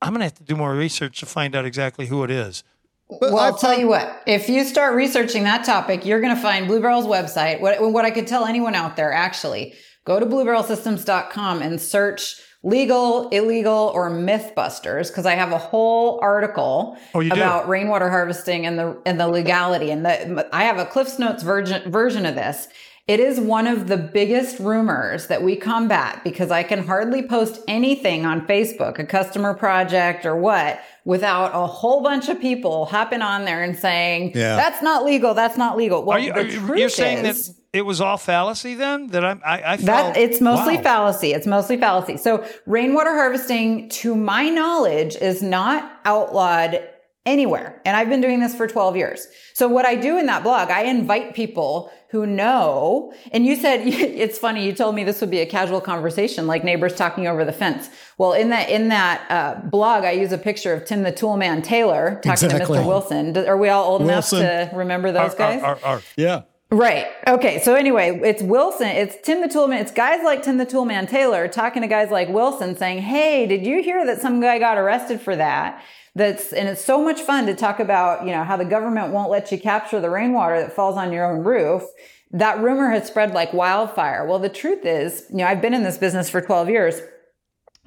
I'm 0.03 0.11
going 0.11 0.19
to 0.19 0.25
have 0.25 0.35
to 0.35 0.43
do 0.43 0.57
more 0.57 0.75
research 0.75 1.21
to 1.21 1.27
find 1.27 1.55
out 1.55 1.65
exactly 1.65 2.07
who 2.07 2.25
it 2.25 2.33
is. 2.33 2.65
But 3.09 3.31
Well, 3.33 3.39
I 3.39 3.47
I'll 3.47 3.57
tell 3.57 3.79
you 3.79 3.87
what. 3.87 4.21
If 4.27 4.49
you 4.49 4.65
start 4.65 4.97
researching 4.97 5.45
that 5.45 5.65
topic, 5.65 6.05
you're 6.05 6.21
going 6.21 6.35
to 6.35 6.43
find 6.43 6.67
Blue 6.67 6.81
Barrel's 6.81 7.07
website. 7.07 7.61
What, 7.61 7.81
what 7.93 8.05
I 8.05 8.11
could 8.11 8.27
tell 8.27 8.45
anyone 8.45 8.75
out 8.75 8.97
there, 8.97 9.13
actually, 9.13 9.75
go 10.05 10.19
to 10.19 10.27
bluebarrelsystems.com 10.27 11.63
and 11.63 11.81
search 11.81 12.35
legal, 12.63 13.29
illegal, 13.31 13.91
or 13.95 14.11
mythbusters 14.11 15.09
because 15.09 15.27
I 15.27 15.35
have 15.35 15.53
a 15.53 15.59
whole 15.59 16.19
article 16.23 16.97
Oh, 17.15 17.21
you 17.21 17.31
do? 17.31 17.37
about 17.37 17.69
rainwater 17.69 18.11
harvesting 18.11 18.67
and 18.67 18.79
the 18.79 19.01
and 19.07 19.19
the 19.21 19.29
legality. 19.29 19.91
And 19.91 20.05
the, 20.05 20.49
I 20.53 20.65
have 20.65 20.79
a 20.79 20.85
Cliff's 20.87 21.19
Notes 21.19 21.43
version 21.43 21.91
version 21.91 22.27
of 22.27 22.35
this. 22.35 22.69
It 23.07 23.21
is 23.21 23.41
one 23.41 23.67
of 23.67 23.89
the 23.89 23.97
biggest 23.97 24.59
rumors 24.59 25.29
that 25.29 25.43
we 25.43 25.57
combat 25.57 26.21
because 26.25 26.51
I 26.51 26.63
can 26.63 26.87
hardly 26.87 27.27
post 27.27 27.59
anything 27.67 28.27
on 28.27 28.47
Facebook, 28.47 28.99
a 28.99 29.07
customer 29.07 29.55
project 29.55 30.27
or 30.27 30.37
what, 30.37 30.81
without 31.07 31.53
a 31.55 31.67
whole 31.67 32.03
bunch 32.03 32.29
of 32.29 32.39
people 32.39 32.85
hopping 32.85 33.23
on 33.23 33.47
there 33.47 33.63
and 33.63 33.75
saying, 33.79 34.33
Yeah. 34.35 34.57
that's 34.57 34.83
not 34.83 35.07
legal. 35.07 35.33
That's 35.33 35.57
not 35.57 35.75
legal. 35.79 36.03
Well, 36.05 36.19
Are 36.19 36.21
you, 36.21 36.33
are 36.33 36.43
you 36.43 36.77
you're 36.77 36.89
saying 36.91 37.25
is, 37.25 37.47
that 37.49 37.55
it 37.73 37.83
was 37.83 38.01
all 38.01 38.17
fallacy 38.17 38.75
then? 38.75 39.09
That 39.09 39.25
I'm, 39.25 39.43
I, 39.45 39.73
I 39.73 39.77
felt, 39.77 40.15
that 40.15 40.17
it's 40.17 40.41
mostly 40.41 40.77
wow. 40.77 40.83
fallacy. 40.83 41.33
It's 41.33 41.47
mostly 41.47 41.77
fallacy. 41.77 42.17
So 42.17 42.47
rainwater 42.67 43.15
harvesting, 43.15 43.89
to 43.91 44.15
my 44.15 44.49
knowledge, 44.49 45.17
is 45.17 45.43
not 45.43 46.01
outlawed 46.05 46.83
anywhere. 47.27 47.83
And 47.85 47.95
I've 47.95 48.09
been 48.09 48.23
doing 48.23 48.41
this 48.41 48.55
for 48.55 48.67
12 48.67 48.97
years. 48.97 49.27
So 49.53 49.69
what 49.69 49.85
I 49.85 49.97
do 49.97 50.19
in 50.19 50.27
that 50.27 50.43
blog, 50.43 50.71
I 50.71 50.85
invite 50.85 51.35
people 51.35 51.93
who 52.11 52.25
know, 52.25 53.13
and 53.33 53.45
you 53.45 53.55
said, 53.55 53.81
it's 53.87 54.39
funny, 54.39 54.65
you 54.65 54.73
told 54.73 54.95
me 54.95 55.05
this 55.05 55.21
would 55.21 55.31
be 55.31 55.41
a 55.41 55.47
casual 55.47 55.83
conversation, 55.83 56.47
like 56.47 56.65
neighbors 56.65 56.95
talking 56.95 57.27
over 57.27 57.45
the 57.45 57.53
fence. 57.53 57.91
Well, 58.17 58.33
in 58.33 58.49
that, 58.49 58.71
in 58.71 58.89
that, 58.89 59.31
uh, 59.31 59.69
blog, 59.69 60.05
I 60.05 60.13
use 60.13 60.33
a 60.33 60.39
picture 60.39 60.73
of 60.73 60.87
Tim 60.87 61.03
the 61.03 61.13
Toolman 61.13 61.63
Taylor 61.63 62.15
talking 62.25 62.47
Exactly. 62.47 62.79
to 62.79 62.83
Mr. 62.83 62.87
Wilson. 62.87 63.37
Are 63.47 63.59
we 63.59 63.69
all 63.69 63.85
old 63.85 64.05
Wilson. 64.07 64.41
enough 64.41 64.71
to 64.71 64.77
remember 64.77 65.13
those 65.13 65.33
Ar- 65.33 65.37
guys? 65.37 65.63
ar- 65.63 65.79
ar- 65.85 65.97
ar. 65.97 66.03
Yeah. 66.17 66.43
Right. 66.71 67.07
Okay. 67.27 67.61
So 67.61 67.75
anyway, 67.75 68.21
it's 68.23 68.43
Wilson. 68.43 68.89
It's 68.89 69.17
Tim 69.23 69.41
the 69.41 69.49
Toolman. 69.49 69.81
It's 69.81 69.91
guys 69.91 70.23
like 70.23 70.43
Tim 70.43 70.59
the 70.59 70.67
Toolman 70.67 71.09
Taylor 71.09 71.49
talking 71.49 71.81
to 71.81 71.89
guys 71.89 72.11
like 72.11 72.29
Wilson 72.29 72.77
saying, 72.77 73.03
Hey, 73.03 73.47
did 73.47 73.65
you 73.65 73.83
hear 73.83 74.05
that 74.05 74.21
some 74.21 74.41
guy 74.41 74.59
got 74.59 74.77
arrested 74.77 75.21
for 75.21 75.35
that? 75.35 75.83
That's, 76.15 76.53
and 76.53 76.69
it's 76.69 76.85
so 76.85 77.03
much 77.03 77.21
fun 77.21 77.47
to 77.47 77.55
talk 77.55 77.81
about, 77.81 78.27
you 78.27 78.33
know, 78.33 78.45
how 78.45 78.57
the 78.59 78.67
government 78.67 79.13
won't 79.13 79.31
let 79.31 79.51
you 79.51 79.59
capture 79.59 80.01
the 80.01 80.11
rainwater 80.11 80.61
that 80.61 80.75
falls 80.75 80.99
on 80.99 81.11
your 81.11 81.25
own 81.25 81.43
roof. 81.43 81.85
That 82.33 82.59
rumor 82.61 82.91
has 82.91 83.07
spread 83.07 83.33
like 83.33 83.55
wildfire. 83.55 84.27
Well, 84.27 84.39
the 84.39 84.49
truth 84.51 84.85
is, 84.85 85.25
you 85.31 85.39
know, 85.39 85.47
I've 85.47 85.63
been 85.63 85.73
in 85.73 85.85
this 85.85 85.97
business 85.97 86.29
for 86.29 86.43
12 86.43 86.69
years 86.69 87.01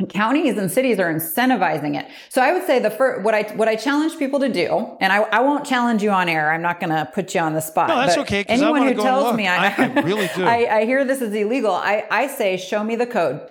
counties 0.10 0.58
and 0.58 0.72
cities 0.72 1.00
are 1.00 1.14
incentivizing 1.14 2.00
it. 2.00 2.06
So 2.30 2.42
I 2.42 2.54
would 2.54 2.66
say 2.66 2.80
the 2.80 2.90
first, 2.92 3.24
what 3.24 3.34
I, 3.34 3.44
what 3.56 3.68
I 3.68 3.76
challenge 3.76 4.18
people 4.18 4.40
to 4.40 4.50
do, 4.50 4.96
and 5.00 5.12
I, 5.12 5.20
I 5.24 5.40
won't 5.42 5.66
challenge 5.66 6.02
you 6.04 6.12
on 6.12 6.30
air. 6.30 6.52
I'm 6.52 6.62
not 6.62 6.80
going 6.80 6.90
to 6.92 7.10
put 7.14 7.34
you 7.36 7.42
on 7.42 7.54
the 7.54 7.62
spot. 7.62 7.90
No, 7.90 7.98
that's 7.98 8.16
but 8.16 8.22
okay, 8.24 8.44
'cause 8.44 8.62
Anyone 8.62 8.80
wanna 8.82 8.92
who 8.92 8.98
go 8.98 9.04
tells 9.04 9.24
look. 9.26 9.36
me, 9.36 9.48
I- 9.48 9.68
I 9.76 10.02
really 10.02 10.30
do. 10.36 10.46
I, 10.46 10.78
I 10.80 10.86
hear 10.86 11.04
this 11.06 11.22
is 11.22 11.34
illegal. 11.34 11.72
I, 11.74 12.06
I 12.10 12.28
say, 12.28 12.58
show 12.58 12.84
me 12.84 12.96
the 12.96 13.06
code, 13.08 13.42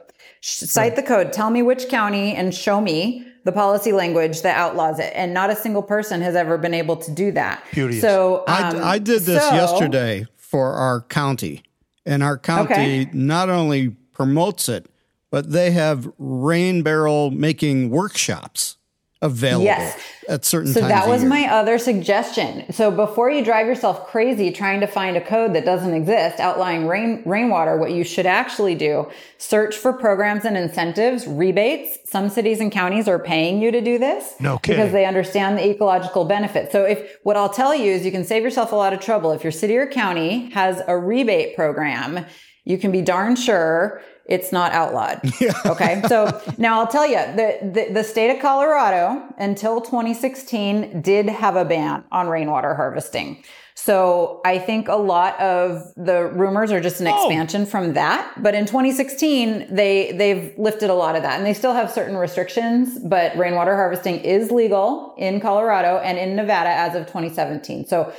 cite 0.40 0.96
the 0.96 1.02
code, 1.02 1.32
tell 1.32 1.50
me 1.50 1.62
which 1.62 1.88
county 1.88 2.34
and 2.34 2.54
show 2.54 2.80
me 2.80 3.26
the 3.44 3.52
policy 3.52 3.92
language 3.92 4.42
that 4.42 4.56
outlaws 4.56 4.98
it. 4.98 5.12
And 5.14 5.32
not 5.32 5.48
a 5.50 5.56
single 5.56 5.82
person 5.82 6.20
has 6.20 6.34
ever 6.36 6.58
been 6.58 6.74
able 6.74 6.96
to 6.96 7.10
do 7.10 7.32
that. 7.32 7.62
Beauteous. 7.72 8.00
So 8.02 8.44
I, 8.46 8.68
um, 8.68 8.80
I 8.84 8.98
did 8.98 9.22
this 9.22 9.42
so- 9.42 9.54
yesterday 9.54 10.26
for 10.36 10.72
our 10.72 11.02
county, 11.02 11.62
and 12.04 12.22
our 12.22 12.36
county 12.36 12.72
Okay. 12.74 13.10
not 13.12 13.48
only 13.48 13.90
promotes 14.12 14.68
it, 14.68 14.89
but 15.30 15.52
they 15.52 15.70
have 15.70 16.10
rain 16.18 16.82
barrel 16.82 17.30
making 17.30 17.90
workshops. 17.90 18.76
available 19.22 19.66
Yes. 19.66 19.98
at 20.30 20.46
certain 20.46 20.72
So 20.72 20.80
times. 20.80 20.92
that 20.94 21.06
was 21.06 21.24
my 21.24 21.44
other 21.46 21.76
suggestion. 21.76 22.64
So 22.72 22.90
before 22.90 23.30
you 23.30 23.44
drive 23.44 23.66
yourself 23.66 24.06
crazy 24.06 24.50
trying 24.50 24.80
to 24.80 24.86
find 24.86 25.14
a 25.14 25.20
code 25.20 25.52
that 25.54 25.66
doesn't 25.66 25.92
exist 25.92 26.40
outlining 26.40 26.86
rain, 26.88 27.22
rainwater, 27.26 27.76
what 27.76 27.90
you 27.92 28.02
should 28.02 28.24
actually 28.24 28.74
do, 28.74 29.10
search 29.36 29.76
for 29.76 29.92
programs 29.92 30.46
and 30.46 30.56
incentives, 30.56 31.26
rebates. 31.26 31.98
Some 32.10 32.30
cities 32.30 32.60
and 32.60 32.72
counties 32.72 33.06
are 33.08 33.18
paying 33.18 33.60
you 33.60 33.70
to 33.70 33.82
do 33.82 33.98
this. 33.98 34.36
No 34.40 34.56
kidding. 34.56 34.80
Because 34.80 34.92
they 34.94 35.04
understand 35.04 35.58
the 35.58 35.68
ecological 35.68 36.24
benefit. 36.24 36.72
So 36.72 36.84
if 36.86 37.18
what 37.22 37.36
I'll 37.36 37.50
tell 37.50 37.74
you 37.74 37.92
is 37.92 38.06
you 38.06 38.10
can 38.12 38.24
save 38.24 38.42
yourself 38.42 38.72
a 38.72 38.76
lot 38.76 38.94
of 38.94 39.00
trouble. 39.00 39.32
If 39.32 39.44
your 39.44 39.52
city 39.52 39.76
or 39.76 39.86
county 39.86 40.48
has 40.54 40.80
a 40.88 40.96
rebate 40.96 41.56
program, 41.56 42.24
you 42.64 42.78
can 42.78 42.90
be 42.90 43.02
darn 43.02 43.36
sure 43.36 44.00
it's 44.30 44.52
not 44.52 44.72
outlawed. 44.72 45.20
Okay. 45.66 46.02
So 46.08 46.40
now 46.58 46.80
I'll 46.80 46.86
tell 46.86 47.06
you 47.06 47.16
the, 47.16 47.58
the, 47.62 47.92
the 47.92 48.04
state 48.04 48.34
of 48.34 48.40
Colorado 48.40 49.22
until 49.38 49.80
2016 49.80 51.02
did 51.02 51.26
have 51.28 51.56
a 51.56 51.64
ban 51.64 52.04
on 52.10 52.28
rainwater 52.28 52.74
harvesting. 52.74 53.42
So 53.82 54.42
I 54.44 54.58
think 54.58 54.88
a 54.88 54.96
lot 54.96 55.40
of 55.40 55.90
the 55.96 56.26
rumors 56.26 56.70
are 56.70 56.80
just 56.80 57.00
an 57.00 57.06
expansion 57.06 57.64
from 57.64 57.94
that. 57.94 58.30
But 58.42 58.54
in 58.54 58.66
2016, 58.66 59.74
they, 59.74 60.12
they've 60.12 60.52
lifted 60.58 60.90
a 60.90 60.94
lot 60.94 61.16
of 61.16 61.22
that 61.22 61.38
and 61.38 61.46
they 61.46 61.54
still 61.54 61.72
have 61.72 61.90
certain 61.90 62.14
restrictions, 62.18 62.98
but 62.98 63.34
rainwater 63.38 63.74
harvesting 63.74 64.20
is 64.20 64.50
legal 64.50 65.14
in 65.16 65.40
Colorado 65.40 65.96
and 65.96 66.18
in 66.18 66.36
Nevada 66.36 66.68
as 66.68 66.94
of 66.94 67.06
2017. 67.06 67.86
So 67.86 68.12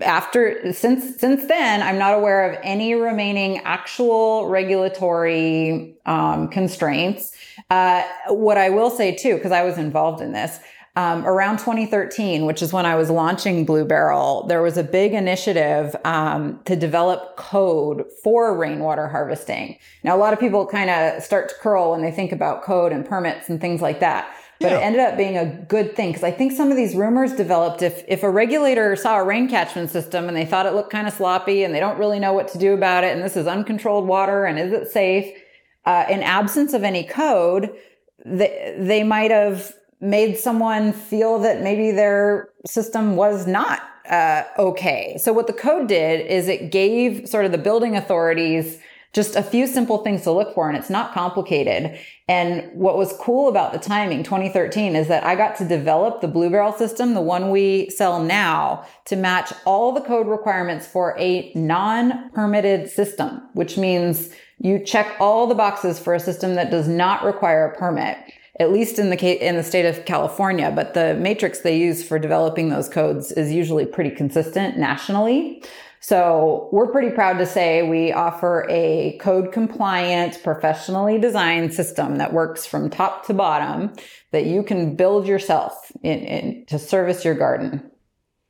after 0.00 0.72
since 0.72 1.18
since 1.18 1.46
then 1.46 1.82
i'm 1.82 1.98
not 1.98 2.14
aware 2.14 2.48
of 2.48 2.60
any 2.62 2.94
remaining 2.94 3.58
actual 3.64 4.46
regulatory 4.48 5.96
um, 6.04 6.48
constraints 6.48 7.32
uh, 7.70 8.02
what 8.28 8.58
i 8.58 8.68
will 8.68 8.90
say 8.90 9.12
too 9.12 9.34
because 9.34 9.50
i 9.50 9.62
was 9.62 9.78
involved 9.78 10.20
in 10.20 10.32
this 10.32 10.60
um, 10.94 11.24
around 11.26 11.58
2013 11.58 12.44
which 12.44 12.60
is 12.62 12.72
when 12.72 12.84
i 12.84 12.94
was 12.94 13.08
launching 13.08 13.64
blue 13.64 13.84
barrel 13.84 14.46
there 14.48 14.60
was 14.62 14.76
a 14.76 14.82
big 14.84 15.14
initiative 15.14 15.96
um, 16.04 16.60
to 16.64 16.76
develop 16.76 17.36
code 17.36 18.04
for 18.22 18.56
rainwater 18.56 19.08
harvesting 19.08 19.78
now 20.04 20.14
a 20.14 20.18
lot 20.18 20.32
of 20.32 20.38
people 20.40 20.66
kind 20.66 20.90
of 20.90 21.22
start 21.22 21.48
to 21.48 21.54
curl 21.56 21.92
when 21.92 22.02
they 22.02 22.10
think 22.10 22.30
about 22.32 22.62
code 22.62 22.92
and 22.92 23.06
permits 23.06 23.48
and 23.48 23.60
things 23.60 23.80
like 23.80 24.00
that 24.00 24.34
but 24.60 24.70
Yeah. 24.70 24.78
it 24.78 24.82
ended 24.82 25.00
up 25.00 25.16
being 25.16 25.36
a 25.36 25.46
good 25.46 25.96
thing 25.96 26.10
because 26.10 26.22
I 26.22 26.30
think 26.30 26.52
some 26.52 26.70
of 26.70 26.76
these 26.76 26.94
rumors 26.94 27.32
developed 27.32 27.82
if 27.82 28.04
if 28.06 28.22
a 28.22 28.30
regulator 28.30 28.94
saw 28.94 29.18
a 29.18 29.24
rain 29.24 29.48
catchment 29.48 29.90
system 29.90 30.28
and 30.28 30.36
they 30.36 30.44
thought 30.44 30.66
it 30.66 30.74
looked 30.74 30.92
kind 30.92 31.08
of 31.08 31.12
sloppy 31.14 31.64
and 31.64 31.74
they 31.74 31.80
don't 31.80 31.98
really 31.98 32.20
know 32.20 32.32
what 32.32 32.46
to 32.52 32.58
do 32.58 32.72
about 32.72 33.02
it 33.02 33.12
and 33.12 33.24
this 33.24 33.36
is 33.36 33.48
uncontrolled 33.48 34.06
water 34.06 34.44
and 34.44 34.60
is 34.60 34.72
it 34.72 34.86
safe? 34.88 35.26
Uh, 35.84 36.04
in 36.08 36.22
absence 36.22 36.74
of 36.74 36.84
any 36.84 37.02
code, 37.02 37.74
they, 38.24 38.76
they 38.78 39.02
might 39.02 39.32
have 39.32 39.72
made 40.02 40.36
someone 40.36 40.92
feel 40.92 41.38
that 41.38 41.62
maybe 41.62 41.92
their 41.92 42.50
system 42.66 43.16
was 43.16 43.46
not 43.46 43.80
uh, 44.10 44.42
okay. 44.58 45.16
So 45.18 45.32
what 45.32 45.46
the 45.46 45.52
code 45.52 45.86
did 45.86 46.26
is 46.26 46.48
it 46.48 46.72
gave 46.72 47.28
sort 47.28 47.44
of 47.46 47.52
the 47.52 47.58
building 47.58 47.96
authorities 47.96 48.78
just 49.12 49.36
a 49.36 49.42
few 49.42 49.66
simple 49.66 49.98
things 49.98 50.22
to 50.22 50.32
look 50.32 50.54
for 50.54 50.68
and 50.68 50.76
it's 50.76 50.90
not 50.90 51.12
complicated. 51.12 51.98
And 52.28 52.72
what 52.72 52.96
was 52.96 53.12
cool 53.20 53.48
about 53.48 53.72
the 53.72 53.78
timing, 53.78 54.24
2013, 54.24 54.96
is 54.96 55.06
that 55.08 55.22
I 55.22 55.36
got 55.36 55.54
to 55.56 55.68
develop 55.68 56.20
the 56.20 56.28
Blue 56.28 56.50
Barrel 56.50 56.72
system, 56.72 57.14
the 57.14 57.20
one 57.20 57.50
we 57.50 57.90
sell 57.90 58.22
now, 58.22 58.86
to 59.04 59.16
match 59.16 59.52
all 59.66 59.92
the 59.92 60.00
code 60.00 60.26
requirements 60.26 60.86
for 60.86 61.14
a 61.18 61.52
non-permitted 61.54 62.88
system, 62.90 63.42
which 63.52 63.76
means 63.76 64.30
you 64.58 64.78
check 64.78 65.14
all 65.20 65.46
the 65.46 65.54
boxes 65.54 65.98
for 65.98 66.14
a 66.14 66.20
system 66.20 66.54
that 66.54 66.70
does 66.70 66.88
not 66.88 67.22
require 67.22 67.66
a 67.66 67.76
permit 67.76 68.16
at 68.60 68.72
least 68.72 68.98
in 68.98 69.10
the 69.10 69.46
in 69.46 69.56
the 69.56 69.62
state 69.62 69.86
of 69.86 70.04
California, 70.04 70.70
but 70.74 70.94
the 70.94 71.14
matrix 71.14 71.60
they 71.60 71.78
use 71.78 72.04
for 72.06 72.18
developing 72.18 72.68
those 72.68 72.88
codes 72.88 73.32
is 73.32 73.52
usually 73.52 73.86
pretty 73.86 74.10
consistent 74.10 74.76
nationally. 74.76 75.62
So 76.00 76.68
we're 76.72 76.90
pretty 76.90 77.10
proud 77.10 77.38
to 77.38 77.46
say 77.46 77.88
we 77.88 78.12
offer 78.12 78.66
a 78.68 79.16
code 79.18 79.52
compliant, 79.52 80.42
professionally 80.42 81.16
designed 81.18 81.72
system 81.72 82.16
that 82.16 82.32
works 82.32 82.66
from 82.66 82.90
top 82.90 83.24
to 83.26 83.34
bottom 83.34 83.92
that 84.32 84.44
you 84.44 84.64
can 84.64 84.96
build 84.96 85.28
yourself 85.28 85.92
in, 86.02 86.18
in 86.18 86.66
to 86.66 86.78
service 86.80 87.24
your 87.24 87.34
garden. 87.34 87.91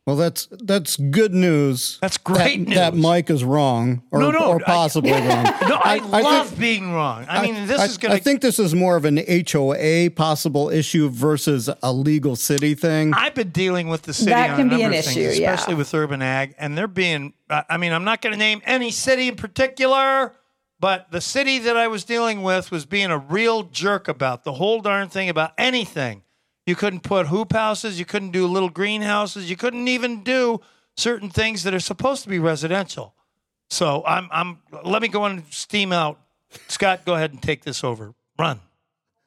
Well, 0.05 0.17
that's 0.17 0.49
that's 0.51 0.97
good 0.97 1.33
news. 1.33 1.99
That's 2.03 2.19
great 2.19 2.67
that, 2.71 2.75
that. 2.75 2.95
Mike 2.97 3.31
is 3.31 3.45
wrong, 3.45 4.03
or, 4.11 4.19
No, 4.19 4.31
no, 4.33 4.47
or 4.49 4.57
I- 4.57 4.65
possibly 4.65 5.13
wrong. 5.13 5.45
No, 5.45 5.79
I, 5.81 5.99
love 6.21 6.49
think- 6.49 6.61
being 6.61 6.93
wrong. 6.93 7.25
I 7.29 7.43
mean, 7.43 7.69
this 7.69 7.81
I, 7.81 7.85
is 7.85 7.99
going. 7.99 8.13
I 8.13 8.19
think 8.19 8.41
this 8.41 8.59
is 8.59 8.75
more 8.75 8.97
of 8.97 9.05
an 9.05 9.21
HOA 9.49 10.11
possible 10.11 10.71
issue 10.71 11.09
versus 11.09 11.71
a 11.85 11.93
legal 11.93 12.35
city 12.35 12.75
thing. 12.75 13.15
I've 13.15 13.35
been 13.37 13.51
dealing 13.51 13.87
with 13.89 14.03
the 14.03 14.13
city 14.13 14.31
That 14.33 14.51
on 14.51 14.57
can 14.57 14.73
a 14.73 14.77
be 14.77 14.83
an 14.83 14.93
of 14.93 15.05
things, 15.05 15.17
issue, 15.17 15.41
yeah. 15.41 15.53
especially 15.53 15.77
with 15.77 15.95
urban 15.95 16.21
ag, 16.21 16.57
and 16.59 16.77
they're 16.77 16.89
being. 16.89 17.33
I 17.49 17.63
I 17.71 17.77
mean, 17.77 17.93
I'm 17.93 18.05
not 18.05 18.23
going 18.23 18.33
to 18.33 18.39
name 18.39 18.61
any 18.65 18.91
city 18.91 19.29
in 19.29 19.37
particular, 19.37 20.33
but 20.81 21.13
the 21.13 21.21
city 21.21 21.61
that 21.61 21.77
I 21.77 21.87
was 21.87 22.03
dealing 22.03 22.43
with 22.43 22.73
was 22.73 22.87
being 22.87 23.13
a 23.13 23.19
real 23.19 23.63
jerk 23.63 24.09
about 24.09 24.43
the 24.43 24.55
whole 24.55 24.81
darn 24.81 25.09
thing 25.11 25.29
about 25.29 25.53
anything. 25.57 26.23
You 26.67 26.77
couldn't 26.77 27.01
put 27.01 27.27
hoop 27.27 27.53
houses, 27.53 27.99
you 27.99 28.05
couldn't 28.05 28.31
do 28.31 28.47
little 28.47 28.69
greenhouses, 28.69 29.51
you 29.51 29.57
couldn't 29.57 29.89
even 29.89 30.23
do 30.23 30.61
certain 30.97 31.29
things 31.31 31.65
that 31.65 31.75
are 31.75 31.81
supposed 31.81 32.23
to 32.23 32.29
be 32.29 32.39
residential. 32.39 33.15
So 33.71 34.05
I'm, 34.07 34.29
I'm. 34.31 34.59
Let 34.85 35.03
me 35.03 35.09
go 35.09 35.25
and 35.25 35.45
steam 35.51 35.93
out. 35.93 36.21
Scott, 36.69 37.05
go 37.05 37.15
ahead 37.15 37.33
and 37.33 37.43
take 37.43 37.65
this 37.65 37.83
over. 37.83 38.15
Run. 38.39 38.61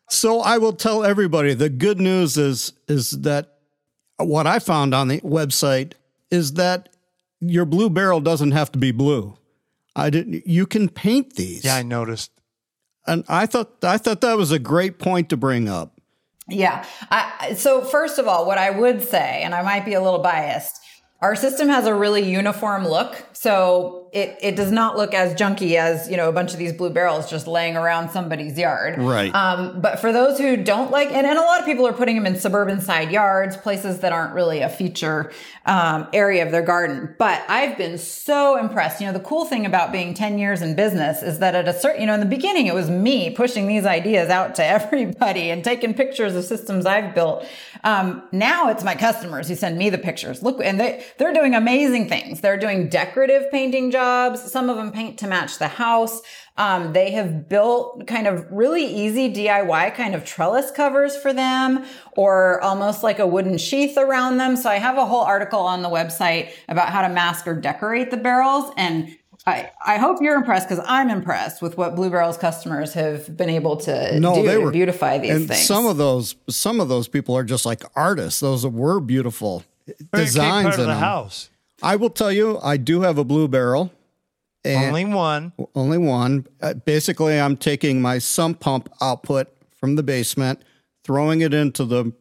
So 0.10 0.40
I 0.40 0.60
will 0.60 0.74
tell 0.74 1.04
everybody 1.04 1.56
the 1.56 1.70
good 1.70 2.00
news 2.00 2.38
is 2.38 2.74
is 2.88 3.12
that 3.22 3.58
what 4.18 4.46
I 4.46 4.60
found 4.60 4.94
on 4.94 5.08
the 5.08 5.20
website 5.22 5.94
is 6.30 6.54
that 6.54 6.90
your 7.40 7.66
blue 7.66 7.90
barrel 7.90 8.22
doesn't 8.22 8.52
have 8.52 8.72
to 8.74 8.80
be 8.80 8.92
blue. 8.92 9.36
I 9.96 10.10
didn't. 10.12 10.46
You 10.46 10.68
can 10.68 10.90
paint 10.90 11.36
these. 11.36 11.66
Yeah, 11.66 11.76
I 11.76 11.84
noticed. 11.84 12.32
and 13.08 13.26
I 13.28 13.48
thought 13.48 13.84
I 13.84 13.98
thought 13.98 14.22
that 14.22 14.38
was 14.38 14.52
a 14.52 14.60
great 14.60 15.00
point 15.00 15.30
to 15.30 15.38
bring 15.38 15.68
up. 15.68 15.95
Yeah. 16.48 16.86
I, 17.10 17.56
so 17.56 17.82
first 17.82 18.20
of 18.20 18.28
all, 18.28 18.46
what 18.46 18.58
I 18.58 18.70
would 18.70 19.02
say, 19.02 19.42
and 19.44 19.56
I 19.56 19.62
might 19.64 19.86
be 19.86 19.94
a 19.94 20.02
little 20.02 20.20
biased, 20.20 20.80
our 21.22 21.36
system 21.36 21.70
has 21.70 21.88
a 21.88 21.96
really 21.96 22.30
uniform 22.30 22.88
look. 22.88 23.26
So 23.34 24.05
it, 24.16 24.40
it 24.42 24.56
does 24.56 24.72
not 24.72 24.96
look 24.96 25.14
as 25.14 25.34
junky 25.36 25.76
as, 25.76 26.10
you 26.10 26.16
know, 26.16 26.30
a 26.30 26.32
bunch 26.32 26.54
of 26.54 26.58
these 26.58 26.72
blue 26.72 26.90
barrels 26.90 27.30
just 27.30 27.48
laying 27.48 27.76
around 27.76 28.12
somebody's 28.12 28.58
yard. 28.58 28.98
Right. 28.98 29.36
Um, 29.36 29.82
but 29.82 30.00
for 30.00 30.14
those 30.14 30.38
who 30.38 30.56
don't 30.56 30.90
like, 30.90 31.12
and, 31.12 31.28
and 31.28 31.38
a 31.38 31.42
lot 31.42 31.60
of 31.60 31.66
people 31.66 31.86
are 31.86 31.92
putting 31.92 32.16
them 32.16 32.26
in 32.26 32.40
suburban 32.40 32.80
side 32.80 33.12
yards, 33.12 33.58
places 33.58 34.00
that 34.00 34.14
aren't 34.14 34.34
really 34.34 34.62
a 34.62 34.70
feature 34.70 35.34
um, 35.66 36.08
area 36.14 36.46
of 36.46 36.54
their 36.54 36.62
garden. 36.62 37.14
But 37.20 37.44
I've 37.50 37.78
been 37.78 37.98
so 37.98 38.58
impressed. 38.58 39.02
You 39.02 39.08
know, 39.08 39.14
the 39.14 39.20
cool 39.20 39.44
thing 39.44 39.66
about 39.66 39.92
being 39.92 40.14
10 40.14 40.38
years 40.38 40.62
in 40.62 40.78
business 40.78 41.22
is 41.22 41.40
that 41.40 41.54
at 41.54 41.68
a 41.68 41.78
certain, 41.78 42.00
you 42.00 42.08
know, 42.08 42.14
in 42.14 42.22
the 42.22 42.26
beginning, 42.26 42.68
it 42.68 42.74
was 42.74 42.90
me 42.90 43.32
pushing 43.32 43.68
these 43.68 43.86
ideas 43.86 44.30
out 44.30 44.56
to 44.56 44.66
everybody 44.66 45.52
and 45.52 45.62
taking 45.62 45.94
pictures 45.94 46.38
of 46.38 46.46
systems 46.46 46.86
I've 46.86 47.14
built. 47.14 47.46
Um, 47.84 48.24
now 48.32 48.70
it's 48.70 48.84
my 48.84 48.96
customers 48.96 49.50
who 49.50 49.56
send 49.56 49.78
me 49.78 49.90
the 49.90 49.98
pictures. 49.98 50.42
Look, 50.42 50.62
and 50.64 50.80
they, 50.80 51.04
they're 51.18 51.34
doing 51.34 51.54
amazing 51.54 52.08
things. 52.08 52.40
They're 52.40 52.58
doing 52.58 52.88
decorative 52.88 53.52
painting 53.52 53.92
jobs. 53.92 54.05
Some 54.36 54.70
of 54.70 54.78
them 54.78 54.92
paint 54.92 55.18
to 55.20 55.28
match 55.28 55.58
the 55.58 55.68
house. 55.68 56.22
Um, 56.58 56.94
they 56.94 57.12
have 57.12 57.50
built 57.50 58.08
kind 58.08 58.28
of 58.28 58.46
really 58.50 58.86
easy 58.86 59.34
DIY 59.34 59.94
kind 59.96 60.16
of 60.16 60.24
trellis 60.24 60.72
covers 60.72 61.16
for 61.18 61.34
them 61.34 61.86
or 62.16 62.62
almost 62.62 63.04
like 63.04 63.20
a 63.20 63.28
wooden 63.28 63.58
sheath 63.58 63.98
around 63.98 64.38
them. 64.38 64.56
So 64.56 64.70
I 64.70 64.76
have 64.76 64.98
a 64.98 65.06
whole 65.06 65.22
article 65.24 65.60
on 65.60 65.82
the 65.82 65.90
website 65.90 66.52
about 66.70 66.90
how 66.90 67.02
to 67.02 67.10
mask 67.14 67.46
or 67.48 67.56
decorate 67.60 68.10
the 68.12 68.18
barrels. 68.18 68.72
And 68.78 69.18
I, 69.46 69.70
I 69.86 69.98
hope 69.98 70.22
you're 70.22 70.38
impressed 70.38 70.70
because 70.70 70.84
I'm 70.88 71.10
impressed 71.10 71.62
with 71.62 71.78
what 71.78 71.94
Blue 71.96 72.10
Barrel's 72.10 72.38
customers 72.38 72.94
have 72.94 73.36
been 73.36 73.50
able 73.50 73.76
to 73.78 74.18
No, 74.20 74.36
do 74.36 74.44
they 74.44 74.54
to 74.56 74.60
were 74.62 74.72
beautify 74.72 75.18
these 75.18 75.36
and 75.36 75.48
things. 75.50 75.66
some 75.68 75.86
of 75.86 75.98
those 75.98 76.36
some 76.50 76.80
of 76.80 76.88
those 76.90 77.08
people 77.10 77.36
are 77.38 77.44
just 77.44 77.66
like 77.66 77.84
artists. 77.96 78.40
Those 78.40 78.66
were 78.66 79.00
beautiful 79.02 79.64
Very 79.86 79.98
key 80.24 80.26
designs 80.26 80.64
part 80.64 80.74
of 80.76 80.80
in 80.80 80.86
the 80.88 80.94
them. 80.94 81.04
house. 81.04 81.50
I 81.86 81.98
will 81.98 82.10
tell 82.10 82.32
you, 82.32 82.60
I 82.64 82.78
do 82.78 83.02
have 83.02 83.20
a 83.20 83.24
blue 83.24 83.48
barrel. 83.48 83.92
Only 84.66 85.06
one. 85.06 85.54
Only 85.76 86.00
one. 86.00 86.48
Uh, 86.60 86.74
basically, 86.74 87.40
I'm 87.40 87.56
taking 87.56 88.02
my 88.02 88.18
sump 88.18 88.60
pump 88.60 88.90
output 89.00 89.50
from 89.80 89.96
the 89.96 90.02
basement, 90.02 90.64
throwing 91.04 91.42
it 91.42 91.54
into 91.54 91.86
the 91.86 92.12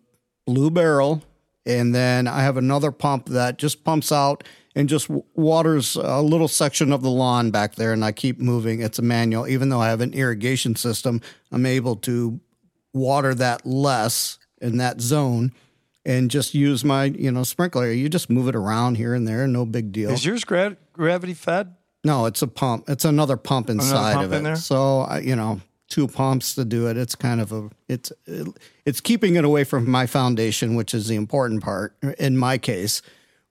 blue 0.47 0.71
barrel, 0.71 1.23
and 1.65 1.95
then 1.95 2.29
I 2.29 2.43
have 2.43 2.59
another 2.59 2.93
pump 2.93 3.31
that 3.31 3.57
just 3.57 3.85
pumps 3.85 4.13
out 4.13 4.45
and 4.77 4.87
just 4.87 5.09
w- 5.09 5.25
waters 5.35 5.97
a 5.97 6.21
little 6.21 6.49
section 6.49 6.93
of 6.93 7.01
the 7.01 7.09
lawn 7.09 7.51
back 7.51 7.77
there, 7.77 7.95
and 7.95 8.05
I 8.05 8.13
keep 8.13 8.39
moving. 8.39 8.83
It's 8.83 8.99
a 8.99 9.03
manual. 9.03 9.49
Even 9.49 9.71
though 9.71 9.81
I 9.81 9.89
have 9.89 10.03
an 10.03 10.13
irrigation 10.13 10.77
system, 10.77 11.23
I'm 11.51 11.65
able 11.65 11.97
to 11.97 12.39
water 12.93 13.35
that 13.37 13.65
less 13.65 14.39
in 14.61 14.77
that 14.77 15.01
zone 15.01 15.55
and 16.05 16.31
just 16.31 16.55
use 16.55 16.85
my, 16.85 17.05
you 17.05 17.31
know, 17.31 17.43
sprinkler. 17.43 17.91
You 17.91 18.09
just 18.09 18.29
move 18.31 18.49
it 18.49 18.55
around 18.57 18.97
here 18.97 19.15
and 19.15 19.27
there, 19.27 19.47
no 19.47 19.65
big 19.65 19.93
deal. 19.93 20.11
Is 20.11 20.25
yours 20.25 20.45
gra- 20.45 20.77
gravity 20.93 21.35
fed? 21.35 21.75
No, 22.05 22.27
it's 22.27 22.43
a 22.43 22.47
pump. 22.47 22.85
It's 22.89 23.05
another 23.05 23.37
pump 23.37 23.71
inside 23.71 23.91
another 23.91 24.13
pump 24.15 24.25
of 24.27 24.33
in 24.33 24.39
it. 24.41 24.43
there? 24.45 24.57
So 24.57 25.01
I- 25.01 25.21
you 25.21 25.35
know, 25.37 25.61
two 25.89 26.07
pumps 26.09 26.55
to 26.57 26.65
do 26.65 26.87
it. 26.89 26.97
It's 26.97 27.15
kind 27.15 27.41
of 27.41 27.53
a 27.53 27.71
it's 27.89 28.13
it's 28.85 29.01
keeping 29.01 29.37
it 29.37 29.45
away 29.45 29.65
from 29.65 29.89
my 29.89 30.07
foundation, 30.07 30.75
which 30.75 30.93
is 30.95 31.09
the 31.09 31.15
important 31.15 31.63
part 31.63 31.97
in 32.19 32.37
my 32.37 32.59
case. 32.59 33.01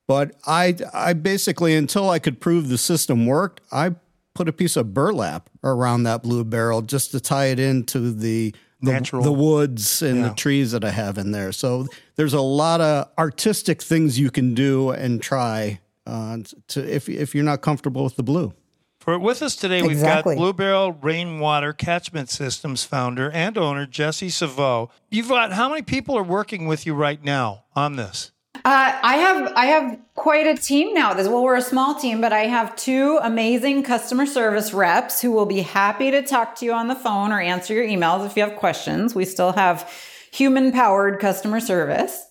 But 0.06 0.34
I 0.46 0.76
I 0.92 1.14
basically 1.14 1.74
until 1.74 2.10
I 2.10 2.18
could 2.18 2.40
prove 2.40 2.68
the 2.68 2.78
system 2.78 3.26
worked, 3.26 3.60
I 3.72 3.94
put 4.34 4.48
a 4.48 4.52
piece 4.52 4.76
of 4.76 4.92
burlap 4.92 5.48
around 5.62 6.02
that 6.02 6.22
blue 6.22 6.44
barrel 6.44 6.82
just 6.82 7.12
to 7.12 7.20
tie 7.20 7.46
it 7.46 7.58
into 7.60 8.12
the, 8.12 8.52
Natural. 8.92 9.22
the 9.22 9.32
woods 9.32 10.02
and 10.02 10.20
Yeah. 10.20 10.28
the 10.28 10.34
trees 10.34 10.72
that 10.72 10.84
I 10.84 10.90
have 10.90 11.18
in 11.18 11.30
there. 11.32 11.52
So 11.52 11.86
there's 12.16 12.34
a 12.34 12.40
lot 12.40 12.80
of 12.80 13.08
artistic 13.18 13.82
things 13.82 14.18
you 14.18 14.30
can 14.30 14.54
do 14.54 14.90
and 14.90 15.20
try 15.22 15.80
uh, 16.06 16.38
to 16.68 16.80
if 16.94 17.08
if 17.08 17.34
you're 17.34 17.44
not 17.44 17.60
comfortable 17.62 18.04
with 18.04 18.16
the 18.16 18.22
blue. 18.22 18.52
For 19.00 19.18
with 19.18 19.42
us 19.42 19.54
today, 19.54 19.82
we've 19.82 19.92
Exactly. 19.92 20.34
got 20.34 20.40
Blue 20.40 20.52
Barrel 20.54 20.92
Rainwater 20.92 21.72
Catchment 21.74 22.30
Systems 22.30 22.84
founder 22.84 23.30
and 23.30 23.58
owner 23.58 23.84
Jesse 23.86 24.28
Savou. 24.28 24.88
You've 25.10 25.28
got 25.28 25.52
how 25.52 25.68
many 25.68 25.82
people 25.82 26.16
are 26.16 26.22
working 26.22 26.66
with 26.66 26.86
you 26.86 26.94
right 26.94 27.22
now 27.22 27.64
on 27.76 27.96
this? 27.96 28.30
Uh, 28.56 28.98
I 29.02 29.16
have 29.16 29.52
I 29.56 29.66
have 29.66 29.98
quite 30.14 30.46
a 30.46 30.56
team 30.56 30.94
now. 30.94 31.12
This 31.12 31.28
well, 31.28 31.42
we're 31.42 31.56
a 31.56 31.62
small 31.62 31.94
team, 31.94 32.20
but 32.20 32.32
I 32.32 32.46
have 32.46 32.74
two 32.76 33.18
amazing 33.22 33.82
customer 33.82 34.26
service 34.26 34.72
reps 34.72 35.20
who 35.20 35.32
will 35.32 35.44
be 35.46 35.60
happy 35.60 36.10
to 36.10 36.22
talk 36.22 36.56
to 36.56 36.64
you 36.64 36.72
on 36.72 36.88
the 36.88 36.94
phone 36.94 37.30
or 37.30 37.40
answer 37.40 37.74
your 37.74 37.84
emails 37.84 38.24
if 38.24 38.36
you 38.36 38.42
have 38.42 38.56
questions. 38.56 39.14
We 39.14 39.24
still 39.24 39.52
have 39.52 39.90
human 40.30 40.72
powered 40.72 41.20
customer 41.20 41.60
service. 41.60 42.26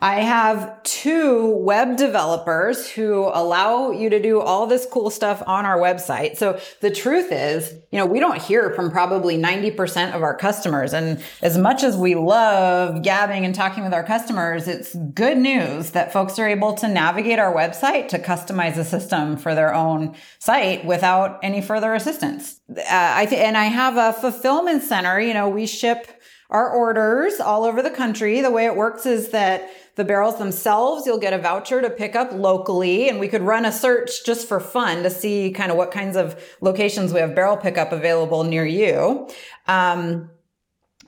I 0.00 0.20
have 0.20 0.80
two 0.84 1.48
web 1.56 1.96
developers 1.96 2.88
who 2.88 3.30
allow 3.34 3.90
you 3.90 4.08
to 4.10 4.22
do 4.22 4.40
all 4.40 4.66
this 4.66 4.86
cool 4.86 5.10
stuff 5.10 5.42
on 5.44 5.66
our 5.66 5.78
website. 5.78 6.36
So 6.36 6.60
the 6.80 6.90
truth 6.90 7.32
is, 7.32 7.72
you 7.90 7.98
know, 7.98 8.06
we 8.06 8.20
don't 8.20 8.40
hear 8.40 8.70
from 8.74 8.92
probably 8.92 9.36
90% 9.36 10.14
of 10.14 10.22
our 10.22 10.36
customers. 10.36 10.92
And 10.92 11.20
as 11.42 11.58
much 11.58 11.82
as 11.82 11.96
we 11.96 12.14
love 12.14 13.02
gabbing 13.02 13.44
and 13.44 13.54
talking 13.54 13.82
with 13.82 13.92
our 13.92 14.04
customers, 14.04 14.68
it's 14.68 14.94
good 14.94 15.36
news 15.36 15.90
that 15.90 16.12
folks 16.12 16.38
are 16.38 16.48
able 16.48 16.74
to 16.74 16.86
navigate 16.86 17.40
our 17.40 17.52
website 17.52 18.06
to 18.08 18.20
customize 18.20 18.76
a 18.76 18.84
system 18.84 19.36
for 19.36 19.56
their 19.56 19.74
own 19.74 20.14
site 20.38 20.84
without 20.84 21.40
any 21.42 21.60
further 21.60 21.94
assistance. 21.94 22.60
Uh, 22.70 22.84
I 22.86 23.26
th- 23.26 23.42
and 23.42 23.56
I 23.56 23.64
have 23.64 23.96
a 23.96 24.12
fulfillment 24.12 24.84
center. 24.84 25.18
You 25.18 25.34
know, 25.34 25.48
we 25.48 25.66
ship 25.66 26.06
our 26.50 26.70
orders 26.70 27.40
all 27.40 27.64
over 27.64 27.82
the 27.82 27.90
country. 27.90 28.40
The 28.40 28.50
way 28.50 28.66
it 28.66 28.76
works 28.76 29.04
is 29.04 29.30
that 29.30 29.68
the 29.98 30.04
barrels 30.04 30.38
themselves, 30.38 31.04
you'll 31.06 31.18
get 31.18 31.32
a 31.32 31.38
voucher 31.38 31.82
to 31.82 31.90
pick 31.90 32.14
up 32.14 32.32
locally, 32.32 33.08
and 33.08 33.18
we 33.18 33.26
could 33.26 33.42
run 33.42 33.64
a 33.64 33.72
search 33.72 34.24
just 34.24 34.46
for 34.46 34.60
fun 34.60 35.02
to 35.02 35.10
see 35.10 35.50
kind 35.50 35.72
of 35.72 35.76
what 35.76 35.90
kinds 35.90 36.16
of 36.16 36.40
locations 36.60 37.12
we 37.12 37.18
have 37.18 37.34
barrel 37.34 37.56
pickup 37.56 37.90
available 37.90 38.44
near 38.44 38.64
you. 38.64 39.28
Um, 39.66 40.30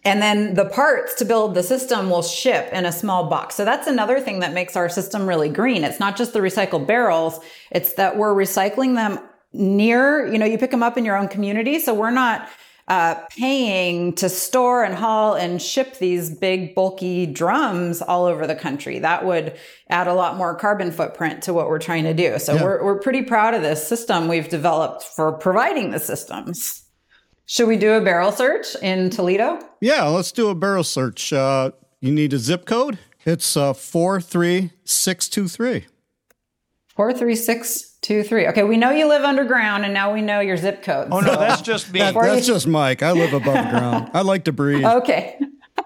and 0.04 0.20
then 0.20 0.54
the 0.54 0.64
parts 0.64 1.14
to 1.14 1.24
build 1.24 1.54
the 1.54 1.62
system 1.62 2.10
will 2.10 2.22
ship 2.22 2.72
in 2.72 2.84
a 2.84 2.90
small 2.90 3.30
box. 3.30 3.54
So 3.54 3.64
that's 3.64 3.86
another 3.86 4.18
thing 4.18 4.40
that 4.40 4.52
makes 4.52 4.74
our 4.74 4.88
system 4.88 5.28
really 5.28 5.48
green. 5.48 5.84
It's 5.84 6.00
not 6.00 6.16
just 6.16 6.32
the 6.32 6.40
recycled 6.40 6.88
barrels. 6.88 7.38
It's 7.70 7.92
that 7.92 8.16
we're 8.16 8.34
recycling 8.34 8.96
them 8.96 9.20
near, 9.52 10.26
you 10.26 10.38
know, 10.38 10.46
you 10.46 10.58
pick 10.58 10.72
them 10.72 10.82
up 10.82 10.98
in 10.98 11.04
your 11.04 11.16
own 11.16 11.28
community. 11.28 11.78
So 11.78 11.94
we're 11.94 12.10
not 12.10 12.48
uh, 12.90 13.14
paying 13.30 14.12
to 14.12 14.28
store 14.28 14.82
and 14.82 14.96
haul 14.96 15.34
and 15.34 15.62
ship 15.62 15.98
these 15.98 16.28
big 16.28 16.74
bulky 16.74 17.24
drums 17.24 18.02
all 18.02 18.24
over 18.24 18.48
the 18.48 18.54
country. 18.56 18.98
That 18.98 19.24
would 19.24 19.56
add 19.88 20.08
a 20.08 20.12
lot 20.12 20.36
more 20.36 20.56
carbon 20.56 20.90
footprint 20.90 21.44
to 21.44 21.54
what 21.54 21.68
we're 21.68 21.78
trying 21.78 22.02
to 22.02 22.12
do. 22.12 22.40
So 22.40 22.56
we're, 22.60 22.84
we're 22.84 22.98
pretty 22.98 23.22
proud 23.22 23.54
of 23.54 23.62
this 23.62 23.86
system 23.86 24.26
we've 24.26 24.48
developed 24.48 25.04
for 25.04 25.30
providing 25.30 25.92
the 25.92 26.00
systems. 26.00 26.84
Should 27.46 27.68
we 27.68 27.76
do 27.76 27.92
a 27.92 28.00
barrel 28.00 28.32
search 28.32 28.74
in 28.82 29.10
Toledo? 29.10 29.60
Yeah, 29.80 30.06
let's 30.06 30.32
do 30.32 30.48
a 30.48 30.54
barrel 30.56 30.82
search. 30.82 31.32
Uh, 31.32 31.70
you 32.00 32.10
need 32.10 32.32
a 32.32 32.38
zip 32.38 32.64
code. 32.64 32.98
It's 33.24 33.56
uh, 33.56 33.72
four 33.72 34.20
three 34.20 34.72
six 34.84 35.28
two 35.28 35.46
three. 35.46 35.86
Four 36.88 37.12
three 37.12 37.36
six 37.36 37.89
two 38.02 38.22
three. 38.22 38.46
Okay, 38.48 38.62
we 38.62 38.76
know 38.76 38.90
you 38.90 39.08
live 39.08 39.22
underground, 39.22 39.84
and 39.84 39.94
now 39.94 40.12
we 40.12 40.22
know 40.22 40.40
your 40.40 40.56
zip 40.56 40.82
code. 40.82 41.08
Oh 41.10 41.20
no, 41.20 41.36
that's 41.36 41.62
just 41.62 41.92
me. 41.92 42.00
That, 42.00 42.14
that's 42.14 42.46
just 42.46 42.66
Mike. 42.66 43.02
I 43.02 43.12
live 43.12 43.32
above 43.32 43.54
ground. 43.70 44.10
I 44.14 44.22
like 44.22 44.44
to 44.44 44.52
breathe. 44.52 44.84
Okay. 44.84 45.38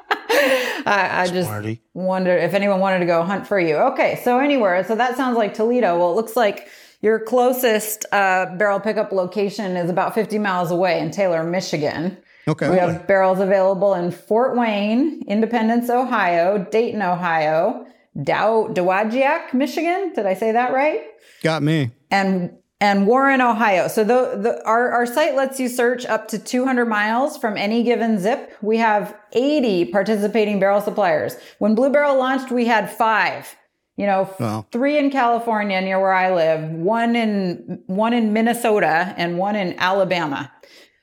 I, 0.86 1.22
I 1.22 1.26
just 1.28 1.48
Smarty. 1.48 1.80
wondered 1.94 2.38
if 2.42 2.52
anyone 2.52 2.80
wanted 2.80 2.98
to 3.00 3.06
go 3.06 3.22
hunt 3.22 3.46
for 3.46 3.58
you. 3.58 3.76
Okay, 3.76 4.20
so 4.22 4.38
anywhere, 4.38 4.84
so 4.84 4.94
that 4.96 5.16
sounds 5.16 5.36
like 5.36 5.54
Toledo. 5.54 5.98
Well, 5.98 6.10
it 6.10 6.14
looks 6.14 6.36
like 6.36 6.68
your 7.00 7.20
closest 7.20 8.04
uh, 8.12 8.54
barrel 8.56 8.80
pickup 8.80 9.12
location 9.12 9.76
is 9.76 9.88
about 9.90 10.14
50 10.14 10.38
miles 10.38 10.70
away 10.70 11.00
in 11.00 11.10
Taylor, 11.10 11.42
Michigan. 11.44 12.18
Okay. 12.46 12.68
We 12.68 12.76
have 12.76 13.06
barrels 13.06 13.40
available 13.40 13.94
in 13.94 14.10
Fort 14.10 14.56
Wayne, 14.56 15.22
Independence, 15.26 15.88
Ohio, 15.88 16.66
Dayton, 16.70 17.00
Ohio, 17.00 17.86
Dow, 18.22 18.68
Dowagiac, 18.70 19.54
Michigan. 19.54 20.12
Did 20.14 20.26
I 20.26 20.34
say 20.34 20.52
that 20.52 20.72
right? 20.72 21.02
Got 21.42 21.62
me. 21.62 21.90
And 22.14 22.56
and 22.80 23.06
Warren, 23.06 23.40
Ohio. 23.40 23.88
So 23.88 24.04
the, 24.04 24.38
the 24.42 24.62
our, 24.66 24.90
our 24.90 25.06
site 25.06 25.34
lets 25.36 25.58
you 25.58 25.68
search 25.68 26.04
up 26.04 26.28
to 26.28 26.38
200 26.38 26.84
miles 26.84 27.38
from 27.38 27.56
any 27.56 27.82
given 27.82 28.18
zip. 28.18 28.52
We 28.60 28.76
have 28.78 29.16
80 29.32 29.86
participating 29.86 30.60
barrel 30.60 30.80
suppliers. 30.82 31.36
When 31.60 31.74
Blue 31.74 31.90
Barrel 31.90 32.18
launched, 32.18 32.50
we 32.50 32.66
had 32.66 32.90
five. 32.90 33.56
You 33.96 34.06
know, 34.06 34.28
Wow. 34.40 34.66
three 34.72 34.98
in 34.98 35.10
California 35.10 35.80
near 35.80 36.00
where 36.00 36.12
I 36.12 36.34
live, 36.34 36.68
one 36.72 37.14
in 37.16 37.80
one 37.86 38.12
in 38.12 38.32
Minnesota, 38.32 39.14
and 39.16 39.38
one 39.38 39.54
in 39.56 39.78
Alabama. 39.78 40.50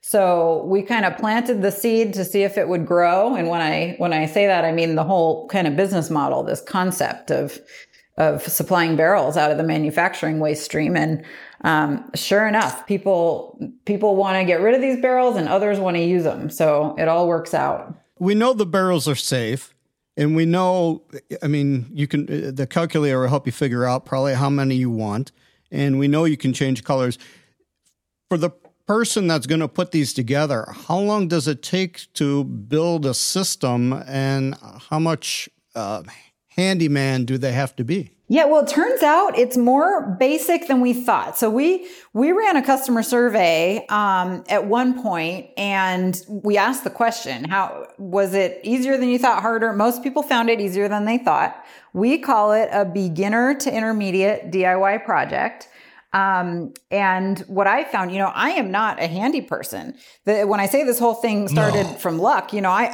So 0.02 0.66
we 0.66 0.82
kind 0.82 1.06
of 1.06 1.18
planted 1.18 1.62
the 1.62 1.72
seed 1.72 2.14
to 2.16 2.26
see 2.26 2.44
if 2.44 2.58
it 2.58 2.68
would 2.68 2.86
grow. 2.86 3.34
And 3.36 3.48
when 3.48 3.62
I 3.62 3.96
when 3.98 4.12
I 4.14 4.26
say 4.26 4.46
that, 4.46 4.66
I 4.66 4.72
mean 4.74 4.96
the 4.96 5.06
whole 5.06 5.48
kind 5.48 5.68
of 5.68 5.76
business 5.78 6.10
model, 6.10 6.44
this 6.44 6.62
concept 6.62 7.32
of 7.32 7.60
of 8.18 8.44
supplying 8.44 8.96
barrels 8.96 9.38
out 9.38 9.52
of 9.52 9.58
the 9.58 9.64
manufacturing 9.64 10.40
waste 10.40 10.64
stream. 10.64 10.96
And 10.96 11.24
um, 11.62 12.10
sure 12.14 12.48
enough, 12.48 12.86
people 12.86 13.58
people 13.86 14.16
want 14.16 14.38
to 14.38 14.46
get 14.46 14.62
rid 14.62 14.76
of 14.76 14.82
these 14.82 15.02
barrels, 15.02 15.36
and 15.36 15.48
others 15.48 15.80
want 15.80 15.96
to 15.98 16.04
use 16.04 16.24
them. 16.24 16.50
So 16.50 16.96
it 16.98 17.08
all 17.08 17.28
works 17.28 17.54
out. 17.54 17.96
We 18.20 18.36
know 18.36 18.54
the 18.54 18.66
barrels 18.66 19.08
are 19.08 19.16
safe, 19.16 19.74
and 20.18 20.36
we 20.36 20.46
know. 20.46 21.04
I 21.42 21.48
mean, 21.48 21.90
you 21.94 22.08
can 22.08 22.26
the 22.56 22.68
calculator 22.68 23.22
will 23.22 23.30
help 23.30 23.46
you 23.46 23.52
figure 23.52 23.86
out 23.86 24.06
probably 24.06 24.34
how 24.34 24.50
many 24.50 24.76
you 24.76 24.90
want, 24.90 25.32
and 25.72 25.98
we 25.98 26.08
know 26.08 26.26
you 26.26 26.38
can 26.38 26.54
change 26.54 26.84
colors. 26.84 27.18
For 28.30 28.38
the 28.38 28.52
person 28.88 29.28
that's 29.28 29.48
going 29.48 29.62
to 29.62 29.68
put 29.68 29.92
these 29.92 30.14
together, 30.14 30.66
how 30.88 31.00
long 31.00 31.28
does 31.28 31.48
it 31.48 31.62
take 31.62 32.12
to 32.14 32.44
build 32.44 33.06
a 33.06 33.14
system, 33.14 33.94
and 34.06 34.56
how 34.90 35.00
much 35.00 35.50
uh, 35.76 36.04
handyman 36.52 37.26
do 37.26 37.38
they 37.38 37.52
have 37.52 37.76
to 37.78 37.84
be? 37.84 38.12
Yeah, 38.28 38.46
well, 38.46 38.64
it 38.64 38.70
turns 38.70 39.04
out 39.04 39.38
it's 39.38 39.58
more 39.58 40.16
basic 40.18 40.70
than 40.70 40.80
we 40.80 40.94
thought. 40.94 41.38
So 41.38 41.50
we 41.50 41.86
we 42.14 42.32
ran 42.32 42.56
a 42.56 42.62
customer 42.62 43.04
survey 43.04 43.86
um, 43.90 44.46
at 44.48 44.68
one 44.68 45.04
point, 45.04 45.48
and 45.58 46.18
we 46.30 46.58
asked 46.58 46.86
the 46.86 46.90
question: 46.90 47.44
How 47.44 47.88
was 47.98 48.34
it 48.34 48.62
easier 48.64 48.96
than 48.96 49.10
you 49.10 49.20
thought? 49.20 49.42
Harder? 49.42 49.74
Most 49.74 50.02
people 50.02 50.24
found 50.24 50.50
it 50.50 50.62
easier 50.62 50.88
than 50.88 51.04
they 51.04 51.18
thought. 51.18 51.62
We 51.92 52.20
call 52.20 52.54
it 52.54 52.70
a 52.72 52.86
beginner 52.86 53.54
to 53.56 53.76
intermediate 53.76 54.50
DIY 54.50 55.04
project. 55.04 55.68
Um, 56.14 56.74
and 56.90 57.40
what 57.42 57.68
I 57.68 57.86
found, 57.86 58.12
you 58.12 58.18
know, 58.18 58.32
I 58.34 58.52
am 58.52 58.70
not 58.70 59.02
a 59.02 59.08
handy 59.08 59.42
person. 59.42 59.96
The, 60.26 60.44
when 60.44 60.60
I 60.60 60.66
say 60.66 60.84
this 60.84 61.00
whole 61.00 61.14
thing 61.14 61.48
started 61.48 61.86
from 62.00 62.20
luck, 62.20 62.52
you 62.52 62.60
know, 62.60 62.70
I, 62.70 62.92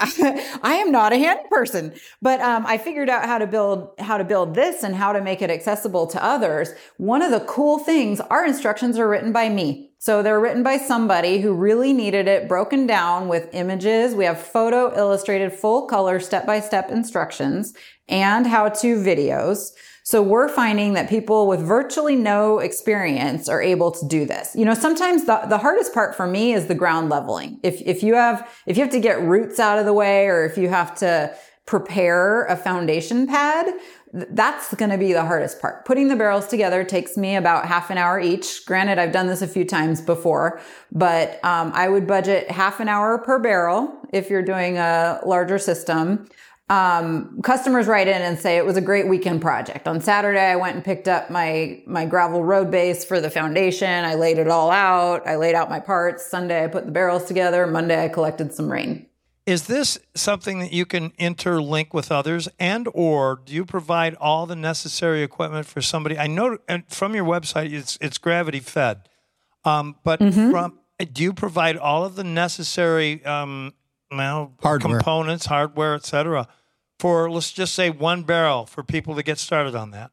I 0.62 0.76
am 0.76 0.92
not 0.92 1.14
a 1.14 1.18
handy 1.18 1.44
person, 1.50 1.94
but, 2.22 2.40
um, 2.42 2.66
I 2.68 2.78
figured 2.78 3.10
out 3.10 3.26
how 3.26 3.40
to 3.40 3.48
build, 3.48 3.90
how 3.98 4.18
to 4.18 4.24
build 4.24 4.54
this 4.54 4.84
and 4.84 4.96
how 4.96 5.14
to 5.14 5.22
make 5.22 5.42
it 5.42 5.50
accessible 5.50 6.06
to 6.08 6.24
others. 6.24 6.70
One 6.98 7.24
of 7.24 7.32
the 7.32 7.40
cool 7.40 7.80
things, 7.80 8.20
our 8.20 8.46
instructions 8.46 9.00
are 9.00 9.10
written 9.10 9.32
by 9.32 9.50
me. 9.50 9.90
So 10.00 10.22
they're 10.22 10.40
written 10.40 10.62
by 10.62 10.78
somebody 10.78 11.42
who 11.42 11.54
really 11.54 11.92
needed 11.92 12.28
it 12.28 12.48
broken 12.48 12.86
down 12.86 13.28
with 13.28 13.50
images. 13.54 14.14
We 14.14 14.26
have 14.26 14.40
photo 14.40 14.96
illustrated 14.96 15.54
full 15.54 15.88
color 15.88 16.20
step 16.20 16.46
by 16.46 16.60
step 16.60 16.92
instructions 16.92 17.74
and 18.08 18.46
how 18.46 18.70
to 18.70 18.98
videos. 18.98 19.72
So 20.08 20.22
we're 20.22 20.48
finding 20.48 20.94
that 20.94 21.10
people 21.10 21.48
with 21.48 21.60
virtually 21.60 22.16
no 22.16 22.60
experience 22.60 23.50
are 23.50 23.62
able 23.62 23.92
to 23.92 24.08
do 24.08 24.26
this. 24.26 24.56
You 24.56 24.64
know, 24.64 24.74
sometimes 24.74 25.26
the, 25.26 25.42
the 25.50 25.58
hardest 25.58 25.94
part 25.94 26.16
for 26.16 26.26
me 26.26 26.54
is 26.54 26.68
the 26.68 26.76
ground 26.76 27.10
leveling. 27.10 27.60
If, 27.62 27.82
if 27.82 28.04
you 28.04 28.14
have, 28.16 28.50
if 28.66 28.78
you 28.78 28.84
have 28.84 28.94
to 28.94 29.02
get 29.02 29.22
roots 29.22 29.60
out 29.60 29.80
of 29.80 29.86
the 29.86 29.92
way 29.92 30.28
or 30.28 30.46
if 30.46 30.58
you 30.58 30.70
have 30.70 30.96
to 31.00 31.36
prepare 31.66 32.46
a 32.46 32.56
foundation 32.56 33.28
pad, 33.28 33.66
that's 34.14 34.74
going 34.76 34.92
to 34.92 34.98
be 34.98 35.12
the 35.12 35.26
hardest 35.26 35.60
part. 35.60 35.84
Putting 35.84 36.08
the 36.08 36.16
barrels 36.16 36.48
together 36.48 36.86
takes 36.86 37.18
me 37.18 37.36
about 37.36 37.66
half 37.66 37.90
an 37.90 37.98
hour 37.98 38.18
each. 38.18 38.66
Granted, 38.66 39.00
I've 39.00 39.12
done 39.12 39.28
this 39.28 39.42
a 39.42 39.48
few 39.48 39.66
times 39.66 40.00
before, 40.00 40.62
but 40.90 41.44
um, 41.44 41.74
I 41.76 41.90
would 41.90 42.08
budget 42.08 42.50
half 42.50 42.80
an 42.80 42.88
hour 42.88 43.18
per 43.18 43.40
barrel 43.40 43.94
if 44.14 44.30
you're 44.30 44.42
doing 44.42 44.78
a 44.78 45.20
larger 45.26 45.60
system. 45.60 46.30
Um, 46.70 47.42
customers 47.44 47.88
write 47.88 48.08
in 48.10 48.22
and 48.22 48.38
say 48.38 48.58
it 48.58 48.66
was 48.66 48.76
a 48.76 48.82
great 48.82 49.08
weekend 49.08 49.42
project. 49.42 49.88
On 49.88 50.02
Saturday, 50.02 50.42
I 50.52 50.58
went 50.58 50.76
and 50.76 50.84
picked 50.84 51.08
up 51.08 51.30
my 51.30 51.82
my 51.86 52.06
gravel 52.06 52.44
road 52.44 52.70
base 52.70 53.06
for 53.06 53.22
the 53.22 53.30
foundation. 53.30 53.88
I 54.04 54.16
laid 54.16 54.38
it 54.38 54.50
all 54.50 54.70
out. 54.70 55.26
I 55.26 55.38
laid 55.38 55.56
out 55.56 55.70
my 55.70 55.80
parts. 55.80 56.26
Sunday, 56.26 56.64
I 56.64 56.68
put 56.68 56.86
the 56.86 56.92
barrels 56.92 57.24
together. 57.26 57.66
Monday, 57.68 58.04
I 58.04 58.10
collected 58.10 58.54
some 58.54 58.70
rain. 58.72 59.06
Is 59.46 59.68
this 59.68 59.98
something 60.14 60.60
that 60.60 60.74
you 60.74 60.86
can 60.86 61.12
interlink 61.12 61.94
with 61.94 62.12
others, 62.12 62.50
and 62.60 62.86
or 62.94 63.40
do 63.46 63.54
you 63.54 63.64
provide 63.64 64.16
all 64.16 64.46
the 64.46 64.58
necessary 64.58 65.24
equipment 65.24 65.66
for 65.66 65.82
somebody? 65.82 66.18
I 66.20 66.28
know 66.28 66.58
and 66.68 66.84
from 66.90 67.16
your 67.16 67.24
website, 67.24 67.72
it's 67.72 67.98
it's 68.02 68.18
gravity 68.18 68.60
fed, 68.60 69.08
um, 69.64 69.96
but 70.04 70.20
Mm-hmm. 70.20 70.52
from 70.52 70.80
do 71.14 71.24
you 71.24 71.32
provide 71.32 71.78
all 71.78 72.04
of 72.04 72.16
the 72.16 72.24
necessary 72.26 73.24
um, 73.24 73.74
well, 74.12 74.54
Hardware. 74.62 74.98
components, 74.98 75.46
hardware, 75.46 75.96
etc., 75.96 76.48
for 77.00 77.30
let's 77.30 77.52
just 77.52 77.76
say 77.76 77.90
one 77.90 78.24
barrel 78.24 78.66
for 78.66 78.84
people 78.84 79.16
to 79.16 79.24
get 79.24 79.38
started 79.38 79.76
on 79.76 79.92
that? 79.92 80.12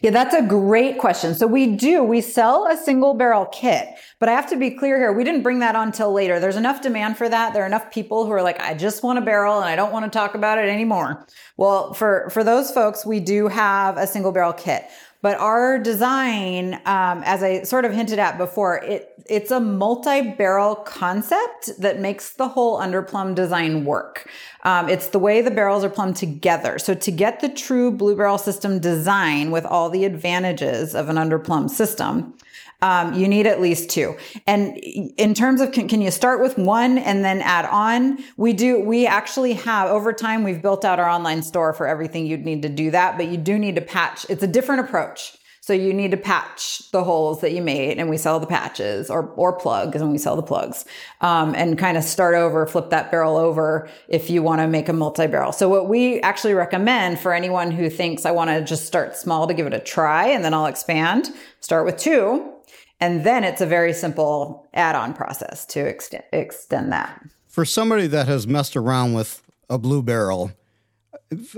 Yeah, 0.00 0.10
that's 0.10 0.34
a 0.34 0.42
great 0.42 0.98
question. 0.98 1.34
So 1.34 1.46
we 1.46 1.74
do, 1.74 2.04
we 2.04 2.20
sell 2.20 2.68
a 2.68 2.76
single 2.76 3.14
barrel 3.14 3.46
kit, 3.46 3.88
but 4.20 4.28
I 4.28 4.32
have 4.32 4.48
to 4.50 4.56
be 4.56 4.70
clear 4.70 4.96
here. 4.98 5.12
We 5.12 5.24
didn't 5.24 5.42
bring 5.42 5.58
that 5.58 5.74
on 5.74 5.90
till 5.90 6.12
later. 6.12 6.38
There's 6.38 6.56
enough 6.56 6.82
demand 6.82 7.18
for 7.18 7.28
that. 7.28 7.52
There 7.52 7.64
are 7.64 7.66
enough 7.66 7.90
people 7.90 8.24
who 8.26 8.32
are 8.32 8.42
like, 8.42 8.60
I 8.60 8.74
just 8.74 9.02
want 9.02 9.18
a 9.18 9.22
barrel 9.22 9.56
and 9.56 9.64
I 9.64 9.74
don't 9.74 9.92
want 9.92 10.04
to 10.04 10.10
talk 10.16 10.34
about 10.34 10.58
it 10.58 10.68
anymore. 10.68 11.26
Well, 11.56 11.94
for, 11.94 12.30
for 12.30 12.44
those 12.44 12.70
folks, 12.70 13.04
we 13.04 13.18
do 13.20 13.48
have 13.48 13.96
a 13.96 14.06
single 14.06 14.30
barrel 14.32 14.52
kit. 14.52 14.84
But 15.22 15.38
our 15.38 15.78
design, 15.78 16.74
um, 16.84 17.22
as 17.24 17.44
I 17.44 17.62
sort 17.62 17.84
of 17.84 17.92
hinted 17.92 18.18
at 18.18 18.38
before, 18.38 18.78
it 18.78 19.08
it's 19.26 19.52
a 19.52 19.60
multi-barrel 19.60 20.74
concept 20.74 21.70
that 21.78 22.00
makes 22.00 22.30
the 22.32 22.48
whole 22.48 22.80
underplumb 22.80 23.36
design 23.36 23.84
work. 23.84 24.28
Um, 24.64 24.88
it's 24.88 25.08
the 25.08 25.20
way 25.20 25.40
the 25.40 25.50
barrels 25.50 25.84
are 25.84 25.88
plumbed 25.88 26.16
together. 26.16 26.76
So 26.80 26.92
to 26.94 27.10
get 27.12 27.38
the 27.38 27.48
true 27.48 27.92
blue 27.92 28.16
barrel 28.16 28.36
system 28.36 28.80
design 28.80 29.52
with 29.52 29.64
all 29.64 29.90
the 29.90 30.04
advantages 30.04 30.96
of 30.96 31.08
an 31.08 31.16
underplumb 31.16 31.70
system, 31.70 32.34
um, 32.82 33.14
you 33.14 33.26
need 33.28 33.46
at 33.46 33.60
least 33.60 33.88
two. 33.88 34.16
And 34.46 34.76
in 34.76 35.34
terms 35.34 35.60
of 35.60 35.72
can, 35.72 35.88
can 35.88 36.02
you 36.02 36.10
start 36.10 36.40
with 36.40 36.58
one 36.58 36.98
and 36.98 37.24
then 37.24 37.40
add 37.40 37.64
on? 37.66 38.18
We 38.36 38.52
do, 38.52 38.80
we 38.80 39.06
actually 39.06 39.54
have 39.54 39.88
over 39.88 40.12
time, 40.12 40.42
we've 40.42 40.60
built 40.60 40.84
out 40.84 40.98
our 40.98 41.08
online 41.08 41.42
store 41.42 41.72
for 41.72 41.86
everything 41.86 42.26
you'd 42.26 42.44
need 42.44 42.62
to 42.62 42.68
do 42.68 42.90
that, 42.90 43.16
but 43.16 43.28
you 43.28 43.36
do 43.36 43.58
need 43.58 43.76
to 43.76 43.80
patch. 43.80 44.26
It's 44.28 44.42
a 44.42 44.48
different 44.48 44.80
approach. 44.82 45.38
So 45.64 45.72
you 45.72 45.92
need 45.94 46.10
to 46.10 46.16
patch 46.16 46.90
the 46.90 47.04
holes 47.04 47.40
that 47.42 47.52
you 47.52 47.62
made 47.62 48.00
and 48.00 48.10
we 48.10 48.16
sell 48.16 48.40
the 48.40 48.48
patches 48.48 49.08
or, 49.08 49.28
or 49.36 49.52
plugs 49.52 50.00
and 50.02 50.10
we 50.10 50.18
sell 50.18 50.34
the 50.34 50.42
plugs. 50.42 50.84
Um, 51.20 51.54
and 51.54 51.78
kind 51.78 51.96
of 51.96 52.02
start 52.02 52.34
over, 52.34 52.66
flip 52.66 52.90
that 52.90 53.12
barrel 53.12 53.36
over 53.36 53.88
if 54.08 54.28
you 54.28 54.42
want 54.42 54.60
to 54.60 54.66
make 54.66 54.88
a 54.88 54.92
multi-barrel. 54.92 55.52
So 55.52 55.68
what 55.68 55.88
we 55.88 56.20
actually 56.22 56.54
recommend 56.54 57.20
for 57.20 57.32
anyone 57.32 57.70
who 57.70 57.88
thinks 57.88 58.26
I 58.26 58.32
want 58.32 58.50
to 58.50 58.60
just 58.64 58.86
start 58.86 59.14
small 59.14 59.46
to 59.46 59.54
give 59.54 59.68
it 59.68 59.72
a 59.72 59.78
try 59.78 60.26
and 60.26 60.44
then 60.44 60.52
I'll 60.52 60.66
expand, 60.66 61.30
start 61.60 61.86
with 61.86 61.96
two. 61.96 62.54
And 63.02 63.24
then 63.24 63.42
it's 63.42 63.60
a 63.60 63.66
very 63.66 63.92
simple 63.92 64.64
add-on 64.74 65.12
process 65.12 65.66
to 65.66 65.80
extend, 65.80 66.22
extend 66.32 66.92
that. 66.92 67.20
For 67.48 67.64
somebody 67.64 68.06
that 68.06 68.28
has 68.28 68.46
messed 68.46 68.76
around 68.76 69.14
with 69.14 69.42
a 69.68 69.76
blue 69.76 70.04
barrel, 70.04 70.52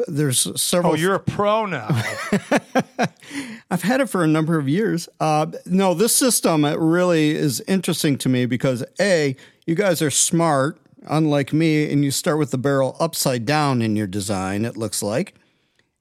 there's 0.08 0.58
several. 0.58 0.94
Oh, 0.94 0.96
you're 0.96 1.16
a 1.16 1.20
pro 1.20 1.66
now. 1.66 1.88
I've 3.70 3.82
had 3.82 4.00
it 4.00 4.06
for 4.06 4.24
a 4.24 4.26
number 4.26 4.58
of 4.58 4.70
years. 4.70 5.06
Uh, 5.20 5.48
no, 5.66 5.92
this 5.92 6.16
system 6.16 6.64
it 6.64 6.78
really 6.78 7.32
is 7.32 7.60
interesting 7.68 8.16
to 8.18 8.30
me 8.30 8.46
because 8.46 8.82
a 8.98 9.36
you 9.66 9.74
guys 9.74 10.00
are 10.00 10.10
smart, 10.10 10.78
unlike 11.02 11.52
me, 11.52 11.92
and 11.92 12.02
you 12.06 12.10
start 12.10 12.38
with 12.38 12.52
the 12.52 12.58
barrel 12.58 12.96
upside 12.98 13.44
down 13.44 13.82
in 13.82 13.96
your 13.96 14.06
design. 14.06 14.64
It 14.64 14.78
looks 14.78 15.02
like, 15.02 15.34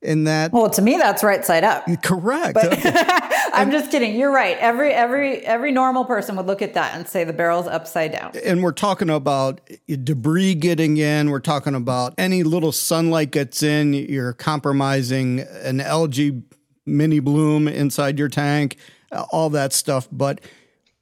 in 0.04 0.26
that 0.26 0.52
Well, 0.52 0.70
to 0.72 0.82
me, 0.82 0.98
that's 0.98 1.24
right 1.24 1.44
side 1.46 1.64
up. 1.64 1.86
correct. 2.04 2.58
I'm 3.56 3.72
just 3.72 3.92
kidding. 3.92 4.16
You're 4.16 4.32
right. 4.32 4.58
Every 4.58 4.92
every 4.94 5.38
every 5.46 5.72
normal 5.72 6.06
person 6.06 6.36
would 6.36 6.46
look 6.48 6.62
at 6.62 6.74
that 6.74 6.96
and 6.96 7.08
say 7.08 7.24
the 7.24 7.34
barrel's 7.34 7.68
upside 7.68 8.12
down. 8.12 8.34
and 8.44 8.64
we're 8.64 8.72
talking 8.72 9.10
about 9.10 9.62
debris 9.88 10.56
getting 10.56 10.98
in. 10.98 11.30
We're 11.30 11.40
talking 11.40 11.76
about 11.76 12.14
any 12.18 12.44
little 12.44 12.72
sunlight 12.72 13.32
gets 13.32 13.64
in, 13.64 13.94
you're 13.94 14.34
compromising 14.34 15.40
an 15.40 15.82
algae 15.82 16.42
mini 16.86 17.20
bloom 17.20 17.68
inside 17.68 18.20
your 18.20 18.28
tank, 18.30 18.78
uh, 19.12 19.26
all 19.32 19.50
that 19.52 19.72
stuff. 19.72 20.08
But 20.12 20.42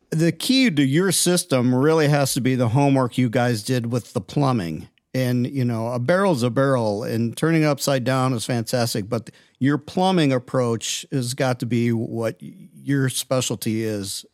the 0.10 0.32
key 0.32 0.70
to 0.70 0.84
your 0.84 1.12
system 1.14 1.74
really 1.74 2.10
has 2.10 2.34
to 2.34 2.41
be 2.41 2.56
the 2.56 2.70
homework 2.70 3.18
you 3.18 3.30
guys 3.30 3.64
did 3.64 3.91
with 3.91 4.14
the 4.14 4.22
plumbing. 4.22 4.89
And, 5.14 5.45
you 5.45 5.66
know, 5.66 5.89
a 5.89 5.99
barrel's 5.99 6.41
a 6.41 6.49
barrel 6.49 7.03
and 7.03 7.36
turning 7.36 7.64
it 7.64 7.66
upside 7.66 8.05
down 8.05 8.34
is 8.34 8.45
fantastic. 8.45 9.09
But 9.09 9.30
your 9.59 9.78
plumbing 9.78 10.32
approach 10.32 11.05
has 11.12 11.34
got 11.34 11.59
to 11.59 11.66
be 11.66 11.91
what 11.91 12.38
your 12.39 13.09
specialty 13.09 13.84
is 13.84 14.26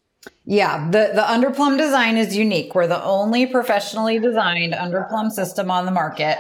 Yeah, 0.46 0.90
the 0.90 1.12
the 1.14 1.22
underplumb 1.22 1.78
design 1.78 2.16
is 2.16 2.36
unique. 2.36 2.74
We're 2.74 2.88
the 2.88 3.04
only 3.04 3.46
professionally 3.46 4.18
designed 4.20 4.74
underplumb 4.74 5.32
system 5.32 5.70
on 5.70 5.86
the 5.86 5.92
market. 5.92 6.38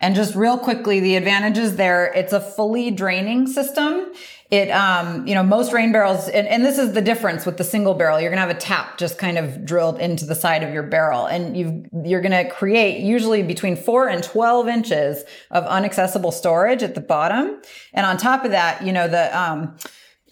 And 0.00 0.14
just 0.14 0.34
real 0.34 0.58
quickly, 0.58 1.00
the 1.00 1.16
advantages 1.16 1.76
there, 1.76 2.12
it's 2.14 2.32
a 2.32 2.40
fully 2.40 2.90
draining 2.90 3.46
system. 3.46 4.12
It, 4.50 4.70
um, 4.70 5.26
you 5.26 5.34
know, 5.34 5.42
most 5.42 5.72
rain 5.72 5.90
barrels, 5.90 6.28
and, 6.28 6.46
and 6.46 6.64
this 6.64 6.78
is 6.78 6.92
the 6.92 7.00
difference 7.00 7.44
with 7.44 7.56
the 7.56 7.64
single 7.64 7.94
barrel. 7.94 8.20
You're 8.20 8.30
going 8.30 8.40
to 8.40 8.46
have 8.46 8.56
a 8.56 8.60
tap 8.60 8.98
just 8.98 9.18
kind 9.18 9.38
of 9.38 9.64
drilled 9.64 9.98
into 9.98 10.24
the 10.24 10.36
side 10.36 10.62
of 10.62 10.72
your 10.72 10.84
barrel 10.84 11.26
and 11.26 11.56
you 11.56 11.86
you're 12.04 12.20
going 12.20 12.30
to 12.30 12.48
create 12.48 13.00
usually 13.00 13.42
between 13.42 13.74
four 13.74 14.06
and 14.08 14.22
12 14.22 14.68
inches 14.68 15.24
of 15.50 15.64
unaccessible 15.64 16.32
storage 16.32 16.82
at 16.82 16.94
the 16.94 17.00
bottom. 17.00 17.60
And 17.92 18.06
on 18.06 18.18
top 18.18 18.44
of 18.44 18.52
that, 18.52 18.86
you 18.86 18.92
know, 18.92 19.08
the, 19.08 19.36
um, 19.36 19.76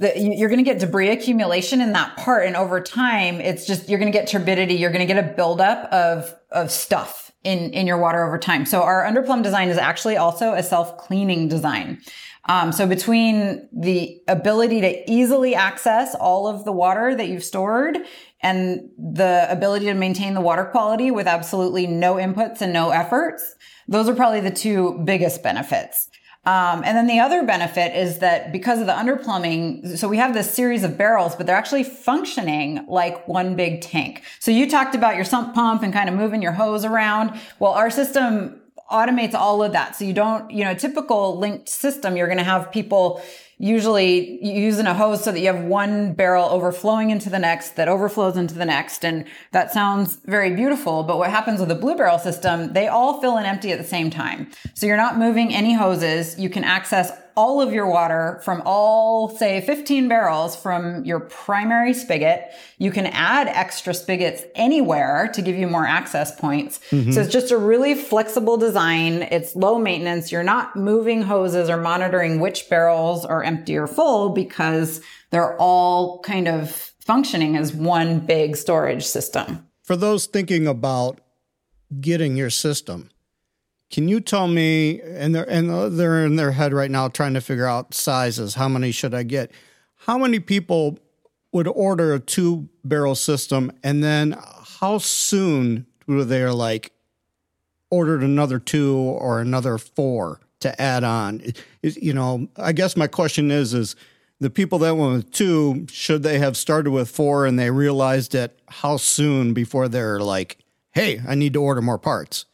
you- 0.01 0.35
you're 0.35 0.49
going 0.49 0.65
to 0.65 0.71
get 0.71 0.79
debris 0.81 1.11
accumulation 1.11 1.81
in 1.81 1.93
that 1.93 2.17
part. 2.17 2.47
And 2.47 2.57
over 2.57 2.81
time, 2.81 3.41
it's 3.41 3.67
just, 3.67 3.89
you're 3.89 3.99
going 3.99 4.13
to 4.13 4.19
get 4.19 4.29
turbidity. 4.29 4.75
You're 4.75 4.91
going 4.91 5.07
to 5.07 5.13
get 5.13 5.25
a 5.25 5.35
buildup 5.35 5.93
of, 5.93 6.35
of 6.51 6.71
stuff 6.71 7.33
in, 7.45 7.73
in 7.73 7.87
your 7.87 7.99
water 7.99 8.27
over 8.27 8.39
time. 8.39 8.67
So 8.67 8.83
our 8.83 9.05
underplumb 9.05 9.43
design 9.43 9.69
is 9.69 9.79
actually 9.79 10.17
also 10.17 10.55
a 10.55 10.63
self-cleaning 10.63 11.49
design. 11.49 12.01
Um, 12.47 12.73
so 12.73 12.87
between 12.87 13.69
the 13.73 14.21
ability 14.29 14.83
to 14.83 15.11
easily 15.11 15.55
access 15.55 16.15
all 16.15 16.47
of 16.47 16.65
the 16.65 16.73
water 16.73 17.15
that 17.15 17.29
you've 17.29 17.45
stored 17.45 17.97
and 18.43 18.91
the 18.99 19.47
ability 19.49 19.87
to 19.87 19.95
maintain 19.95 20.35
the 20.35 20.43
water 20.43 20.65
quality 20.65 21.11
with 21.11 21.27
absolutely 21.27 21.87
no 21.87 22.17
inputs 22.17 22.61
and 22.61 22.73
no 22.73 22.91
efforts, 22.91 23.55
those 23.89 24.09
are 24.09 24.15
probably 24.15 24.41
the 24.41 24.51
two 24.51 25.01
biggest 25.05 25.43
benefits. 25.43 26.11
Um, 26.47 26.83
and 26.85 26.97
then 26.97 27.07
the 27.07 27.21
other 27.21 27.43
benefit 27.43 27.97
is 27.97 28.19
that 28.19 28.53
because 28.53 28.81
of 28.81 28.87
the 28.87 28.93
underplumbing, 28.93 29.97
so 29.97 30.09
we 30.09 30.19
have 30.19 30.35
this 30.35 30.53
series 30.53 30.85
of 30.85 30.99
barrels, 30.99 31.35
but 31.35 31.47
they're 31.47 31.57
actually 31.57 31.85
functioning 31.85 32.85
like 32.87 33.27
one 33.27 33.57
big 33.57 33.81
tank. 33.81 34.23
So 34.41 34.51
you 34.51 34.69
talked 34.69 34.95
about 34.95 35.17
your 35.17 35.25
sump 35.25 35.55
pump 35.55 35.83
and 35.83 35.93
kind 35.93 36.09
of 36.09 36.15
moving 36.15 36.43
your 36.43 36.53
hose 36.53 36.85
around. 36.85 37.39
Well, 37.59 37.73
our 37.73 37.91
system 37.91 38.61
automates 38.91 39.35
all 39.35 39.63
of 39.63 39.73
that. 39.73 39.97
So 39.97 40.05
you 40.05 40.13
don't, 40.13 40.51
you 40.51 40.65
know, 40.65 40.75
typical 40.75 41.39
linked 41.39 41.69
system, 41.69 42.17
you're 42.17 42.27
going 42.27 42.39
to 42.39 42.45
have 42.45 42.71
people 42.71 43.23
usually 43.59 44.45
using 44.45 44.87
a 44.87 44.95
hose 44.95 45.23
so 45.23 45.33
that 45.33 45.41
you 45.41 45.47
have 45.47 45.65
one 45.65 46.13
barrel 46.13 46.49
overflowing 46.49 47.11
into 47.11 47.31
the 47.31 47.39
next 47.39 47.77
that 47.77 47.89
overflows 47.89 48.37
into 48.37 48.55
the 48.55 48.65
next. 48.65 49.05
And 49.05 49.25
that 49.53 49.73
sounds 49.73 50.17
very 50.25 50.55
beautiful. 50.55 51.03
But 51.03 51.19
what 51.19 51.31
happens 51.31 51.61
with 51.61 51.69
the 51.69 51.75
blue 51.75 51.97
barrel 51.97 52.19
system, 52.19 52.73
they 52.73 52.89
all 52.89 53.21
fill 53.21 53.37
and 53.37 53.47
empty 53.47 53.73
at 53.73 53.79
the 53.79 53.85
same 53.85 54.11
time. 54.11 54.51
So 54.75 54.87
you're 54.87 54.97
not 54.97 55.19
moving 55.19 55.55
any 55.55 55.75
hoses. 55.75 56.39
You 56.39 56.51
can 56.51 56.65
access 56.65 57.13
all 57.37 57.61
of 57.61 57.73
your 57.73 57.87
water 57.87 58.41
from 58.45 58.63
all, 58.65 59.29
say, 59.29 59.61
15 59.61 60.09
barrels 60.09 60.55
from 60.57 61.05
your 61.05 61.21
primary 61.21 61.93
spigot. 61.93 62.51
You 62.79 62.91
can 62.91 63.07
add 63.07 63.49
extra 63.49 63.95
spigots 63.95 64.43
anywhere 64.55 65.31
to 65.35 65.43
give 65.43 65.57
you 65.57 65.67
more 65.67 65.87
access 65.87 66.39
points. 66.39 66.81
Mm-hmm. 66.91 67.13
So 67.13 67.21
it's 67.21 67.33
just 67.33 67.51
a 67.51 67.59
really 67.59 67.95
flexible 67.95 68.57
design. 68.57 69.23
It's 69.23 69.57
low 69.57 69.79
maintenance. 69.79 70.31
You're 70.31 70.43
not 70.43 70.77
moving 70.77 71.23
hoses 71.23 71.69
or 71.69 71.77
monitoring 71.77 72.41
which 72.41 72.69
barrels 72.69 73.25
are 73.25 73.43
empty 73.43 73.77
or 73.77 73.87
full 73.87 74.31
because 74.31 75.01
they're 75.31 75.57
all 75.59 76.21
kind 76.21 76.49
of 76.49 76.71
functioning 77.01 77.57
as 77.57 77.73
one 77.75 78.21
big 78.21 78.57
storage 78.57 79.05
system. 79.05 79.67
for 79.83 79.97
those 79.97 80.27
thinking 80.27 80.67
about 80.67 81.21
getting 82.01 82.37
your 82.37 82.51
system, 82.51 83.11
can 83.95 84.09
you 84.09 84.19
tell 84.19 84.49
me? 84.49 85.01
And 85.03 85.33
they're 85.33 85.49
and 85.49 85.71
uh, 85.71 85.89
they're 85.89 86.27
in 86.27 86.35
their 86.35 86.51
head 86.51 86.73
right 86.73 86.91
now 86.91 87.07
trying 87.07 87.35
to 87.35 87.41
figure 87.41 87.69
out 87.69 87.95
sizes. 87.95 88.57
How 88.57 88.69
many 88.69 88.91
should 88.91 89.15
I 89.15 89.23
get? 89.23 89.53
How 89.95 90.19
many 90.19 90.41
people 90.41 90.99
would 91.53 91.69
order 91.69 92.13
a 92.13 92.19
two 92.19 92.69
barrel 92.83 93.15
system, 93.15 93.71
and 93.85 94.03
then 94.03 94.37
how 94.81 94.99
soon 94.99 95.87
do 96.09 96.25
they 96.25 96.45
like 96.47 96.91
ordered 97.89 98.25
another 98.25 98.59
two 98.59 98.97
or 98.97 99.39
another 99.39 99.79
four 99.79 100.41
to 100.59 100.83
add 100.83 101.05
on? 101.05 101.41
Is- 101.83 101.97
you 102.03 102.13
know, 102.13 102.49
I 102.57 102.73
guess 102.73 102.97
my 102.97 103.07
question 103.07 103.53
is 103.53 103.75
is 103.75 103.95
the 104.41 104.51
people 104.51 104.81
that 104.81 104.97
went 104.97 105.13
with 105.13 105.31
two, 105.31 105.87
should 105.89 106.25
they 106.25 106.41
have 106.41 106.57
started 106.57 106.91
with 106.91 107.09
four 107.09 107.47
and 107.47 107.57
they 107.57 107.71
realized 107.71 108.35
it 108.35 108.59
how 108.67 108.97
soon 108.97 109.55
before 109.55 109.87
they're 109.87 110.19
like, 110.19 110.59
hey, 110.91 111.23
I 111.29 111.37
need 111.37 111.53
to 111.53 111.63
order 111.63 111.81
more 111.81 111.99
parts? 111.99 112.47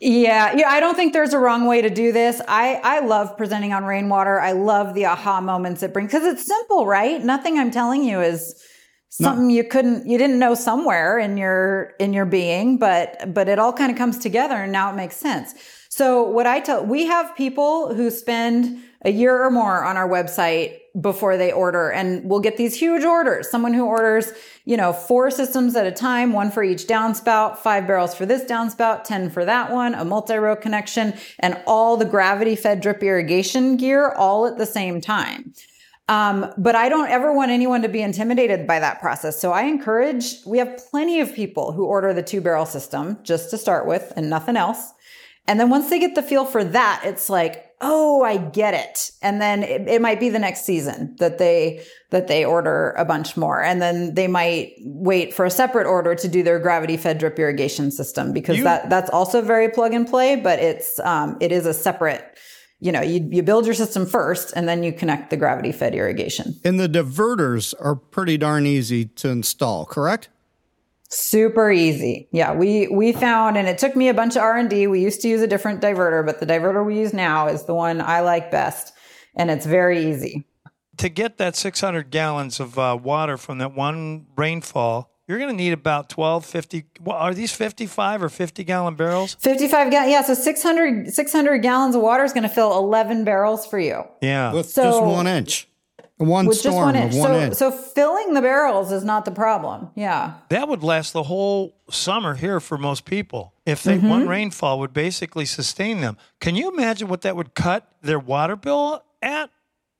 Yeah, 0.00 0.54
yeah. 0.56 0.68
I 0.68 0.80
don't 0.80 0.94
think 0.94 1.12
there's 1.12 1.34
a 1.34 1.38
wrong 1.38 1.66
way 1.66 1.82
to 1.82 1.90
do 1.90 2.12
this. 2.12 2.40
I 2.46 2.80
I 2.84 3.00
love 3.00 3.36
presenting 3.36 3.72
on 3.72 3.84
rainwater. 3.84 4.40
I 4.40 4.52
love 4.52 4.94
the 4.94 5.06
aha 5.06 5.40
moments 5.40 5.82
it 5.82 5.92
brings 5.92 6.12
because 6.12 6.26
it's 6.26 6.46
simple, 6.46 6.86
right? 6.86 7.22
Nothing 7.22 7.58
I'm 7.58 7.70
telling 7.70 8.04
you 8.04 8.20
is 8.20 8.54
something 9.08 9.48
no. 9.48 9.54
you 9.54 9.64
couldn't 9.64 10.06
you 10.06 10.16
didn't 10.16 10.38
know 10.38 10.54
somewhere 10.54 11.18
in 11.18 11.36
your 11.36 11.94
in 11.98 12.12
your 12.12 12.26
being, 12.26 12.78
but 12.78 13.34
but 13.34 13.48
it 13.48 13.58
all 13.58 13.72
kind 13.72 13.90
of 13.90 13.98
comes 13.98 14.18
together 14.18 14.54
and 14.54 14.72
now 14.72 14.90
it 14.90 14.94
makes 14.94 15.16
sense. 15.16 15.54
So 15.88 16.22
what 16.22 16.46
I 16.46 16.60
tell 16.60 16.84
we 16.84 17.06
have 17.06 17.34
people 17.36 17.94
who 17.94 18.10
spend 18.10 18.78
a 19.04 19.10
year 19.10 19.42
or 19.42 19.50
more 19.50 19.84
on 19.84 19.96
our 19.96 20.08
website 20.08 20.78
before 21.00 21.36
they 21.36 21.52
order 21.52 21.90
and 21.90 22.24
we'll 22.28 22.40
get 22.40 22.56
these 22.56 22.78
huge 22.78 23.04
orders. 23.04 23.50
Someone 23.50 23.74
who 23.74 23.84
orders, 23.84 24.32
you 24.64 24.76
know, 24.76 24.92
four 24.92 25.30
systems 25.30 25.76
at 25.76 25.86
a 25.86 25.92
time, 25.92 26.32
one 26.32 26.50
for 26.50 26.62
each 26.62 26.86
downspout, 26.86 27.58
five 27.58 27.86
barrels 27.86 28.14
for 28.14 28.26
this 28.26 28.42
downspout, 28.44 29.04
10 29.04 29.30
for 29.30 29.44
that 29.44 29.70
one, 29.70 29.94
a 29.94 30.04
multi-row 30.04 30.56
connection 30.56 31.14
and 31.38 31.60
all 31.66 31.96
the 31.96 32.04
gravity 32.04 32.56
fed 32.56 32.80
drip 32.80 33.02
irrigation 33.02 33.76
gear 33.76 34.10
all 34.12 34.46
at 34.46 34.58
the 34.58 34.66
same 34.66 35.00
time. 35.00 35.52
Um, 36.08 36.52
but 36.56 36.74
I 36.74 36.88
don't 36.88 37.10
ever 37.10 37.34
want 37.34 37.50
anyone 37.50 37.82
to 37.82 37.88
be 37.88 38.00
intimidated 38.00 38.66
by 38.66 38.80
that 38.80 38.98
process. 38.98 39.38
So 39.38 39.52
I 39.52 39.64
encourage, 39.64 40.36
we 40.46 40.56
have 40.58 40.78
plenty 40.90 41.20
of 41.20 41.34
people 41.34 41.72
who 41.72 41.84
order 41.84 42.14
the 42.14 42.22
two 42.22 42.40
barrel 42.40 42.64
system 42.64 43.18
just 43.22 43.50
to 43.50 43.58
start 43.58 43.86
with 43.86 44.12
and 44.16 44.30
nothing 44.30 44.56
else. 44.56 44.92
And 45.46 45.60
then 45.60 45.68
once 45.68 45.90
they 45.90 45.98
get 45.98 46.14
the 46.14 46.22
feel 46.22 46.46
for 46.46 46.64
that, 46.64 47.02
it's 47.04 47.28
like, 47.28 47.67
oh, 47.80 48.22
I 48.22 48.38
get 48.38 48.74
it. 48.74 49.10
And 49.22 49.40
then 49.40 49.62
it, 49.62 49.88
it, 49.88 50.02
might 50.02 50.18
be 50.18 50.28
the 50.28 50.38
next 50.38 50.64
season 50.64 51.14
that 51.18 51.38
they, 51.38 51.84
that 52.10 52.26
they 52.26 52.44
order 52.44 52.90
a 52.98 53.04
bunch 53.04 53.36
more. 53.36 53.62
And 53.62 53.80
then 53.80 54.14
they 54.14 54.26
might 54.26 54.72
wait 54.80 55.32
for 55.32 55.44
a 55.44 55.50
separate 55.50 55.86
order 55.86 56.14
to 56.14 56.28
do 56.28 56.42
their 56.42 56.58
gravity 56.58 56.96
fed 56.96 57.18
drip 57.18 57.38
irrigation 57.38 57.90
system 57.90 58.32
because 58.32 58.58
you, 58.58 58.64
that, 58.64 58.90
that's 58.90 59.10
also 59.10 59.42
very 59.42 59.68
plug 59.68 59.94
and 59.94 60.08
play, 60.08 60.36
but 60.36 60.58
it's, 60.58 60.98
um, 61.00 61.36
it 61.40 61.52
is 61.52 61.66
a 61.66 61.74
separate, 61.74 62.38
you 62.80 62.90
know, 62.90 63.02
you, 63.02 63.28
you 63.30 63.42
build 63.42 63.64
your 63.64 63.74
system 63.74 64.06
first 64.06 64.52
and 64.56 64.68
then 64.68 64.82
you 64.82 64.92
connect 64.92 65.30
the 65.30 65.36
gravity 65.36 65.72
fed 65.72 65.94
irrigation. 65.94 66.58
And 66.64 66.80
the 66.80 66.88
diverters 66.88 67.74
are 67.80 67.94
pretty 67.94 68.36
darn 68.38 68.66
easy 68.66 69.04
to 69.06 69.28
install, 69.28 69.86
correct? 69.86 70.28
Super 71.10 71.70
easy. 71.70 72.28
Yeah, 72.32 72.52
we 72.52 72.86
we 72.88 73.12
found 73.12 73.56
and 73.56 73.66
it 73.66 73.78
took 73.78 73.96
me 73.96 74.08
a 74.08 74.14
bunch 74.14 74.36
of 74.36 74.42
R&D. 74.42 74.86
We 74.88 75.00
used 75.00 75.22
to 75.22 75.28
use 75.28 75.40
a 75.40 75.46
different 75.46 75.80
diverter, 75.80 76.24
but 76.24 76.40
the 76.40 76.46
diverter 76.46 76.84
we 76.84 76.98
use 76.98 77.14
now 77.14 77.48
is 77.48 77.64
the 77.64 77.74
one 77.74 78.00
I 78.00 78.20
like 78.20 78.50
best 78.50 78.92
and 79.34 79.50
it's 79.50 79.64
very 79.64 80.10
easy. 80.10 80.44
To 80.98 81.08
get 81.08 81.38
that 81.38 81.56
600 81.56 82.10
gallons 82.10 82.60
of 82.60 82.78
uh, 82.78 82.98
water 83.00 83.36
from 83.36 83.58
that 83.58 83.74
one 83.74 84.26
rainfall, 84.36 85.10
you're 85.28 85.38
going 85.38 85.50
to 85.50 85.56
need 85.56 85.72
about 85.72 86.08
12 86.08 86.44
50 86.44 86.84
well, 87.02 87.16
are 87.16 87.34
these 87.34 87.52
55 87.52 88.22
or 88.22 88.28
50 88.28 88.64
gallon 88.64 88.94
barrels 88.94 89.34
55 89.34 89.90
gallon 89.90 90.10
yeah 90.10 90.22
so 90.22 90.34
600 90.34 91.12
600 91.12 91.58
gallons 91.58 91.94
of 91.94 92.02
water 92.02 92.24
is 92.24 92.32
going 92.32 92.42
to 92.42 92.48
fill 92.48 92.76
11 92.78 93.24
barrels 93.24 93.66
for 93.66 93.78
you 93.78 94.02
yeah 94.22 94.52
with 94.52 94.68
so, 94.68 94.82
just 94.84 95.02
one 95.02 95.26
inch 95.26 95.67
one 96.18 96.46
with 96.46 96.58
storm 96.58 96.74
just 96.74 96.84
one 96.84 96.96
inch. 96.96 97.14
One 97.14 97.28
so, 97.28 97.40
inch. 97.40 97.54
so 97.54 97.70
filling 97.70 98.34
the 98.34 98.42
barrels 98.42 98.92
is 98.92 99.04
not 99.04 99.24
the 99.24 99.30
problem. 99.30 99.90
Yeah. 99.94 100.34
That 100.48 100.68
would 100.68 100.82
last 100.82 101.12
the 101.12 101.22
whole 101.22 101.76
summer 101.90 102.34
here 102.34 102.60
for 102.60 102.76
most 102.76 103.04
people. 103.04 103.54
If 103.64 103.82
they 103.82 103.96
mm-hmm. 103.96 104.08
one 104.08 104.28
rainfall 104.28 104.80
would 104.80 104.92
basically 104.92 105.44
sustain 105.44 106.00
them. 106.00 106.16
Can 106.40 106.56
you 106.56 106.70
imagine 106.72 107.08
what 107.08 107.22
that 107.22 107.36
would 107.36 107.54
cut 107.54 107.90
their 108.02 108.18
water 108.18 108.56
bill 108.56 109.04
at? 109.22 109.50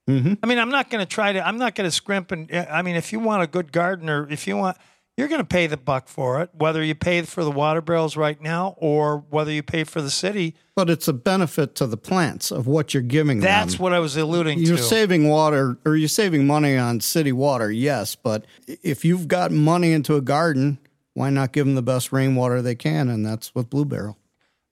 Mm-hmm. 0.09 0.35
I 0.43 0.47
mean, 0.47 0.59
I'm 0.59 0.71
not 0.71 0.91
going 0.91 1.05
to 1.05 1.09
try 1.09 1.33
to. 1.33 1.47
I'm 1.47 1.59
not 1.59 1.75
going 1.75 1.87
to 1.87 1.95
scrimp 1.95 2.33
and. 2.33 2.51
I 2.53 2.83
mean, 2.83 2.97
if 2.97 3.13
you 3.13 3.21
want 3.21 3.43
a 3.43 3.47
good 3.47 3.73
gardener, 3.73 4.27
if 4.31 4.47
you 4.47 4.57
want, 4.57 4.79
you're 5.19 5.29
going 5.29 5.41
to 5.41 5.47
pay 5.47 5.67
the 5.67 5.77
buck 5.77 6.09
for 6.09 6.41
it, 6.41 6.51
whether 6.55 6.83
you 6.83 6.95
pay 6.95 7.21
for 7.23 7.45
the 7.45 7.51
water 7.51 7.83
barrels 7.83 8.17
right 8.17 8.41
now 8.41 8.77
or 8.79 9.19
whether 9.29 9.53
you 9.53 9.63
pay 9.63 9.85
for 9.85 10.01
the 10.01 10.11
city 10.11 10.55
but 10.79 10.89
it's 10.89 11.09
a 11.09 11.13
benefit 11.13 11.75
to 11.75 11.89
the 11.89 11.97
plants 11.97 12.53
of 12.53 12.69
what 12.69 12.95
you're 12.95 13.03
giving 13.03 13.41
That's 13.41 13.51
them. 13.51 13.69
That's 13.69 13.81
what 13.81 13.93
I 13.93 13.99
was 13.99 14.17
alluding 14.17 14.59
you're 14.59 14.67
to. 14.67 14.75
You're 14.75 14.79
saving 14.79 15.29
water 15.29 15.77
or 15.85 15.97
you're 15.97 16.07
saving 16.07 16.47
money 16.47 16.77
on 16.77 17.01
city 17.01 17.33
water, 17.33 17.69
yes, 17.69 18.15
but 18.15 18.45
if 18.69 19.05
you've 19.05 19.27
got 19.27 19.51
money 19.51 19.91
into 19.91 20.15
a 20.15 20.21
garden, 20.21 20.79
why 21.15 21.31
not 21.31 21.51
give 21.53 21.67
them 21.67 21.75
the 21.75 21.83
best 21.83 22.13
rainwater 22.13 22.63
they 22.63 22.77
can? 22.77 23.09
And 23.09 23.27
that's 23.27 23.57
with 23.57 23.69
Blue 23.69 23.85
Barrel. 23.85 24.19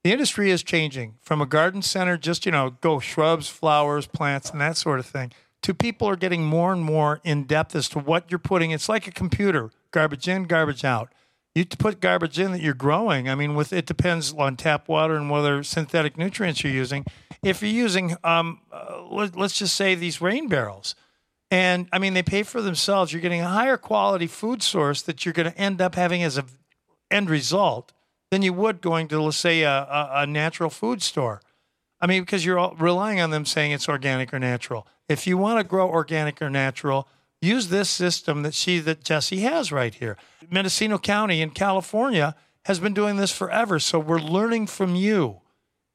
The 0.05 0.13
industry 0.13 0.49
is 0.49 0.63
changing 0.63 1.15
from 1.21 1.41
a 1.41 1.45
garden 1.45 1.81
center, 1.81 2.15
just, 2.15 2.45
you 2.45 2.53
know, 2.53 2.77
go 2.79 3.01
shrubs, 3.01 3.49
flowers, 3.49 4.07
plants, 4.07 4.49
and 4.49 4.61
that 4.61 4.77
sort 4.77 4.99
of 4.99 5.05
thing, 5.05 5.33
to 5.63 5.73
people 5.73 6.07
are 6.07 6.15
getting 6.15 6.45
more 6.45 6.71
and 6.71 6.81
more 6.81 7.19
in 7.25 7.43
depth 7.43 7.75
as 7.75 7.89
to 7.89 7.99
what 7.99 8.31
you're 8.31 8.39
putting. 8.39 8.71
It's 8.71 8.87
like 8.87 9.07
a 9.07 9.11
computer 9.11 9.71
garbage 9.91 10.27
in, 10.27 10.43
garbage 10.43 10.83
out 10.83 11.11
you 11.57 11.65
put 11.65 11.99
garbage 11.99 12.37
in 12.37 12.51
that 12.51 12.61
you're 12.61 12.75
growing. 12.75 13.27
I 13.27 13.33
mean, 13.33 13.55
with 13.55 13.73
it 13.73 13.87
depends 13.87 14.31
on 14.31 14.57
tap 14.57 14.87
water 14.87 15.15
and 15.15 15.27
whether 15.29 15.63
synthetic 15.63 16.15
nutrients 16.15 16.63
you're 16.63 16.71
using. 16.71 17.03
If 17.43 17.63
you're 17.63 17.71
using, 17.71 18.15
um, 18.23 18.61
uh, 18.71 19.01
let, 19.09 19.35
let's 19.35 19.57
just 19.57 19.75
say 19.75 19.95
these 19.95 20.21
rain 20.21 20.49
barrels, 20.49 20.93
and 21.49 21.89
I 21.91 21.97
mean 21.97 22.13
they 22.13 22.21
pay 22.21 22.43
for 22.43 22.61
themselves. 22.61 23.11
You're 23.11 23.23
getting 23.23 23.41
a 23.41 23.47
higher 23.47 23.77
quality 23.77 24.27
food 24.27 24.61
source 24.61 25.01
that 25.03 25.25
you're 25.25 25.33
going 25.33 25.51
to 25.51 25.57
end 25.57 25.81
up 25.81 25.95
having 25.95 26.21
as 26.21 26.37
a 26.37 26.45
end 27.09 27.27
result 27.27 27.91
than 28.29 28.43
you 28.43 28.53
would 28.53 28.79
going 28.79 29.07
to 29.07 29.19
let's 29.19 29.37
say 29.37 29.63
a, 29.63 29.71
a, 29.71 30.09
a 30.17 30.27
natural 30.27 30.69
food 30.69 31.01
store. 31.01 31.41
I 31.99 32.05
mean, 32.05 32.21
because 32.21 32.45
you're 32.45 32.75
relying 32.77 33.19
on 33.19 33.31
them 33.31 33.45
saying 33.45 33.71
it's 33.71 33.89
organic 33.89 34.31
or 34.31 34.37
natural. 34.37 34.85
If 35.09 35.25
you 35.25 35.37
want 35.37 35.59
to 35.59 35.63
grow 35.63 35.89
organic 35.89 36.39
or 36.39 36.51
natural, 36.51 37.07
use 37.41 37.67
this 37.67 37.89
system 37.89 38.43
that 38.43 38.53
she 38.53 38.79
that 38.79 39.03
Jesse 39.03 39.41
has 39.41 39.71
right 39.71 39.93
here. 39.93 40.17
Mendocino 40.49 40.97
County 40.97 41.41
in 41.41 41.51
California 41.51 42.35
has 42.65 42.79
been 42.79 42.93
doing 42.93 43.17
this 43.17 43.31
forever, 43.31 43.79
so 43.79 43.99
we're 43.99 44.19
learning 44.19 44.67
from 44.67 44.95
you. 44.95 45.41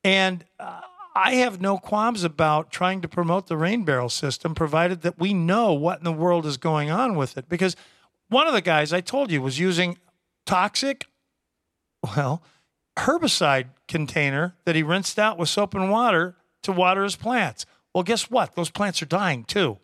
And 0.04 0.44
uh, 0.58 0.80
I 1.14 1.34
have 1.34 1.60
no 1.60 1.78
qualms 1.78 2.24
about 2.24 2.70
trying 2.70 3.02
to 3.02 3.08
promote 3.08 3.46
the 3.46 3.56
rain 3.56 3.84
barrel 3.84 4.08
system, 4.08 4.54
provided 4.54 5.02
that 5.02 5.18
we 5.18 5.34
know 5.34 5.72
what 5.72 5.98
in 5.98 6.04
the 6.04 6.12
world 6.12 6.46
is 6.46 6.56
going 6.56 6.90
on 6.90 7.16
with 7.16 7.36
it. 7.36 7.48
Because 7.48 7.76
one 8.28 8.46
of 8.46 8.54
the 8.54 8.62
guys 8.62 8.92
I 8.92 9.00
told 9.00 9.30
you 9.30 9.42
was 9.42 9.58
using 9.58 9.98
toxic, 10.46 11.06
well, 12.02 12.42
herbicide 12.98 13.66
container 13.88 14.54
that 14.64 14.74
he 14.74 14.82
rinsed 14.82 15.18
out 15.18 15.38
with 15.38 15.48
soap 15.48 15.74
and 15.74 15.90
water 15.90 16.36
to 16.62 16.72
water 16.72 17.04
his 17.04 17.16
plants. 17.16 17.66
Well, 17.94 18.04
guess 18.04 18.30
what? 18.30 18.54
Those 18.54 18.70
plants 18.70 19.02
are 19.02 19.06
dying 19.06 19.44
too. 19.44 19.78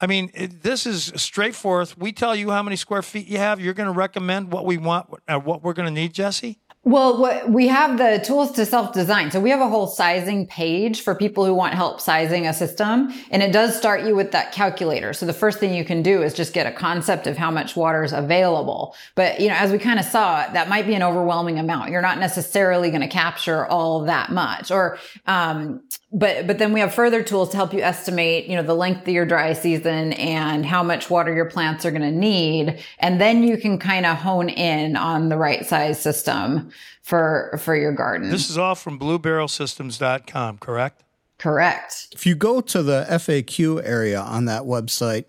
I 0.00 0.06
mean, 0.06 0.30
it, 0.34 0.62
this 0.62 0.86
is 0.86 1.12
straightforward. 1.16 1.92
We 1.98 2.12
tell 2.12 2.34
you 2.34 2.50
how 2.50 2.62
many 2.62 2.76
square 2.76 3.02
feet 3.02 3.26
you 3.26 3.38
have. 3.38 3.60
You're 3.60 3.74
going 3.74 3.92
to 3.92 3.98
recommend 3.98 4.50
what 4.50 4.64
we 4.64 4.78
want, 4.78 5.08
uh, 5.28 5.38
what 5.38 5.62
we're 5.62 5.74
going 5.74 5.86
to 5.86 5.92
need, 5.92 6.14
Jesse. 6.14 6.58
Well, 6.82 7.20
what, 7.20 7.50
we 7.50 7.68
have 7.68 7.98
the 7.98 8.24
tools 8.24 8.52
to 8.52 8.64
self 8.64 8.94
design. 8.94 9.30
So 9.30 9.38
we 9.38 9.50
have 9.50 9.60
a 9.60 9.68
whole 9.68 9.86
sizing 9.86 10.46
page 10.46 11.02
for 11.02 11.14
people 11.14 11.44
who 11.44 11.52
want 11.52 11.74
help 11.74 12.00
sizing 12.00 12.46
a 12.46 12.54
system. 12.54 13.12
And 13.30 13.42
it 13.42 13.52
does 13.52 13.76
start 13.76 14.02
you 14.04 14.16
with 14.16 14.32
that 14.32 14.52
calculator. 14.52 15.12
So 15.12 15.26
the 15.26 15.34
first 15.34 15.58
thing 15.58 15.74
you 15.74 15.84
can 15.84 16.02
do 16.02 16.22
is 16.22 16.32
just 16.32 16.54
get 16.54 16.66
a 16.66 16.72
concept 16.72 17.26
of 17.26 17.36
how 17.36 17.50
much 17.50 17.76
water 17.76 18.02
is 18.02 18.14
available. 18.14 18.96
But, 19.14 19.40
you 19.40 19.48
know, 19.48 19.56
as 19.56 19.70
we 19.70 19.78
kind 19.78 19.98
of 19.98 20.06
saw, 20.06 20.50
that 20.50 20.70
might 20.70 20.86
be 20.86 20.94
an 20.94 21.02
overwhelming 21.02 21.58
amount. 21.58 21.90
You're 21.90 22.00
not 22.00 22.18
necessarily 22.18 22.88
going 22.88 23.02
to 23.02 23.08
capture 23.08 23.66
all 23.66 24.04
that 24.06 24.30
much 24.30 24.70
or, 24.70 24.96
um, 25.26 25.82
but 26.12 26.46
but 26.46 26.58
then 26.58 26.72
we 26.72 26.80
have 26.80 26.92
further 26.92 27.22
tools 27.22 27.50
to 27.50 27.56
help 27.56 27.72
you 27.72 27.80
estimate 27.80 28.46
you 28.46 28.56
know 28.56 28.62
the 28.62 28.74
length 28.74 29.02
of 29.02 29.14
your 29.14 29.24
dry 29.24 29.52
season 29.52 30.12
and 30.14 30.66
how 30.66 30.82
much 30.82 31.08
water 31.08 31.32
your 31.32 31.44
plants 31.44 31.84
are 31.84 31.90
going 31.90 32.02
to 32.02 32.10
need 32.10 32.82
and 32.98 33.20
then 33.20 33.44
you 33.44 33.56
can 33.56 33.78
kind 33.78 34.04
of 34.04 34.16
hone 34.16 34.48
in 34.48 34.96
on 34.96 35.28
the 35.28 35.36
right 35.36 35.64
size 35.66 36.00
system 36.00 36.70
for 37.02 37.58
for 37.58 37.76
your 37.76 37.92
garden. 37.92 38.30
This 38.30 38.50
is 38.50 38.58
all 38.58 38.74
from 38.74 38.98
bluebarrelsystems.com 38.98 40.58
correct? 40.58 41.04
Correct. 41.38 42.08
If 42.12 42.26
you 42.26 42.34
go 42.34 42.60
to 42.60 42.82
the 42.82 43.06
faq 43.08 43.84
area 43.84 44.20
on 44.20 44.44
that 44.46 44.62
website 44.62 45.24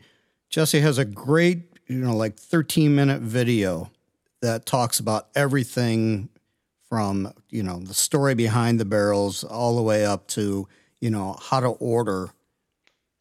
jesse 0.49 0.81
has 0.81 0.97
a 0.97 1.05
great 1.05 1.63
you 1.87 1.97
know 1.97 2.15
like 2.15 2.37
13 2.37 2.93
minute 2.93 3.21
video 3.21 3.89
that 4.41 4.65
talks 4.65 4.99
about 4.99 5.29
everything 5.35 6.29
from 6.89 7.31
you 7.49 7.63
know 7.63 7.79
the 7.79 7.93
story 7.93 8.35
behind 8.35 8.79
the 8.79 8.85
barrels 8.85 9.43
all 9.43 9.75
the 9.75 9.81
way 9.81 10.05
up 10.05 10.27
to 10.27 10.67
you 10.99 11.09
know 11.09 11.37
how 11.41 11.59
to 11.59 11.67
order 11.67 12.29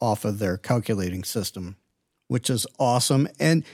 off 0.00 0.24
of 0.24 0.38
their 0.38 0.56
calculating 0.56 1.22
system, 1.22 1.76
which 2.28 2.48
is 2.48 2.66
awesome. 2.78 3.28
And 3.38 3.64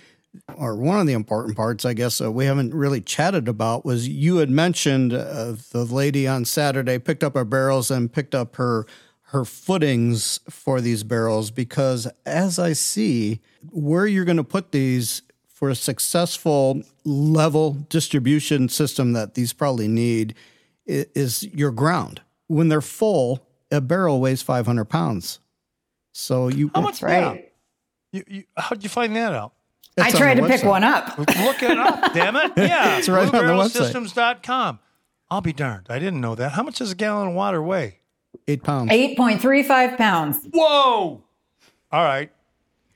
or 0.57 0.76
one 0.76 1.01
of 1.01 1.07
the 1.07 1.12
important 1.12 1.57
parts, 1.57 1.84
I 1.84 1.95
guess, 1.95 2.20
uh, 2.20 2.30
we 2.30 2.47
haven't 2.47 2.74
really 2.74 3.01
chatted 3.01 3.49
about 3.49 3.84
was 3.84 4.09
you 4.09 4.37
had 4.37 4.51
mentioned 4.51 5.12
uh, 5.12 5.55
the 5.70 5.84
lady 5.84 6.26
on 6.26 6.45
Saturday 6.45 6.99
picked 6.99 7.24
up 7.24 7.34
her 7.34 7.45
barrels 7.45 7.91
and 7.91 8.12
picked 8.12 8.34
up 8.34 8.57
her 8.57 8.87
her 9.30 9.45
footings 9.45 10.39
for 10.49 10.80
these 10.80 11.03
barrels 11.03 11.51
because 11.51 12.07
as 12.24 12.61
I 12.61 12.74
see 12.74 13.41
where 13.72 14.07
you're 14.07 14.24
going 14.24 14.37
to 14.37 14.45
put 14.45 14.70
these 14.70 15.22
for 15.49 15.68
a 15.68 15.74
successful 15.74 16.82
level 17.05 17.72
distribution 17.89 18.68
system 18.68 19.14
that 19.14 19.34
these 19.34 19.53
probably 19.53 19.89
need 19.89 20.34
is 20.87 21.43
your 21.53 21.72
ground. 21.72 22.20
When 22.47 22.68
they're 22.68 22.80
full, 22.80 23.45
a 23.70 23.80
barrel 23.80 24.20
weighs 24.20 24.43
500 24.43 24.84
pounds. 24.84 25.41
So 26.12 26.49
you. 26.49 26.70
How 26.74 26.82
much? 26.82 27.03
Right. 27.03 27.53
You, 28.12 28.24
you, 28.28 28.45
how'd 28.57 28.82
you 28.82 28.89
find 28.89 29.16
that 29.16 29.32
out? 29.32 29.55
It's 29.97 30.14
I 30.14 30.18
tried 30.18 30.34
to 30.34 30.42
website. 30.42 30.49
pick 30.49 30.64
one 30.64 30.84
up. 30.84 31.18
Look 31.18 31.62
it 31.62 31.78
up, 31.78 32.12
damn 32.14 32.36
it. 32.36 32.53
Yeah. 32.57 32.99
It's 32.99 33.09
right 33.09 33.26
on 33.26 33.32
the 33.32 33.53
website. 33.53 33.70
Systems.com. 33.70 34.78
I'll 35.30 35.40
be 35.40 35.53
darned. 35.53 35.86
I 35.88 35.99
didn't 35.99 36.20
know 36.20 36.34
that. 36.34 36.53
How 36.53 36.62
much 36.62 36.78
does 36.78 36.92
a 36.92 36.94
gallon 36.94 37.28
of 37.28 37.34
water 37.34 37.62
weigh? 37.62 37.99
Eight 38.47 38.62
pounds. 38.62 38.90
8.35 38.92 39.97
pounds. 39.97 40.38
Whoa! 40.53 41.22
All 41.90 42.05
right. 42.05 42.30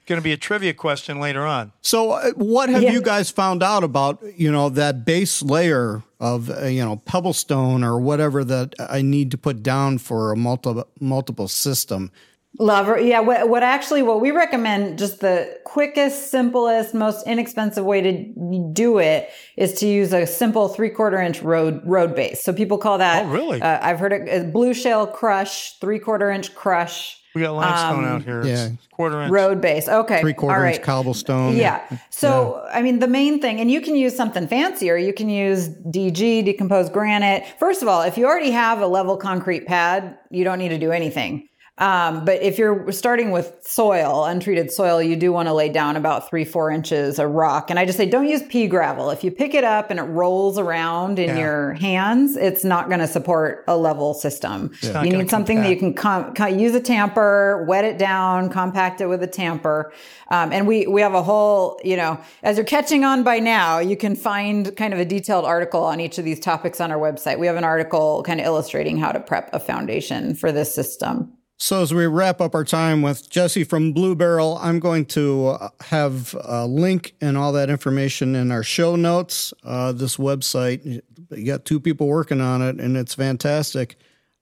Going 0.07 0.19
to 0.21 0.25
be 0.25 0.33
a 0.33 0.37
trivia 0.37 0.75
question 0.75 1.21
later 1.21 1.47
on. 1.47 1.73
So, 1.83 2.13
uh, 2.13 2.31
what 2.33 2.69
have 2.69 2.83
Yeah. 2.83 2.93
you 2.93 3.01
guys 3.03 3.31
found 3.31 3.63
out 3.63 3.85
about 3.85 4.19
you 4.37 4.51
know 4.51 4.69
that 4.71 5.05
base 5.05 5.41
layer 5.43 6.03
of 6.19 6.51
uh, 6.51 6.67
you 6.67 6.85
know 6.85 6.97
pebblestone 7.07 7.85
or 7.85 7.99
whatever 8.01 8.43
that 8.45 8.75
I 8.79 9.03
need 9.03 9.31
to 9.31 9.39
put 9.39 9.63
down 9.63 9.99
for 9.99 10.33
a 10.33 10.37
multiple 10.37 10.87
multiple 11.01 11.47
system? 11.49 12.11
Love, 12.59 13.01
yeah. 13.01 13.21
What, 13.21 13.49
what 13.49 13.63
actually, 13.63 14.03
what 14.03 14.21
we 14.21 14.33
recommend, 14.33 14.99
just 14.99 15.21
the 15.21 15.59
quickest, 15.65 16.31
simplest, 16.31 16.95
most 16.95 17.27
inexpensive 17.27 17.85
way 17.85 18.01
to 18.01 18.71
do 18.73 18.99
it 18.99 19.31
is 19.57 19.75
to 19.75 19.87
use 19.87 20.13
a 20.13 20.27
simple 20.27 20.69
three 20.69 20.91
quarter 20.91 21.21
inch 21.21 21.41
road 21.43 21.81
road 21.85 22.15
base. 22.15 22.43
So 22.43 22.53
people 22.53 22.77
call 22.77 22.99
that. 22.99 23.27
Oh, 23.27 23.31
really? 23.31 23.63
Uh, 23.63 23.79
I've 23.81 23.99
heard 24.01 24.13
it 24.13 24.29
uh, 24.29 24.45
blue 24.51 24.75
shale 24.75 25.07
crush, 25.07 25.79
three 25.79 25.99
quarter 26.01 26.31
inch 26.31 26.55
crush. 26.55 27.19
We 27.35 27.43
got 27.43 27.55
limestone 27.55 28.05
out 28.05 28.25
here. 28.25 28.45
yeah. 28.45 28.71
It's 28.73 28.87
quarter 28.89 29.23
inch. 29.23 29.31
Road 29.31 29.61
base. 29.61 29.89
Okay. 29.89 30.21
Three 30.21 30.35
quarter 30.35 30.63
All 30.67 30.73
inch 30.73 30.83
cobblestone. 30.83 31.57
Yeah. 31.57 31.81
So, 32.11 32.67
I 32.73 32.83
mean, 32.83 32.99
the 32.99 33.07
main 33.07 33.41
thing, 33.41 33.61
and 33.61 33.71
you 33.71 33.81
can 33.81 33.95
use 33.95 34.17
something 34.17 34.49
fancier. 34.49 34.97
You 34.97 35.13
can 35.15 35.29
use 35.31 35.69
DG, 35.69 36.45
decomposed 36.45 36.93
granite. 36.93 37.47
First 37.61 37.83
of 37.83 37.89
all, 37.89 38.03
if 38.03 38.19
you 38.19 38.27
already 38.27 38.51
have 38.51 38.81
a 38.81 38.87
level 38.89 39.17
concrete 39.17 39.67
pad, 39.67 40.19
you 40.31 40.43
don't 40.43 40.59
need 40.59 40.71
to 40.71 40.79
do 40.79 40.91
anything. 40.91 41.47
Um, 41.81 42.27
but 42.27 42.43
if 42.43 42.59
you're 42.59 42.93
starting 42.93 43.31
with 43.31 43.57
soil, 43.63 44.27
untreated 44.27 44.71
soil, 44.71 45.03
you 45.03 45.17
do 45.17 45.33
want 45.33 45.49
to 45.49 45.55
lay 45.55 45.71
down 45.71 45.97
about 45.97 46.29
three, 46.29 46.45
four 46.45 46.71
inches 46.71 47.19
of 47.19 47.31
rock. 47.31 47.71
And 47.71 47.79
I 47.79 47.87
just 47.87 47.97
say, 47.97 48.05
don't 48.07 48.29
use 48.29 48.43
pea 48.43 48.67
gravel. 48.67 49.09
If 49.09 49.25
you 49.25 49.31
pick 49.31 49.55
it 49.55 49.65
up 49.65 49.91
and 49.91 49.99
it 49.99 50.05
rolls 50.05 50.59
around 50.59 51.19
in 51.19 51.31
Yeah. 51.31 51.39
your 51.39 51.73
hands, 51.75 52.37
it's 52.37 52.65
not 52.65 52.89
going 52.89 53.01
to 53.01 53.07
support 53.07 53.65
a 53.67 53.79
level 53.79 54.13
system. 54.13 54.71
not 54.93 55.07
You 55.07 55.17
need 55.17 55.31
something 55.31 55.63
that 55.63 55.71
you 55.71 55.77
can 55.77 55.95
com- 55.95 56.35
com- 56.35 56.59
use 56.59 56.75
a 56.75 56.81
tamper, 56.81 57.65
wet 57.67 57.85
it 57.85 57.97
down, 57.97 58.51
compact 58.51 59.01
it 59.01 59.07
with 59.07 59.23
a 59.23 59.27
tamper. 59.27 59.91
Um, 60.31 60.53
and 60.53 60.67
we, 60.67 60.87
we 60.87 61.01
have 61.01 61.15
a 61.15 61.23
whole, 61.23 61.81
you 61.83 61.97
know, 61.97 62.21
as 62.43 62.59
you're 62.59 62.67
catching 62.67 63.05
on 63.05 63.23
by 63.23 63.39
now, 63.39 63.79
you 63.79 63.97
can 63.97 64.15
find 64.15 64.77
kind 64.77 64.93
of 64.93 65.01
a 65.01 65.05
detailed 65.07 65.47
article 65.47 65.83
on 65.83 65.99
each 65.99 66.19
of 66.19 66.27
these 66.27 66.39
topics 66.41 66.79
on 66.79 66.93
our 66.93 66.99
website. 66.99 67.39
We 67.39 67.47
have 67.47 67.57
an 67.57 67.65
article 67.65 68.23
kind 68.23 68.39
of 68.39 68.45
illustrating 68.45 68.99
how 68.99 69.13
to 69.13 69.21
prep 69.21 69.49
a 69.55 69.59
foundation 69.59 70.35
for 70.35 70.53
this 70.53 70.75
system. 70.75 71.33
So 71.63 71.83
as 71.83 71.93
we 71.93 72.07
wrap 72.07 72.41
up 72.41 72.55
our 72.55 72.65
time 72.65 73.03
with 73.03 73.29
Jesse 73.29 73.65
from 73.65 73.93
Blue 73.93 74.15
Barrel, 74.15 74.59
I'm 74.63 74.81
going 74.81 75.05
to 75.07 75.49
uh, 75.49 75.69
have 75.83 76.35
a 76.43 76.67
link 76.67 77.13
and 77.21 77.37
all 77.37 77.53
that 77.53 77.69
information 77.69 78.35
in 78.35 78.51
our 78.51 78.63
show 78.63 78.97
notes. 78.97 79.53
Uh, 79.63 79.93
this 79.93 80.17
website, 80.17 81.03
you 81.31 81.45
got 81.45 81.67
two 81.67 81.79
people 81.79 82.07
working 82.07 82.41
on 82.41 82.63
it, 82.63 82.81
and 82.81 82.97
it's 82.97 83.15
fantastic. 83.15 83.97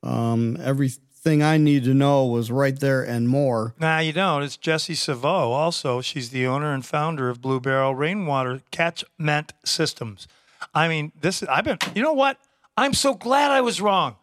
Um, 0.05 0.59
everything 0.63 1.43
I 1.43 1.57
need 1.57 1.83
to 1.85 1.93
know 1.93 2.25
was 2.25 2.53
right 2.53 2.79
there 2.79 3.03
and 3.03 3.29
more. 3.29 3.75
Nah, 3.81 3.99
you 3.99 4.13
don't. 4.13 4.45
It's 4.45 4.57
Jesse 4.57 4.95
Savou. 4.95 5.25
Also, 5.25 6.01
she's 6.01 6.31
the 6.31 6.47
owner 6.47 6.73
and 6.73 6.87
founder 6.87 7.29
of 7.29 7.43
Blue 7.43 7.59
Barrel 7.59 7.97
Rainwater 7.97 8.63
Catchment 8.71 9.55
Systems. 9.65 10.29
I 10.73 10.87
mean, 10.87 11.11
this. 11.21 11.43
I've 11.43 11.65
been. 11.65 11.79
You 11.97 12.03
know 12.03 12.13
what? 12.13 12.39
I'm 12.77 12.95
so 12.95 13.15
glad 13.15 13.51
I 13.51 13.61
was 13.61 13.81
wrong. 13.81 14.15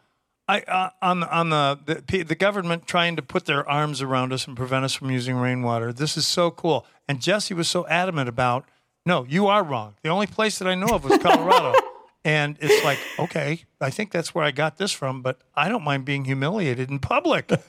I 0.47 0.61
uh, 0.61 0.89
on 1.01 1.23
on 1.23 1.49
the, 1.49 2.03
the 2.07 2.23
the 2.23 2.35
government 2.35 2.87
trying 2.87 3.15
to 3.15 3.21
put 3.21 3.45
their 3.45 3.67
arms 3.67 4.01
around 4.01 4.31
us 4.33 4.47
and 4.47 4.55
prevent 4.55 4.85
us 4.85 4.93
from 4.93 5.09
using 5.11 5.35
rainwater. 5.35 5.91
This 5.91 6.17
is 6.17 6.27
so 6.27 6.51
cool. 6.51 6.85
And 7.07 7.21
Jesse 7.21 7.53
was 7.53 7.67
so 7.67 7.87
adamant 7.87 8.29
about. 8.29 8.65
No, 9.07 9.23
you 9.29 9.45
are 9.45 9.63
wrong. 9.63 9.93
The 10.01 10.09
only 10.09 10.25
place 10.25 10.57
that 10.57 10.67
I 10.67 10.73
know 10.73 10.87
of 10.87 11.03
was 11.03 11.17
Colorado. 11.19 11.73
And 12.25 12.57
it's 12.59 12.83
like, 12.83 12.97
okay, 13.19 13.65
I 13.79 13.91
think 13.91 14.09
that's 14.09 14.33
where 14.33 14.43
I 14.43 14.49
got 14.49 14.79
this 14.79 14.91
from, 14.91 15.21
but 15.21 15.41
I 15.53 15.69
don't 15.69 15.83
mind 15.83 16.05
being 16.05 16.25
humiliated 16.25 16.89
in 16.89 16.97
public. 16.99 17.51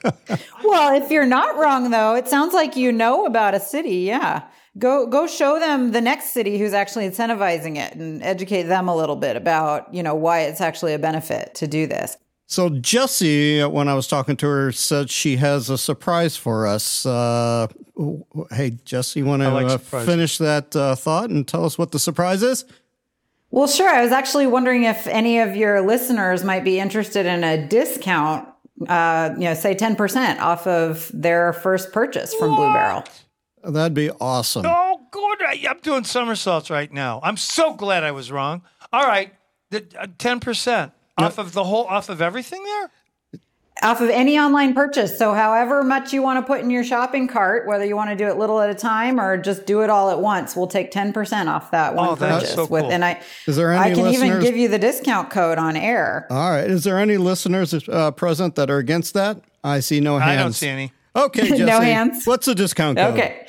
Well, 0.64 1.00
if 1.00 1.10
you're 1.10 1.26
not 1.26 1.56
wrong 1.56 1.90
though, 1.90 2.16
it 2.16 2.26
sounds 2.26 2.52
like 2.52 2.74
you 2.74 2.90
know 2.90 3.26
about 3.26 3.54
a 3.54 3.60
city. 3.60 3.98
Yeah. 3.98 4.44
Go 4.78 5.06
go 5.06 5.26
show 5.26 5.60
them 5.60 5.92
the 5.92 6.00
next 6.00 6.30
city 6.30 6.58
who's 6.58 6.72
actually 6.72 7.08
incentivizing 7.08 7.76
it 7.76 7.94
and 7.94 8.22
educate 8.22 8.64
them 8.64 8.88
a 8.88 8.96
little 8.96 9.14
bit 9.14 9.36
about, 9.36 9.92
you 9.94 10.02
know, 10.02 10.14
why 10.14 10.40
it's 10.40 10.60
actually 10.60 10.94
a 10.94 10.98
benefit 10.98 11.54
to 11.56 11.66
do 11.66 11.86
this. 11.86 12.16
So 12.46 12.68
Jesse, 12.70 13.64
when 13.64 13.88
I 13.88 13.94
was 13.94 14.06
talking 14.06 14.36
to 14.36 14.46
her, 14.46 14.72
said 14.72 15.10
she 15.10 15.36
has 15.36 15.68
a 15.68 15.76
surprise 15.76 16.36
for 16.36 16.66
us. 16.66 17.04
Uh, 17.04 17.66
hey, 18.52 18.78
Jesse, 18.84 19.22
want 19.22 19.42
to 19.42 19.50
like 19.50 19.66
uh, 19.66 19.78
finish 19.78 20.38
that 20.38 20.74
uh, 20.76 20.94
thought 20.94 21.30
and 21.30 21.46
tell 21.46 21.64
us 21.64 21.76
what 21.76 21.90
the 21.90 21.98
surprise 21.98 22.44
is? 22.44 22.64
Well, 23.50 23.66
sure. 23.66 23.88
I 23.88 24.02
was 24.02 24.12
actually 24.12 24.46
wondering 24.46 24.84
if 24.84 25.08
any 25.08 25.40
of 25.40 25.56
your 25.56 25.80
listeners 25.80 26.44
might 26.44 26.62
be 26.62 26.78
interested 26.78 27.26
in 27.26 27.42
a 27.42 27.66
discount, 27.66 28.48
uh, 28.88 29.30
you 29.34 29.44
know, 29.44 29.54
say 29.54 29.74
10% 29.74 30.38
off 30.38 30.68
of 30.68 31.10
their 31.12 31.52
first 31.52 31.92
purchase 31.92 32.32
from 32.34 32.54
Blue 32.54 32.72
Barrel. 32.72 33.04
That'd 33.64 33.94
be 33.94 34.10
awesome. 34.10 34.66
Oh, 34.66 35.00
good. 35.10 35.42
I, 35.42 35.64
I'm 35.68 35.80
doing 35.80 36.04
somersaults 36.04 36.70
right 36.70 36.92
now. 36.92 37.20
I'm 37.24 37.36
so 37.36 37.74
glad 37.74 38.04
I 38.04 38.12
was 38.12 38.30
wrong. 38.30 38.62
All 38.92 39.04
right, 39.04 39.32
ten 40.18 40.38
percent 40.38 40.92
off 41.18 41.38
of 41.38 41.52
the 41.52 41.64
whole, 41.64 41.84
off 41.84 42.08
of 42.08 42.20
everything 42.22 42.62
there. 42.64 42.90
Off 43.82 44.00
of 44.00 44.08
any 44.08 44.38
online 44.38 44.72
purchase. 44.72 45.18
So, 45.18 45.34
however 45.34 45.82
much 45.82 46.14
you 46.14 46.22
want 46.22 46.38
to 46.42 46.46
put 46.46 46.60
in 46.62 46.70
your 46.70 46.82
shopping 46.82 47.28
cart, 47.28 47.66
whether 47.66 47.84
you 47.84 47.94
want 47.94 48.08
to 48.08 48.16
do 48.16 48.26
it 48.26 48.38
little 48.38 48.58
at 48.62 48.70
a 48.70 48.74
time 48.74 49.20
or 49.20 49.36
just 49.36 49.66
do 49.66 49.82
it 49.82 49.90
all 49.90 50.08
at 50.08 50.18
once, 50.18 50.56
we'll 50.56 50.66
take 50.66 50.90
10% 50.90 51.46
off 51.46 51.70
that 51.72 51.94
one 51.94 52.08
Oh, 52.08 52.14
that's 52.14 52.36
purchase. 52.40 52.54
so 52.54 52.64
with, 52.66 52.84
cool. 52.84 52.92
and 52.92 53.04
I, 53.04 53.20
Is 53.46 53.56
there 53.56 53.74
I 53.74 53.88
any 53.90 53.94
can 53.96 54.06
even 54.14 54.40
give 54.40 54.56
you 54.56 54.68
the 54.68 54.78
discount 54.78 55.28
code 55.28 55.58
on 55.58 55.76
air. 55.76 56.26
All 56.30 56.50
right. 56.52 56.64
Is 56.70 56.84
there 56.84 56.98
any 56.98 57.18
listeners 57.18 57.74
uh, 57.90 58.12
present 58.12 58.54
that 58.54 58.70
are 58.70 58.78
against 58.78 59.12
that? 59.12 59.42
I 59.62 59.80
see 59.80 60.00
no 60.00 60.18
hands. 60.18 60.30
I 60.40 60.42
don't 60.42 60.52
see 60.54 60.68
any. 60.68 60.92
Okay, 61.14 61.42
Jesse. 61.48 61.64
No 61.64 61.80
hands? 61.80 62.26
What's 62.26 62.46
the 62.46 62.54
discount 62.54 62.96
code? 62.96 63.12
Okay. 63.12 63.46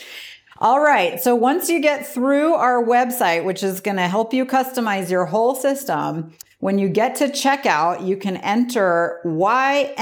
All 0.60 0.82
right. 0.82 1.22
So 1.22 1.36
once 1.36 1.70
you 1.70 1.80
get 1.82 2.06
through 2.06 2.54
our 2.54 2.84
website, 2.84 3.46
which 3.46 3.64
is 3.64 3.80
going 3.80 3.98
to 3.98 4.08
help 4.10 4.34
you 4.34 4.46
customize 4.46 5.10
your 5.10 5.26
whole 5.26 5.56
system, 5.56 6.34
when 6.60 6.80
you 6.80 6.90
get 6.90 7.16
to 7.18 7.28
checkout, 7.28 8.06
you 8.06 8.18
can 8.18 8.38
enter 8.38 9.22
YMGP. 9.26 9.94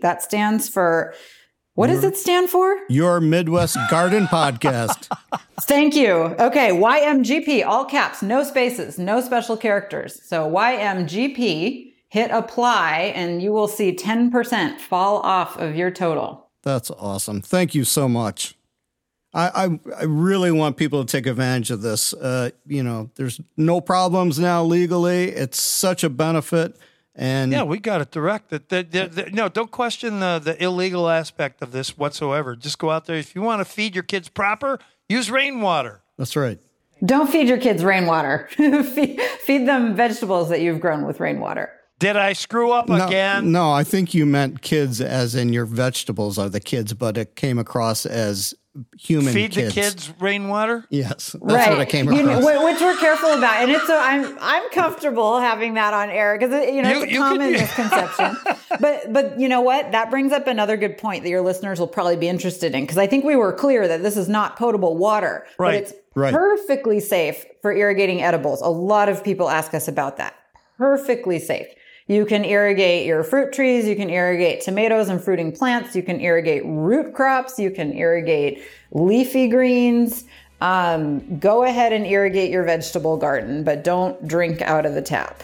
That 0.00 0.22
stands 0.22 0.68
for, 0.68 1.14
what 1.74 1.88
does 1.88 2.04
it 2.04 2.16
stand 2.16 2.48
for? 2.48 2.78
Your 2.88 3.20
Midwest 3.20 3.76
Garden 3.90 4.26
Podcast. 4.26 5.14
Thank 5.62 5.94
you. 5.94 6.12
Okay. 6.38 6.70
YMGP, 6.70 7.66
all 7.66 7.84
caps, 7.84 8.22
no 8.22 8.42
spaces, 8.44 8.98
no 8.98 9.20
special 9.20 9.56
characters. 9.56 10.20
So 10.26 10.50
YMGP, 10.50 11.92
hit 12.08 12.30
apply, 12.30 13.12
and 13.14 13.42
you 13.42 13.52
will 13.52 13.68
see 13.68 13.94
10% 13.94 14.78
fall 14.78 15.18
off 15.18 15.58
of 15.58 15.76
your 15.76 15.90
total. 15.90 16.48
That's 16.62 16.90
awesome. 16.92 17.42
Thank 17.42 17.74
you 17.74 17.84
so 17.84 18.08
much. 18.08 18.56
I, 19.34 19.64
I, 19.64 19.80
I 20.00 20.04
really 20.04 20.52
want 20.52 20.76
people 20.76 21.04
to 21.04 21.10
take 21.10 21.26
advantage 21.26 21.70
of 21.70 21.82
this. 21.82 22.14
Uh, 22.14 22.50
you 22.66 22.82
know, 22.82 23.10
there's 23.16 23.40
no 23.56 23.80
problems 23.80 24.38
now 24.38 24.62
legally. 24.62 25.30
It's 25.30 25.60
such 25.60 26.04
a 26.04 26.08
benefit. 26.08 26.76
And 27.16 27.52
Yeah, 27.52 27.62
we 27.64 27.78
got 27.78 28.00
it 28.00 28.10
direct. 28.10 28.50
That, 28.50 29.30
no, 29.32 29.48
don't 29.48 29.70
question 29.70 30.20
the, 30.20 30.40
the 30.42 30.62
illegal 30.62 31.08
aspect 31.08 31.62
of 31.62 31.72
this 31.72 31.96
whatsoever. 31.98 32.56
Just 32.56 32.78
go 32.78 32.90
out 32.90 33.06
there. 33.06 33.16
If 33.16 33.34
you 33.34 33.42
want 33.42 33.60
to 33.60 33.64
feed 33.64 33.94
your 33.94 34.02
kids 34.04 34.28
proper, 34.28 34.78
use 35.08 35.30
rainwater. 35.30 36.02
that's 36.16 36.36
right. 36.36 36.58
Don't 37.04 37.28
feed 37.30 37.48
your 37.48 37.58
kids 37.58 37.84
rainwater. 37.84 38.48
feed, 38.52 39.20
feed 39.44 39.66
them 39.68 39.94
vegetables 39.94 40.48
that 40.48 40.60
you've 40.60 40.80
grown 40.80 41.04
with 41.06 41.20
rainwater. 41.20 41.70
Did 41.98 42.16
I 42.16 42.32
screw 42.32 42.72
up 42.72 42.88
No, 42.88 43.06
again? 43.06 43.52
no, 43.52 43.72
I 43.72 43.84
think 43.84 44.14
you 44.14 44.26
meant 44.26 44.62
kids 44.62 45.00
as 45.00 45.34
in 45.34 45.52
your 45.52 45.66
vegetables 45.66 46.38
are 46.38 46.48
the 46.48 46.60
kids, 46.60 46.92
but 46.94 47.16
it 47.16 47.36
came 47.36 47.58
across 47.58 48.04
as 48.06 48.54
human 48.98 49.32
Feed 49.32 49.52
kids. 49.52 49.74
the 49.74 49.80
kids 49.80 50.12
rainwater. 50.20 50.84
Yes, 50.90 51.32
that's 51.32 51.34
right. 51.42 51.70
what 51.70 51.80
it 51.80 51.88
came 51.88 52.12
You 52.12 52.20
across. 52.28 52.42
know, 52.44 52.64
which 52.64 52.80
we're 52.80 52.96
careful 52.96 53.30
about, 53.30 53.62
and 53.62 53.70
it's 53.70 53.86
so 53.86 53.96
I'm 53.98 54.36
I'm 54.40 54.68
comfortable 54.70 55.38
having 55.40 55.74
that 55.74 55.94
on 55.94 56.10
air 56.10 56.36
because 56.38 56.52
you 56.72 56.82
know 56.82 56.90
You- 56.90 57.02
it's 57.02 57.04
a 57.04 57.10
you 57.14 57.18
could- 57.20 57.28
common 57.28 57.52
misconception. 57.52 58.36
but 58.80 59.12
but 59.12 59.38
you 59.38 59.48
know 59.48 59.60
what? 59.60 59.92
That 59.92 60.10
brings 60.10 60.32
up 60.32 60.46
another 60.46 60.76
good 60.76 60.98
point 60.98 61.22
that 61.22 61.30
your 61.30 61.42
listeners 61.42 61.78
will 61.78 61.86
probably 61.86 62.16
be 62.16 62.28
interested 62.28 62.74
in 62.74 62.82
because 62.82 62.98
I 62.98 63.06
think 63.06 63.24
we 63.24 63.36
were 63.36 63.52
clear 63.52 63.86
that 63.86 64.02
this 64.02 64.16
is 64.16 64.28
not 64.28 64.56
potable 64.56 64.96
water, 64.96 65.46
Right. 65.58 65.72
but 65.72 65.74
it's 65.82 65.92
Right. 66.16 66.32
perfectly 66.32 67.00
safe 67.00 67.44
for 67.62 67.72
irrigating 67.72 68.22
edibles. 68.22 68.60
A 68.62 68.68
lot 68.68 69.08
of 69.08 69.24
people 69.24 69.48
ask 69.50 69.74
us 69.74 69.88
about 69.88 70.16
that. 70.18 70.34
Perfectly 70.78 71.38
safe. 71.38 71.66
You 72.06 72.26
can 72.26 72.44
irrigate 72.44 73.06
your 73.06 73.24
fruit 73.24 73.52
trees. 73.52 73.86
You 73.86 73.96
can 73.96 74.10
irrigate 74.10 74.60
tomatoes 74.60 75.08
and 75.08 75.22
fruiting 75.22 75.52
plants. 75.52 75.96
You 75.96 76.02
can 76.02 76.20
irrigate 76.20 76.62
root 76.66 77.14
crops. 77.14 77.58
You 77.58 77.70
can 77.70 77.94
irrigate 77.94 78.62
leafy 78.92 79.48
greens. 79.48 80.24
Um, 80.60 81.38
go 81.38 81.64
ahead 81.64 81.94
and 81.94 82.06
irrigate 82.06 82.50
your 82.50 82.62
vegetable 82.64 83.16
garden, 83.16 83.64
but 83.64 83.84
don't 83.84 84.28
drink 84.28 84.60
out 84.60 84.84
of 84.84 84.94
the 84.94 85.00
tap. 85.00 85.42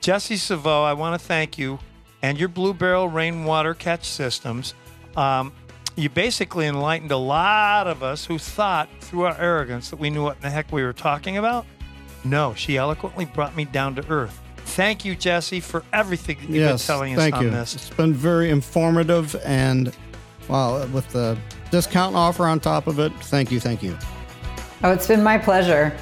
Jesse 0.00 0.36
Savou, 0.36 0.84
I 0.84 0.92
want 0.92 1.20
to 1.20 1.26
thank 1.26 1.58
you 1.58 1.80
and 2.22 2.38
your 2.38 2.48
Blue 2.48 2.74
Barrel 2.74 3.08
rainwater 3.08 3.74
catch 3.74 4.04
systems. 4.04 4.74
Um, 5.16 5.52
you 5.96 6.08
basically 6.08 6.66
enlightened 6.66 7.10
a 7.10 7.16
lot 7.16 7.88
of 7.88 8.04
us 8.04 8.24
who 8.24 8.38
thought, 8.38 8.88
through 9.00 9.24
our 9.24 9.36
arrogance, 9.36 9.90
that 9.90 9.98
we 9.98 10.10
knew 10.10 10.22
what 10.22 10.40
the 10.40 10.48
heck 10.48 10.70
we 10.70 10.84
were 10.84 10.92
talking 10.92 11.38
about. 11.38 11.66
No, 12.24 12.54
she 12.54 12.76
eloquently 12.76 13.24
brought 13.24 13.56
me 13.56 13.64
down 13.64 13.96
to 13.96 14.08
earth. 14.08 14.40
Thank 14.68 15.04
you, 15.04 15.14
Jesse, 15.14 15.60
for 15.60 15.84
everything 15.92 16.36
that 16.36 16.48
you've 16.48 16.56
yes, 16.56 16.86
been 16.86 16.94
telling 16.94 17.12
us 17.14 17.18
thank 17.18 17.34
on 17.34 17.44
you. 17.44 17.50
this. 17.50 17.74
It's 17.74 17.90
been 17.90 18.14
very 18.14 18.50
informative, 18.50 19.34
and 19.44 19.94
wow, 20.48 20.86
with 20.86 21.08
the 21.08 21.38
discount 21.70 22.14
offer 22.14 22.46
on 22.46 22.60
top 22.60 22.86
of 22.86 22.98
it, 22.98 23.12
thank 23.24 23.50
you, 23.50 23.60
thank 23.60 23.82
you. 23.82 23.96
Oh, 24.84 24.92
it's 24.92 25.06
been 25.06 25.22
my 25.22 25.38
pleasure. 25.38 25.96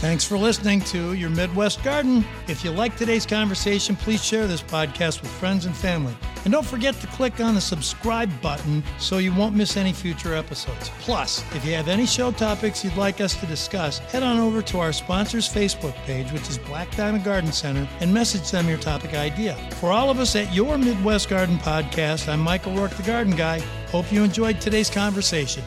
Thanks 0.00 0.22
for 0.22 0.38
listening 0.38 0.80
to 0.82 1.14
Your 1.14 1.28
Midwest 1.28 1.82
Garden. 1.82 2.24
If 2.46 2.62
you 2.62 2.70
like 2.70 2.96
today's 2.96 3.26
conversation, 3.26 3.96
please 3.96 4.24
share 4.24 4.46
this 4.46 4.62
podcast 4.62 5.22
with 5.22 5.30
friends 5.32 5.66
and 5.66 5.76
family. 5.76 6.16
And 6.44 6.52
don't 6.52 6.64
forget 6.64 6.94
to 7.00 7.08
click 7.08 7.40
on 7.40 7.56
the 7.56 7.60
subscribe 7.60 8.30
button 8.40 8.84
so 9.00 9.18
you 9.18 9.34
won't 9.34 9.56
miss 9.56 9.76
any 9.76 9.92
future 9.92 10.36
episodes. 10.36 10.92
Plus, 11.00 11.42
if 11.52 11.64
you 11.64 11.74
have 11.74 11.88
any 11.88 12.06
show 12.06 12.30
topics 12.30 12.84
you'd 12.84 12.96
like 12.96 13.20
us 13.20 13.34
to 13.40 13.46
discuss, 13.46 13.98
head 13.98 14.22
on 14.22 14.38
over 14.38 14.62
to 14.62 14.78
our 14.78 14.92
sponsor's 14.92 15.48
Facebook 15.48 15.96
page, 16.04 16.30
which 16.30 16.48
is 16.48 16.58
Black 16.58 16.94
Diamond 16.94 17.24
Garden 17.24 17.50
Center, 17.50 17.88
and 17.98 18.14
message 18.14 18.48
them 18.52 18.68
your 18.68 18.78
topic 18.78 19.14
idea. 19.14 19.56
For 19.80 19.90
all 19.90 20.10
of 20.10 20.20
us 20.20 20.36
at 20.36 20.54
Your 20.54 20.78
Midwest 20.78 21.28
Garden 21.28 21.58
Podcast, 21.58 22.28
I'm 22.28 22.38
Michael 22.38 22.72
Rourke, 22.74 22.92
the 22.92 23.02
Garden 23.02 23.34
Guy. 23.34 23.58
Hope 23.90 24.12
you 24.12 24.22
enjoyed 24.22 24.60
today's 24.60 24.90
conversation. 24.90 25.64